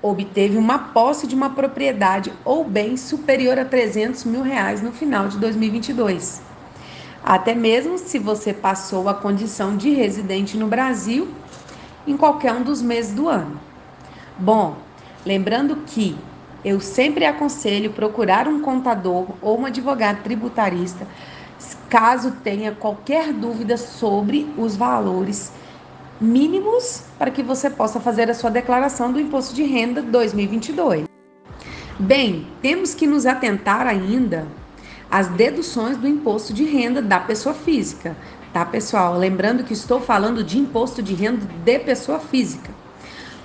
obteve 0.02 0.58
uma 0.58 0.90
posse 0.90 1.26
de 1.26 1.36
uma 1.36 1.52
propriedade 1.52 2.34
ou 2.44 2.66
bem 2.66 2.98
superior 2.98 3.58
a 3.58 3.64
300 3.64 4.26
mil 4.26 4.42
reais 4.42 4.82
no 4.82 4.92
final 4.92 5.30
de 5.30 5.38
2022 5.38 6.49
até 7.30 7.54
mesmo 7.54 8.00
se 8.00 8.18
você 8.18 8.52
passou 8.52 9.08
a 9.08 9.14
condição 9.14 9.78
de 9.78 9.92
residente 9.92 10.58
no 10.58 10.66
Brasil 10.66 11.28
em 12.08 12.18
qualquer 12.18 12.52
um 12.52 12.64
dos 12.64 12.82
meses 12.82 13.14
do 13.14 13.30
ano. 13.30 13.62
Bom, 14.36 14.78
lembrando 15.24 15.76
que 15.86 16.18
eu 16.66 16.80
sempre 16.80 17.26
aconselho 17.26 17.92
procurar 17.92 18.48
um 18.48 18.62
contador 18.62 19.28
ou 19.44 19.60
um 19.60 19.68
advogado 19.68 20.24
tributarista 20.24 21.06
caso 21.88 22.32
tenha 22.44 22.72
qualquer 22.72 23.32
dúvida 23.32 23.78
sobre 23.78 24.52
os 24.58 24.76
valores 24.76 25.52
mínimos 26.20 27.04
para 27.20 27.30
que 27.30 27.44
você 27.44 27.70
possa 27.70 28.00
fazer 28.00 28.28
a 28.32 28.34
sua 28.34 28.50
declaração 28.50 29.14
do 29.14 29.20
imposto 29.20 29.54
de 29.54 29.62
renda 29.62 30.02
2022. 30.02 31.06
Bem, 32.00 32.48
temos 32.60 32.96
que 32.96 33.06
nos 33.06 33.28
atentar 33.28 33.86
ainda 33.86 34.48
as 35.10 35.28
deduções 35.28 35.98
do 35.98 36.08
imposto 36.08 36.54
de 36.54 36.64
renda 36.64 37.02
da 37.02 37.20
pessoa 37.20 37.56
física, 37.56 38.16
tá, 38.54 38.64
pessoal? 38.64 39.18
Lembrando 39.18 39.64
que 39.64 39.74
estou 39.74 40.00
falando 40.00 40.44
de 40.44 40.60
imposto 40.60 41.02
de 41.02 41.14
renda 41.14 41.46
de 41.46 41.80
pessoa 41.80 42.20
física. 42.20 42.72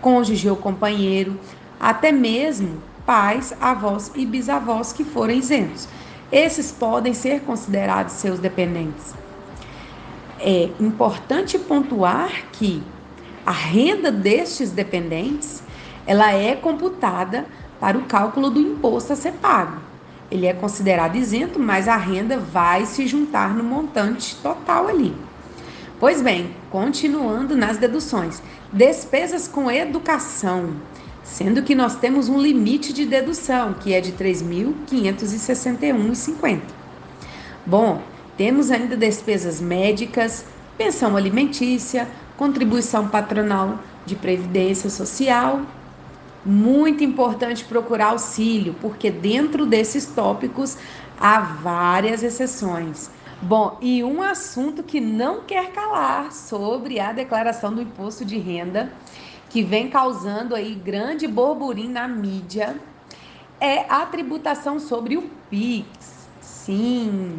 cônjuge 0.00 0.48
ou 0.48 0.56
companheiro, 0.56 1.38
até 1.78 2.12
mesmo 2.12 2.80
pais, 3.04 3.52
avós 3.60 4.12
e 4.14 4.24
bisavós 4.24 4.94
que 4.94 5.04
forem 5.04 5.38
isentos. 5.38 5.88
Esses 6.30 6.72
podem 6.72 7.14
ser 7.14 7.40
considerados 7.42 8.14
seus 8.14 8.38
dependentes. 8.38 9.14
É 10.40 10.70
importante 10.80 11.58
pontuar 11.58 12.46
que 12.52 12.82
a 13.44 13.52
renda 13.52 14.10
destes 14.10 14.70
dependentes, 14.72 15.62
ela 16.06 16.32
é 16.32 16.56
computada 16.56 17.46
para 17.78 17.96
o 17.96 18.04
cálculo 18.04 18.50
do 18.50 18.60
imposto 18.60 19.12
a 19.12 19.16
ser 19.16 19.32
pago. 19.34 19.80
Ele 20.30 20.46
é 20.46 20.52
considerado 20.52 21.14
isento, 21.14 21.60
mas 21.60 21.86
a 21.86 21.96
renda 21.96 22.36
vai 22.36 22.84
se 22.86 23.06
juntar 23.06 23.54
no 23.54 23.62
montante 23.62 24.34
total 24.42 24.88
ali. 24.88 25.14
Pois 26.00 26.20
bem, 26.20 26.50
continuando 26.70 27.56
nas 27.56 27.78
deduções, 27.78 28.42
despesas 28.72 29.46
com 29.46 29.70
educação, 29.70 30.74
sendo 31.26 31.62
que 31.62 31.74
nós 31.74 31.96
temos 31.96 32.28
um 32.28 32.40
limite 32.40 32.92
de 32.92 33.04
dedução, 33.04 33.74
que 33.74 33.92
é 33.92 34.00
de 34.00 34.12
R$ 34.12 34.32
3.561,50. 34.32 36.60
Bom, 37.66 38.00
temos 38.36 38.70
ainda 38.70 38.96
despesas 38.96 39.60
médicas, 39.60 40.44
pensão 40.78 41.16
alimentícia, 41.16 42.08
contribuição 42.36 43.08
patronal 43.08 43.80
de 44.06 44.14
previdência 44.14 44.88
social. 44.88 45.62
Muito 46.44 47.02
importante 47.02 47.64
procurar 47.64 48.10
auxílio, 48.10 48.76
porque 48.80 49.10
dentro 49.10 49.66
desses 49.66 50.06
tópicos 50.06 50.78
há 51.18 51.40
várias 51.40 52.22
exceções. 52.22 53.10
Bom, 53.42 53.76
e 53.82 54.02
um 54.02 54.22
assunto 54.22 54.82
que 54.82 54.98
não 55.00 55.42
quer 55.42 55.72
calar 55.72 56.32
sobre 56.32 56.98
a 57.00 57.12
declaração 57.12 57.74
do 57.74 57.82
imposto 57.82 58.24
de 58.24 58.38
renda, 58.38 58.90
que 59.50 59.62
vem 59.62 59.88
causando 59.88 60.54
aí 60.54 60.74
grande 60.74 61.26
burburinho 61.26 61.90
na 61.90 62.06
mídia, 62.06 62.76
é 63.60 63.80
a 63.88 64.04
tributação 64.06 64.78
sobre 64.78 65.16
o 65.16 65.22
PIX. 65.48 65.86
Sim, 66.40 67.38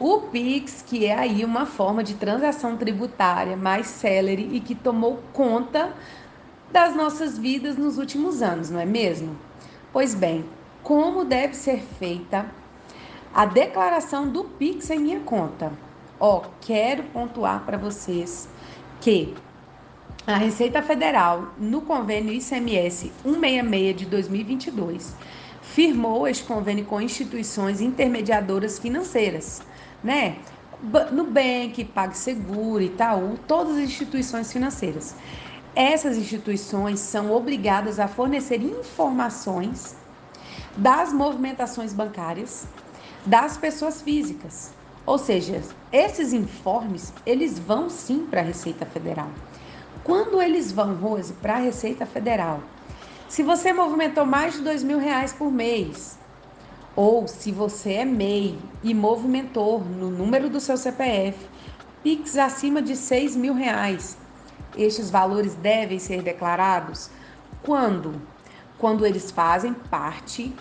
o 0.00 0.20
Pix, 0.20 0.80
que 0.86 1.06
é 1.06 1.18
aí 1.18 1.44
uma 1.44 1.66
forma 1.66 2.04
de 2.04 2.14
transação 2.14 2.76
tributária 2.76 3.56
mais 3.56 3.88
célere 3.88 4.48
e 4.52 4.60
que 4.60 4.72
tomou 4.72 5.20
conta 5.32 5.92
das 6.70 6.94
nossas 6.94 7.36
vidas 7.36 7.76
nos 7.76 7.98
últimos 7.98 8.40
anos, 8.40 8.70
não 8.70 8.78
é 8.78 8.86
mesmo? 8.86 9.36
Pois 9.92 10.14
bem, 10.14 10.44
como 10.84 11.24
deve 11.24 11.54
ser 11.54 11.80
feita 11.80 12.46
a 13.34 13.44
declaração 13.44 14.28
do 14.28 14.44
Pix 14.44 14.88
em 14.90 15.00
minha 15.00 15.20
conta? 15.20 15.72
Ó, 16.20 16.42
quero 16.60 17.02
pontuar 17.04 17.64
para 17.64 17.76
vocês 17.76 18.48
que 19.00 19.34
a 20.28 20.36
Receita 20.36 20.82
Federal, 20.82 21.54
no 21.56 21.80
convênio 21.80 22.34
ICMS 22.34 23.10
166 23.24 23.96
de 23.96 24.04
2022, 24.04 25.14
firmou 25.62 26.28
este 26.28 26.44
convênio 26.44 26.84
com 26.84 27.00
instituições 27.00 27.80
intermediadoras 27.80 28.78
financeiras, 28.78 29.62
né? 30.04 30.36
Nubank, 31.12 31.82
PagSeguro, 31.82 32.82
Itaú, 32.82 33.38
todas 33.48 33.78
as 33.78 33.84
instituições 33.84 34.52
financeiras. 34.52 35.16
Essas 35.74 36.18
instituições 36.18 37.00
são 37.00 37.32
obrigadas 37.32 37.98
a 37.98 38.06
fornecer 38.06 38.60
informações 38.62 39.96
das 40.76 41.10
movimentações 41.10 41.94
bancárias 41.94 42.66
das 43.24 43.56
pessoas 43.56 44.02
físicas. 44.02 44.72
Ou 45.06 45.16
seja, 45.16 45.62
esses 45.90 46.34
informes, 46.34 47.14
eles 47.24 47.58
vão 47.58 47.88
sim 47.88 48.26
para 48.26 48.42
a 48.42 48.44
Receita 48.44 48.84
Federal. 48.84 49.30
Quando 50.08 50.40
eles 50.40 50.72
vão, 50.72 50.94
Rose, 50.94 51.34
para 51.34 51.56
a 51.56 51.58
Receita 51.58 52.06
Federal? 52.06 52.62
Se 53.28 53.42
você 53.42 53.74
movimentou 53.74 54.24
mais 54.24 54.54
de 54.54 54.62
dois 54.62 54.82
mil 54.82 54.98
reais 54.98 55.34
por 55.34 55.52
mês, 55.52 56.18
ou 56.96 57.28
se 57.28 57.52
você 57.52 57.92
é 57.92 58.04
MEI 58.06 58.58
e 58.82 58.94
movimentou 58.94 59.80
no 59.84 60.08
número 60.08 60.48
do 60.48 60.60
seu 60.60 60.78
CPF 60.78 61.36
PIX 62.02 62.38
acima 62.38 62.80
de 62.80 62.96
6 62.96 63.36
mil 63.36 63.52
reais, 63.52 64.16
estes 64.74 65.10
valores 65.10 65.54
devem 65.56 65.98
ser 65.98 66.22
declarados 66.22 67.10
quando? 67.62 68.14
Quando 68.78 69.04
eles 69.04 69.30
fazem 69.30 69.74
parte 69.74 70.54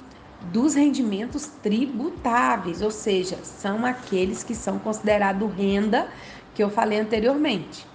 dos 0.51 0.75
rendimentos 0.75 1.45
tributáveis, 1.63 2.81
ou 2.81 2.91
seja, 2.91 3.37
são 3.45 3.85
aqueles 3.85 4.43
que 4.43 4.53
são 4.53 4.77
considerados 4.77 5.49
renda 5.53 6.09
que 6.53 6.61
eu 6.61 6.69
falei 6.69 6.99
anteriormente. 6.99 7.86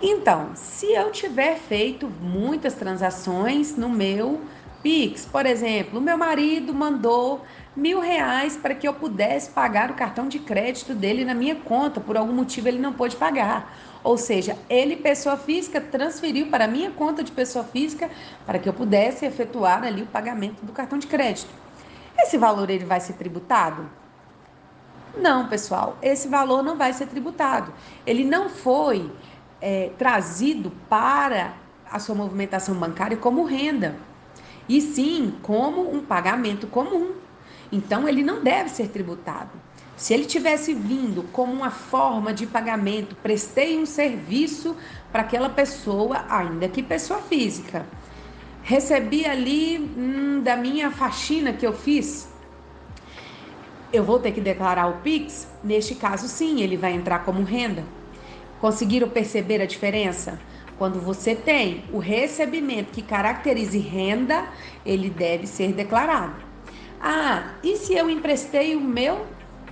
Então, 0.00 0.50
se 0.54 0.92
eu 0.92 1.10
tiver 1.10 1.56
feito 1.56 2.08
muitas 2.20 2.74
transações 2.74 3.76
no 3.76 3.88
meu 3.88 4.42
Pix, 4.82 5.24
por 5.24 5.46
exemplo, 5.46 6.00
meu 6.00 6.16
marido 6.16 6.72
mandou 6.72 7.44
mil 7.74 7.98
reais 7.98 8.56
para 8.56 8.74
que 8.74 8.86
eu 8.86 8.94
pudesse 8.94 9.50
pagar 9.50 9.90
o 9.90 9.94
cartão 9.94 10.28
de 10.28 10.38
crédito 10.38 10.94
dele 10.94 11.24
na 11.24 11.34
minha 11.34 11.56
conta, 11.56 12.00
por 12.00 12.16
algum 12.16 12.32
motivo 12.32 12.68
ele 12.68 12.78
não 12.78 12.92
pôde 12.92 13.16
pagar. 13.16 13.76
Ou 14.04 14.16
seja, 14.16 14.56
ele, 14.68 14.94
pessoa 14.94 15.36
física, 15.36 15.80
transferiu 15.80 16.46
para 16.46 16.66
a 16.66 16.68
minha 16.68 16.90
conta 16.92 17.24
de 17.24 17.32
pessoa 17.32 17.64
física 17.64 18.08
para 18.46 18.58
que 18.58 18.68
eu 18.68 18.72
pudesse 18.72 19.24
efetuar 19.24 19.82
ali 19.82 20.02
o 20.02 20.06
pagamento 20.06 20.64
do 20.64 20.72
cartão 20.72 20.98
de 20.98 21.08
crédito. 21.08 21.52
Esse 22.16 22.38
valor 22.38 22.70
ele 22.70 22.84
vai 22.84 23.00
ser 23.00 23.14
tributado? 23.14 23.88
Não, 25.16 25.48
pessoal, 25.48 25.96
esse 26.02 26.28
valor 26.28 26.62
não 26.62 26.76
vai 26.76 26.92
ser 26.92 27.06
tributado. 27.06 27.72
Ele 28.06 28.24
não 28.24 28.48
foi 28.48 29.10
é, 29.60 29.90
trazido 29.98 30.72
para 30.88 31.54
a 31.90 31.98
sua 31.98 32.14
movimentação 32.14 32.74
bancária 32.74 33.16
como 33.16 33.44
renda 33.44 33.96
e 34.68 34.80
sim 34.80 35.34
como 35.42 35.92
um 35.94 36.00
pagamento 36.00 36.66
comum. 36.66 37.12
Então, 37.70 38.08
ele 38.08 38.22
não 38.22 38.42
deve 38.42 38.70
ser 38.70 38.88
tributado. 38.88 39.50
Se 39.96 40.12
ele 40.12 40.26
tivesse 40.26 40.74
vindo 40.74 41.22
como 41.32 41.52
uma 41.52 41.70
forma 41.70 42.32
de 42.32 42.46
pagamento, 42.46 43.16
prestei 43.16 43.78
um 43.78 43.86
serviço 43.86 44.76
para 45.10 45.22
aquela 45.22 45.48
pessoa, 45.48 46.24
ainda 46.28 46.68
que 46.68 46.82
pessoa 46.82 47.20
física, 47.20 47.86
recebi 48.62 49.24
ali 49.24 49.78
hum, 49.78 50.42
da 50.42 50.56
minha 50.56 50.90
faxina 50.90 51.52
que 51.52 51.66
eu 51.66 51.72
fiz, 51.72 52.28
eu 53.92 54.04
vou 54.04 54.18
ter 54.18 54.32
que 54.32 54.40
declarar 54.40 54.88
o 54.88 54.98
Pix? 54.98 55.48
Neste 55.64 55.94
caso, 55.94 56.28
sim, 56.28 56.60
ele 56.60 56.76
vai 56.76 56.92
entrar 56.92 57.20
como 57.20 57.42
renda. 57.42 57.84
Conseguiram 58.60 59.08
perceber 59.08 59.60
a 59.60 59.66
diferença? 59.66 60.38
Quando 60.78 61.00
você 61.00 61.34
tem 61.34 61.84
o 61.92 61.98
recebimento 61.98 62.92
que 62.92 63.02
caracterize 63.02 63.78
renda, 63.78 64.46
ele 64.84 65.08
deve 65.08 65.46
ser 65.46 65.72
declarado. 65.72 66.36
Ah, 67.00 67.54
e 67.62 67.76
se 67.76 67.94
eu 67.94 68.10
emprestei 68.10 68.74
o 68.74 68.80
meu 68.80 69.26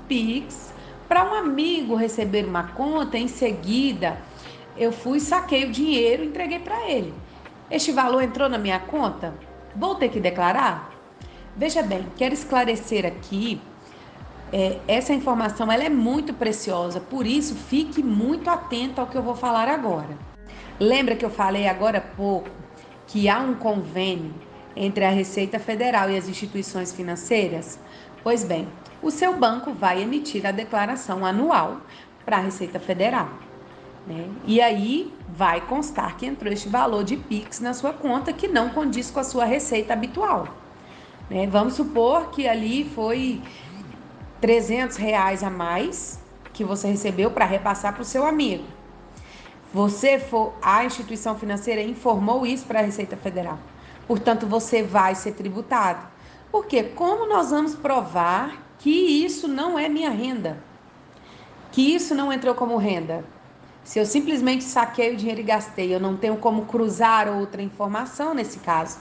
Pix 0.08 0.72
para 1.08 1.24
um 1.24 1.34
amigo 1.34 1.94
receber 1.94 2.44
uma 2.44 2.68
conta, 2.68 3.18
em 3.18 3.28
seguida 3.28 4.18
eu 4.76 4.92
fui, 4.92 5.20
saquei 5.20 5.64
o 5.64 5.70
dinheiro 5.70 6.24
e 6.24 6.26
entreguei 6.26 6.58
para 6.58 6.90
ele. 6.90 7.14
Este 7.70 7.92
valor 7.92 8.22
entrou 8.22 8.48
na 8.48 8.58
minha 8.58 8.78
conta? 8.78 9.34
Vou 9.74 9.94
ter 9.94 10.08
que 10.08 10.20
declarar? 10.20 10.92
Veja 11.56 11.82
bem, 11.82 12.06
quero 12.16 12.34
esclarecer 12.34 13.06
aqui 13.06 13.60
é, 14.56 14.78
essa 14.86 15.12
informação 15.12 15.70
ela 15.72 15.82
é 15.82 15.88
muito 15.88 16.32
preciosa, 16.32 17.00
por 17.00 17.26
isso 17.26 17.56
fique 17.56 18.00
muito 18.04 18.48
atento 18.48 19.00
ao 19.00 19.08
que 19.08 19.18
eu 19.18 19.22
vou 19.22 19.34
falar 19.34 19.66
agora. 19.66 20.16
Lembra 20.78 21.16
que 21.16 21.24
eu 21.24 21.30
falei 21.30 21.66
agora 21.66 21.98
há 21.98 22.00
pouco 22.00 22.48
que 23.08 23.28
há 23.28 23.40
um 23.40 23.56
convênio 23.56 24.32
entre 24.76 25.04
a 25.04 25.10
Receita 25.10 25.58
Federal 25.58 26.08
e 26.08 26.16
as 26.16 26.28
instituições 26.28 26.92
financeiras? 26.92 27.80
Pois 28.22 28.44
bem, 28.44 28.68
o 29.02 29.10
seu 29.10 29.36
banco 29.36 29.72
vai 29.72 30.00
emitir 30.00 30.46
a 30.46 30.52
declaração 30.52 31.26
anual 31.26 31.80
para 32.24 32.36
a 32.36 32.40
Receita 32.40 32.78
Federal. 32.78 33.28
Né? 34.06 34.28
E 34.46 34.60
aí 34.60 35.12
vai 35.36 35.62
constar 35.62 36.16
que 36.16 36.26
entrou 36.26 36.52
este 36.52 36.68
valor 36.68 37.02
de 37.02 37.16
PIX 37.16 37.58
na 37.58 37.74
sua 37.74 37.92
conta 37.92 38.32
que 38.32 38.46
não 38.46 38.68
condiz 38.68 39.10
com 39.10 39.18
a 39.18 39.24
sua 39.24 39.46
receita 39.46 39.94
habitual. 39.94 40.46
Né? 41.28 41.44
Vamos 41.48 41.74
supor 41.74 42.30
que 42.30 42.46
ali 42.46 42.84
foi 42.84 43.42
300 44.44 44.98
reais 44.98 45.42
a 45.42 45.48
mais 45.48 46.20
que 46.52 46.62
você 46.62 46.86
recebeu 46.86 47.30
para 47.30 47.46
repassar 47.46 47.94
para 47.94 48.02
o 48.02 48.04
seu 48.04 48.26
amigo. 48.26 48.64
Você 49.72 50.18
for, 50.18 50.52
a 50.60 50.84
instituição 50.84 51.34
financeira 51.34 51.80
informou 51.80 52.44
isso 52.44 52.66
para 52.66 52.80
a 52.80 52.82
Receita 52.82 53.16
Federal. 53.16 53.58
Portanto, 54.06 54.46
você 54.46 54.82
vai 54.82 55.14
ser 55.14 55.32
tributado. 55.32 56.06
Porque 56.52 56.82
como 56.82 57.26
nós 57.26 57.52
vamos 57.52 57.74
provar 57.74 58.62
que 58.80 58.90
isso 58.90 59.48
não 59.48 59.78
é 59.78 59.88
minha 59.88 60.10
renda? 60.10 60.62
Que 61.72 61.94
isso 61.94 62.14
não 62.14 62.30
entrou 62.30 62.54
como 62.54 62.76
renda? 62.76 63.24
Se 63.82 63.98
eu 63.98 64.04
simplesmente 64.04 64.64
saquei 64.64 65.14
o 65.14 65.16
dinheiro 65.16 65.40
e 65.40 65.44
gastei, 65.44 65.94
eu 65.94 65.98
não 65.98 66.18
tenho 66.18 66.36
como 66.36 66.66
cruzar 66.66 67.28
outra 67.28 67.62
informação 67.62 68.34
nesse 68.34 68.58
caso. 68.58 68.98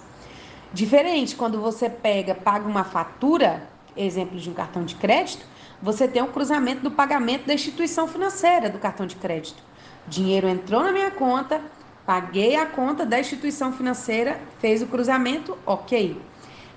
Diferente 0.72 1.36
quando 1.36 1.60
você 1.60 1.90
pega, 1.90 2.34
paga 2.34 2.66
uma 2.66 2.86
fatura, 2.86 3.73
exemplo 3.96 4.38
de 4.38 4.50
um 4.50 4.54
cartão 4.54 4.84
de 4.84 4.96
crédito, 4.96 5.46
você 5.82 6.08
tem 6.08 6.22
um 6.22 6.32
cruzamento 6.32 6.82
do 6.82 6.92
pagamento 6.92 7.46
da 7.46 7.54
instituição 7.54 8.08
financeira 8.08 8.70
do 8.70 8.80
cartão 8.80 9.06
de 9.06 9.16
crédito. 9.16 9.62
Dinheiro 10.08 10.48
entrou 10.48 10.84
na 10.84 10.92
minha 10.92 11.12
conta, 11.12 11.62
paguei 12.06 12.56
a 12.56 12.66
conta 12.66 13.06
da 13.06 13.20
instituição 13.20 13.74
financeira, 13.74 14.40
fez 14.60 14.82
o 14.82 14.88
cruzamento, 14.88 15.58
ok. 15.66 16.18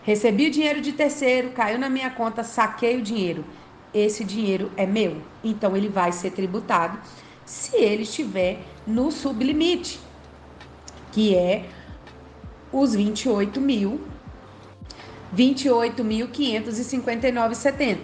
Recebi 0.03 0.47
o 0.47 0.51
dinheiro 0.51 0.81
de 0.81 0.93
terceiro, 0.93 1.51
caiu 1.51 1.79
na 1.79 1.89
minha 1.89 2.11
conta, 2.11 2.45
saquei 2.45 2.97
o 2.97 3.03
dinheiro. 3.03 3.45
Esse 3.93 4.25
dinheiro 4.25 4.71
é 4.77 4.87
meu, 4.87 5.17
então 5.43 5.77
ele 5.77 5.89
vai 5.89 6.13
ser 6.13 6.31
tributado 6.31 6.99
se 7.45 7.77
ele 7.77 8.03
estiver 8.03 8.59
no 8.87 9.11
sublimite, 9.11 10.01
que 11.13 11.35
é 11.35 11.65
os 12.73 12.95
28 12.95 13.61
mil, 13.61 14.01
28.559,70. 15.35 18.01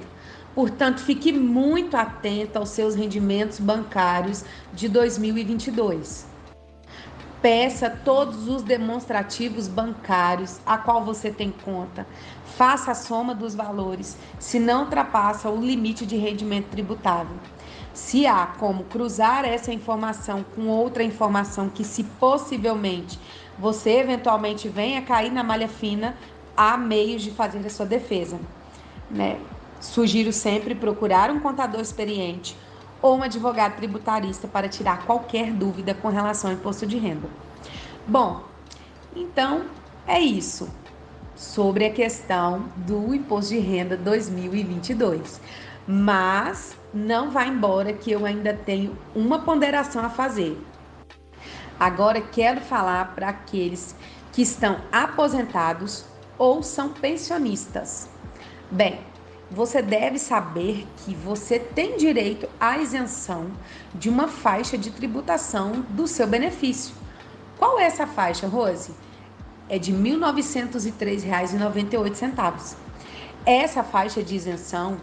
Portanto, 0.54 1.02
fique 1.02 1.32
muito 1.32 1.96
atento 1.96 2.58
aos 2.58 2.68
seus 2.70 2.94
rendimentos 2.94 3.58
bancários 3.58 4.44
de 4.72 4.88
2022. 4.88 6.30
Peça 7.40 7.90
todos 7.90 8.48
os 8.48 8.62
demonstrativos 8.62 9.66
bancários 9.66 10.60
a 10.64 10.78
qual 10.78 11.04
você 11.04 11.30
tem 11.30 11.50
conta. 11.50 12.06
Faça 12.56 12.92
a 12.92 12.94
soma 12.94 13.34
dos 13.34 13.54
valores, 13.54 14.16
se 14.38 14.60
não 14.60 14.84
ultrapassa 14.84 15.48
o 15.48 15.60
limite 15.60 16.06
de 16.06 16.16
rendimento 16.16 16.66
tributável. 16.66 17.36
Se 17.94 18.26
há 18.26 18.46
como 18.46 18.84
cruzar 18.84 19.44
essa 19.44 19.72
informação 19.72 20.44
com 20.54 20.68
outra 20.68 21.02
informação 21.02 21.68
que, 21.68 21.82
se 21.82 22.04
possivelmente 22.04 23.18
você 23.58 23.98
eventualmente 23.98 24.68
venha 24.68 25.02
cair 25.02 25.32
na 25.32 25.42
malha 25.42 25.68
fina, 25.68 26.16
há 26.56 26.76
meios 26.76 27.22
de 27.22 27.30
fazer 27.30 27.64
a 27.66 27.70
sua 27.70 27.86
defesa. 27.86 28.38
Né? 29.10 29.38
Sugiro 29.80 30.32
sempre 30.32 30.74
procurar 30.74 31.30
um 31.30 31.40
contador 31.40 31.80
experiente 31.80 32.56
ou 33.00 33.18
um 33.18 33.22
advogado 33.22 33.76
tributarista 33.76 34.46
para 34.46 34.68
tirar 34.68 35.04
qualquer 35.04 35.52
dúvida 35.52 35.92
com 35.94 36.08
relação 36.08 36.50
ao 36.50 36.56
imposto 36.56 36.86
de 36.86 36.96
renda. 36.96 37.28
Bom, 38.06 38.44
então 39.14 39.66
é 40.06 40.20
isso 40.20 40.68
sobre 41.34 41.84
a 41.84 41.92
questão 41.92 42.68
do 42.76 43.14
imposto 43.14 43.54
de 43.54 43.58
renda 43.58 43.96
2022. 43.96 45.40
Mas 45.86 46.76
não 46.94 47.30
vá 47.30 47.44
embora 47.44 47.92
que 47.92 48.12
eu 48.12 48.24
ainda 48.24 48.54
tenho 48.54 48.96
uma 49.14 49.40
ponderação 49.40 50.04
a 50.04 50.08
fazer. 50.08 50.56
Agora 51.78 52.20
quero 52.20 52.60
falar 52.60 53.14
para 53.14 53.28
aqueles 53.30 53.96
que 54.32 54.42
estão 54.42 54.76
aposentados 54.92 56.04
ou 56.38 56.62
são 56.62 56.90
pensionistas. 56.90 58.08
Bem, 58.70 59.00
você 59.50 59.82
deve 59.82 60.18
saber 60.18 60.86
que 60.98 61.14
você 61.14 61.58
tem 61.58 61.96
direito 61.96 62.48
à 62.58 62.78
isenção 62.78 63.50
de 63.94 64.08
uma 64.08 64.28
faixa 64.28 64.78
de 64.78 64.90
tributação 64.90 65.84
do 65.90 66.06
seu 66.06 66.26
benefício. 66.26 66.94
Qual 67.58 67.78
é 67.78 67.84
essa 67.84 68.06
faixa, 68.06 68.46
Rose? 68.46 68.92
é 69.72 69.78
de 69.78 69.90
R$ 69.90 69.98
1.903,98. 69.98 72.76
Essa 73.46 73.82
faixa 73.82 74.22
de 74.22 74.36
isenção 74.36 74.98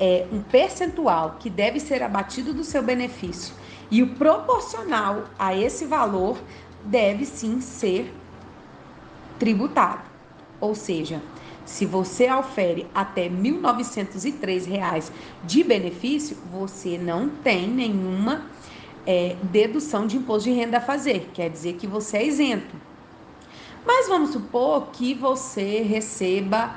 é 0.00 0.26
um 0.32 0.42
percentual 0.42 1.36
que 1.38 1.50
deve 1.50 1.78
ser 1.78 2.02
abatido 2.02 2.54
do 2.54 2.64
seu 2.64 2.82
benefício 2.82 3.54
e 3.90 4.02
o 4.02 4.14
proporcional 4.14 5.24
a 5.38 5.54
esse 5.54 5.84
valor 5.84 6.38
deve 6.84 7.26
sim 7.26 7.60
ser 7.60 8.14
tributado. 9.38 10.13
Ou 10.60 10.74
seja, 10.74 11.22
se 11.64 11.86
você 11.86 12.30
ofere 12.30 12.86
até 12.94 13.24
R$ 13.24 13.30
1.903 13.30 15.10
de 15.42 15.64
benefício, 15.64 16.36
você 16.50 16.98
não 16.98 17.28
tem 17.28 17.68
nenhuma 17.68 18.46
é, 19.06 19.36
dedução 19.42 20.06
de 20.06 20.16
imposto 20.16 20.48
de 20.48 20.54
renda 20.54 20.78
a 20.78 20.80
fazer, 20.80 21.30
quer 21.32 21.50
dizer 21.50 21.74
que 21.74 21.86
você 21.86 22.18
é 22.18 22.26
isento. 22.26 22.74
Mas 23.86 24.08
vamos 24.08 24.30
supor 24.30 24.88
que 24.92 25.14
você 25.14 25.82
receba 25.82 26.76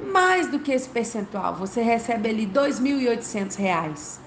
mais 0.00 0.48
do 0.48 0.60
que 0.60 0.70
esse 0.70 0.88
percentual, 0.88 1.56
você 1.56 1.82
recebe 1.82 2.28
ali 2.28 2.44
R$ 2.44 2.52
2.800. 2.52 4.18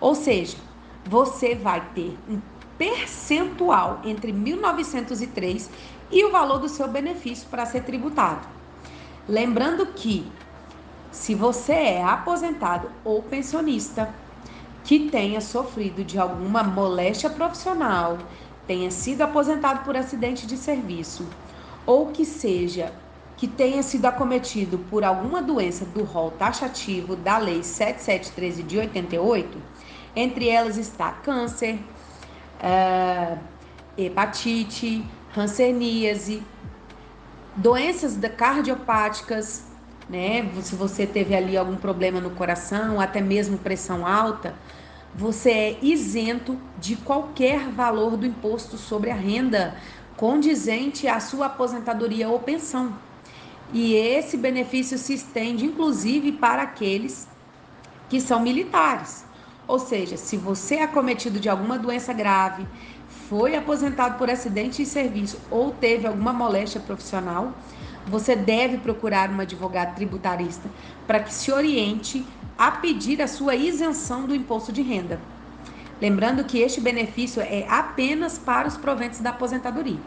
Ou 0.00 0.14
seja, 0.14 0.56
você 1.04 1.54
vai 1.54 1.82
ter 1.94 2.16
um 2.28 2.38
percentual 2.76 4.00
entre 4.04 4.32
1903 4.32 5.70
e 6.10 6.24
o 6.24 6.30
valor 6.30 6.58
do 6.58 6.68
seu 6.68 6.88
benefício 6.88 7.48
para 7.48 7.66
ser 7.66 7.82
tributado. 7.84 8.46
Lembrando 9.28 9.86
que 9.86 10.26
se 11.10 11.34
você 11.34 11.72
é 11.72 12.04
aposentado 12.04 12.90
ou 13.04 13.22
pensionista 13.22 14.08
que 14.84 15.10
tenha 15.10 15.40
sofrido 15.40 16.02
de 16.04 16.18
alguma 16.18 16.62
moléstia 16.62 17.28
profissional, 17.28 18.18
tenha 18.66 18.90
sido 18.90 19.22
aposentado 19.22 19.84
por 19.84 19.96
acidente 19.96 20.46
de 20.46 20.56
serviço 20.56 21.26
ou 21.84 22.06
que 22.06 22.24
seja 22.24 22.92
que 23.36 23.46
tenha 23.46 23.82
sido 23.82 24.06
acometido 24.06 24.78
por 24.90 25.04
alguma 25.04 25.40
doença 25.40 25.84
do 25.84 26.02
rol 26.02 26.32
taxativo 26.32 27.14
da 27.14 27.38
Lei 27.38 27.62
7713 27.62 28.62
de 28.64 28.78
88, 28.78 29.58
entre 30.16 30.48
elas 30.48 30.76
está 30.76 31.12
câncer, 31.12 31.78
uh, 32.60 33.38
hepatite, 33.96 35.04
hanseníase, 35.36 36.42
doenças 37.56 38.18
cardiopáticas, 38.36 39.64
né? 40.08 40.48
Se 40.62 40.74
você 40.74 41.06
teve 41.06 41.34
ali 41.34 41.56
algum 41.56 41.76
problema 41.76 42.20
no 42.20 42.30
coração, 42.30 43.00
até 43.00 43.20
mesmo 43.20 43.58
pressão 43.58 44.06
alta, 44.06 44.54
você 45.14 45.50
é 45.50 45.78
isento 45.82 46.58
de 46.78 46.96
qualquer 46.96 47.68
valor 47.68 48.16
do 48.16 48.26
imposto 48.26 48.76
sobre 48.76 49.10
a 49.10 49.14
renda 49.14 49.76
condizente 50.16 51.06
à 51.06 51.20
sua 51.20 51.46
aposentadoria 51.46 52.28
ou 52.28 52.38
pensão. 52.40 52.94
E 53.72 53.94
esse 53.94 54.36
benefício 54.36 54.96
se 54.96 55.12
estende 55.14 55.64
inclusive 55.64 56.32
para 56.32 56.62
aqueles 56.62 57.28
que 58.08 58.20
são 58.20 58.40
militares. 58.40 59.26
Ou 59.66 59.78
seja, 59.78 60.16
se 60.16 60.36
você 60.36 60.76
é 60.76 60.84
acometido 60.84 61.38
de 61.38 61.48
alguma 61.48 61.78
doença 61.78 62.12
grave, 62.12 62.66
foi 63.28 63.54
aposentado 63.54 64.16
por 64.16 64.30
acidente 64.30 64.82
de 64.82 64.88
serviço 64.88 65.38
ou 65.50 65.70
teve 65.70 66.06
alguma 66.06 66.32
moléstia 66.32 66.80
profissional, 66.80 67.52
você 68.06 68.34
deve 68.34 68.78
procurar 68.78 69.30
um 69.30 69.40
advogado 69.40 69.94
tributarista 69.94 70.68
para 71.06 71.20
que 71.20 71.32
se 71.32 71.52
oriente 71.52 72.24
a 72.56 72.70
pedir 72.70 73.20
a 73.20 73.28
sua 73.28 73.54
isenção 73.54 74.24
do 74.26 74.34
imposto 74.34 74.72
de 74.72 74.80
renda. 74.80 75.20
Lembrando 76.00 76.44
que 76.44 76.58
este 76.58 76.80
benefício 76.80 77.42
é 77.42 77.66
apenas 77.68 78.38
para 78.38 78.66
os 78.66 78.76
proventos 78.76 79.20
da 79.20 79.30
aposentadoria. 79.30 79.98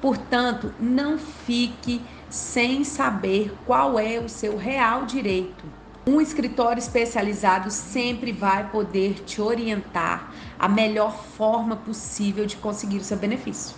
Portanto, 0.00 0.72
não 0.80 1.16
fique 1.16 2.00
sem 2.28 2.82
saber 2.82 3.54
qual 3.66 3.98
é 3.98 4.18
o 4.18 4.28
seu 4.28 4.56
real 4.56 5.06
direito. 5.06 5.64
Um 6.08 6.22
escritório 6.22 6.80
especializado 6.80 7.70
sempre 7.70 8.32
vai 8.32 8.70
poder 8.70 9.22
te 9.26 9.42
orientar 9.42 10.32
a 10.58 10.66
melhor 10.66 11.14
forma 11.36 11.76
possível 11.76 12.46
de 12.46 12.56
conseguir 12.56 12.96
o 12.96 13.04
seu 13.04 13.18
benefício. 13.18 13.76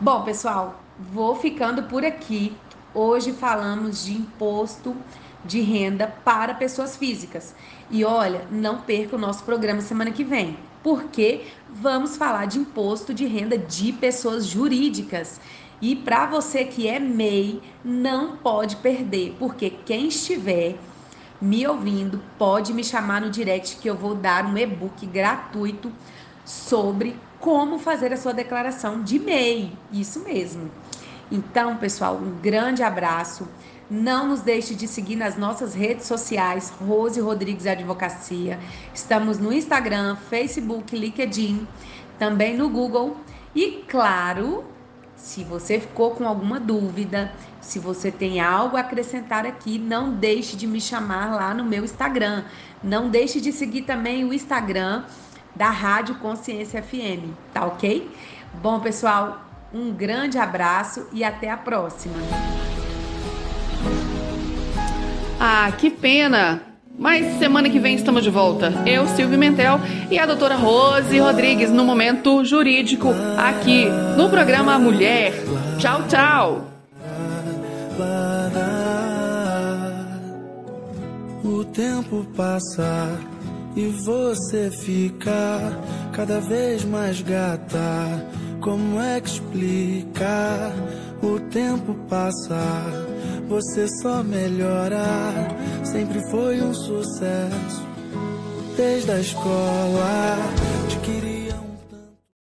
Bom, 0.00 0.22
pessoal, 0.22 0.82
vou 0.98 1.36
ficando 1.36 1.82
por 1.82 2.02
aqui. 2.02 2.56
Hoje 2.94 3.34
falamos 3.34 4.06
de 4.06 4.14
imposto 4.14 4.96
de 5.44 5.60
renda 5.60 6.06
para 6.24 6.54
pessoas 6.54 6.96
físicas. 6.96 7.54
E 7.90 8.06
olha, 8.06 8.46
não 8.50 8.80
perca 8.80 9.14
o 9.14 9.18
nosso 9.18 9.44
programa 9.44 9.82
semana 9.82 10.10
que 10.10 10.24
vem, 10.24 10.56
porque 10.82 11.44
vamos 11.68 12.16
falar 12.16 12.46
de 12.46 12.58
imposto 12.58 13.12
de 13.12 13.26
renda 13.26 13.58
de 13.58 13.92
pessoas 13.92 14.46
jurídicas. 14.46 15.38
E 15.78 15.94
para 15.94 16.24
você 16.24 16.64
que 16.64 16.88
é 16.88 16.98
MEI, 16.98 17.60
não 17.84 18.38
pode 18.38 18.76
perder, 18.76 19.36
porque 19.38 19.68
quem 19.68 20.08
estiver 20.08 20.78
me 21.40 21.66
ouvindo 21.66 22.20
pode 22.36 22.72
me 22.72 22.82
chamar 22.82 23.20
no 23.20 23.30
direct 23.30 23.76
que 23.76 23.88
eu 23.88 23.96
vou 23.96 24.14
dar 24.14 24.44
um 24.44 24.56
e-book 24.56 25.06
gratuito 25.06 25.92
sobre 26.44 27.16
como 27.38 27.78
fazer 27.78 28.12
a 28.12 28.16
sua 28.16 28.32
declaração 28.32 29.02
de 29.02 29.18
MEI. 29.18 29.72
Isso 29.92 30.20
mesmo. 30.20 30.70
Então, 31.30 31.76
pessoal, 31.76 32.16
um 32.16 32.40
grande 32.40 32.82
abraço. 32.82 33.46
Não 33.90 34.26
nos 34.28 34.40
deixe 34.40 34.74
de 34.74 34.86
seguir 34.86 35.16
nas 35.16 35.36
nossas 35.36 35.74
redes 35.74 36.06
sociais, 36.06 36.70
Rose 36.70 37.20
Rodrigues 37.20 37.66
Advocacia. 37.66 38.58
Estamos 38.92 39.38
no 39.38 39.52
Instagram, 39.52 40.16
Facebook, 40.28 40.94
LinkedIn, 40.94 41.66
também 42.18 42.56
no 42.56 42.68
Google. 42.68 43.16
E 43.54 43.84
claro, 43.88 44.64
se 45.16 45.42
você 45.42 45.80
ficou 45.80 46.10
com 46.10 46.26
alguma 46.26 46.60
dúvida, 46.60 47.32
se 47.68 47.78
você 47.78 48.10
tem 48.10 48.40
algo 48.40 48.78
a 48.78 48.80
acrescentar 48.80 49.44
aqui, 49.44 49.78
não 49.78 50.10
deixe 50.10 50.56
de 50.56 50.66
me 50.66 50.80
chamar 50.80 51.34
lá 51.34 51.52
no 51.52 51.62
meu 51.62 51.84
Instagram. 51.84 52.44
Não 52.82 53.10
deixe 53.10 53.42
de 53.42 53.52
seguir 53.52 53.82
também 53.82 54.24
o 54.24 54.32
Instagram 54.32 55.04
da 55.54 55.68
Rádio 55.68 56.14
Consciência 56.14 56.82
FM, 56.82 57.34
tá 57.52 57.66
ok? 57.66 58.10
Bom, 58.62 58.80
pessoal, 58.80 59.44
um 59.72 59.92
grande 59.92 60.38
abraço 60.38 61.06
e 61.12 61.22
até 61.22 61.50
a 61.50 61.58
próxima. 61.58 62.14
Ah, 65.38 65.70
que 65.76 65.90
pena! 65.90 66.62
Mas 66.98 67.38
semana 67.38 67.68
que 67.68 67.78
vem 67.78 67.94
estamos 67.94 68.24
de 68.24 68.30
volta. 68.30 68.72
Eu, 68.86 69.06
Silvio 69.08 69.38
Mentel 69.38 69.78
e 70.10 70.18
a 70.18 70.24
doutora 70.24 70.56
Rose 70.56 71.16
Rodrigues 71.18 71.70
no 71.70 71.84
Momento 71.84 72.44
Jurídico, 72.44 73.10
aqui 73.36 73.84
no 74.16 74.30
programa 74.30 74.78
Mulher. 74.78 75.34
Tchau, 75.78 76.02
tchau! 76.08 76.67
O 81.48 81.64
tempo 81.64 82.26
passa 82.36 83.18
e 83.74 83.86
você 84.04 84.70
fica 84.70 85.72
cada 86.12 86.40
vez 86.40 86.84
mais 86.84 87.22
gata. 87.22 88.22
Como 88.60 89.00
é 89.00 89.18
que 89.18 89.30
explicar? 89.30 90.74
O 91.22 91.40
tempo 91.48 91.94
passa 92.06 92.58
você 93.48 93.88
só 94.02 94.22
melhora. 94.22 95.48
Sempre 95.84 96.20
foi 96.30 96.60
um 96.60 96.74
sucesso. 96.74 97.82
Desde 98.76 99.10
a 99.10 99.18
escola, 99.18 100.36
te 100.90 100.98
queria. 100.98 101.37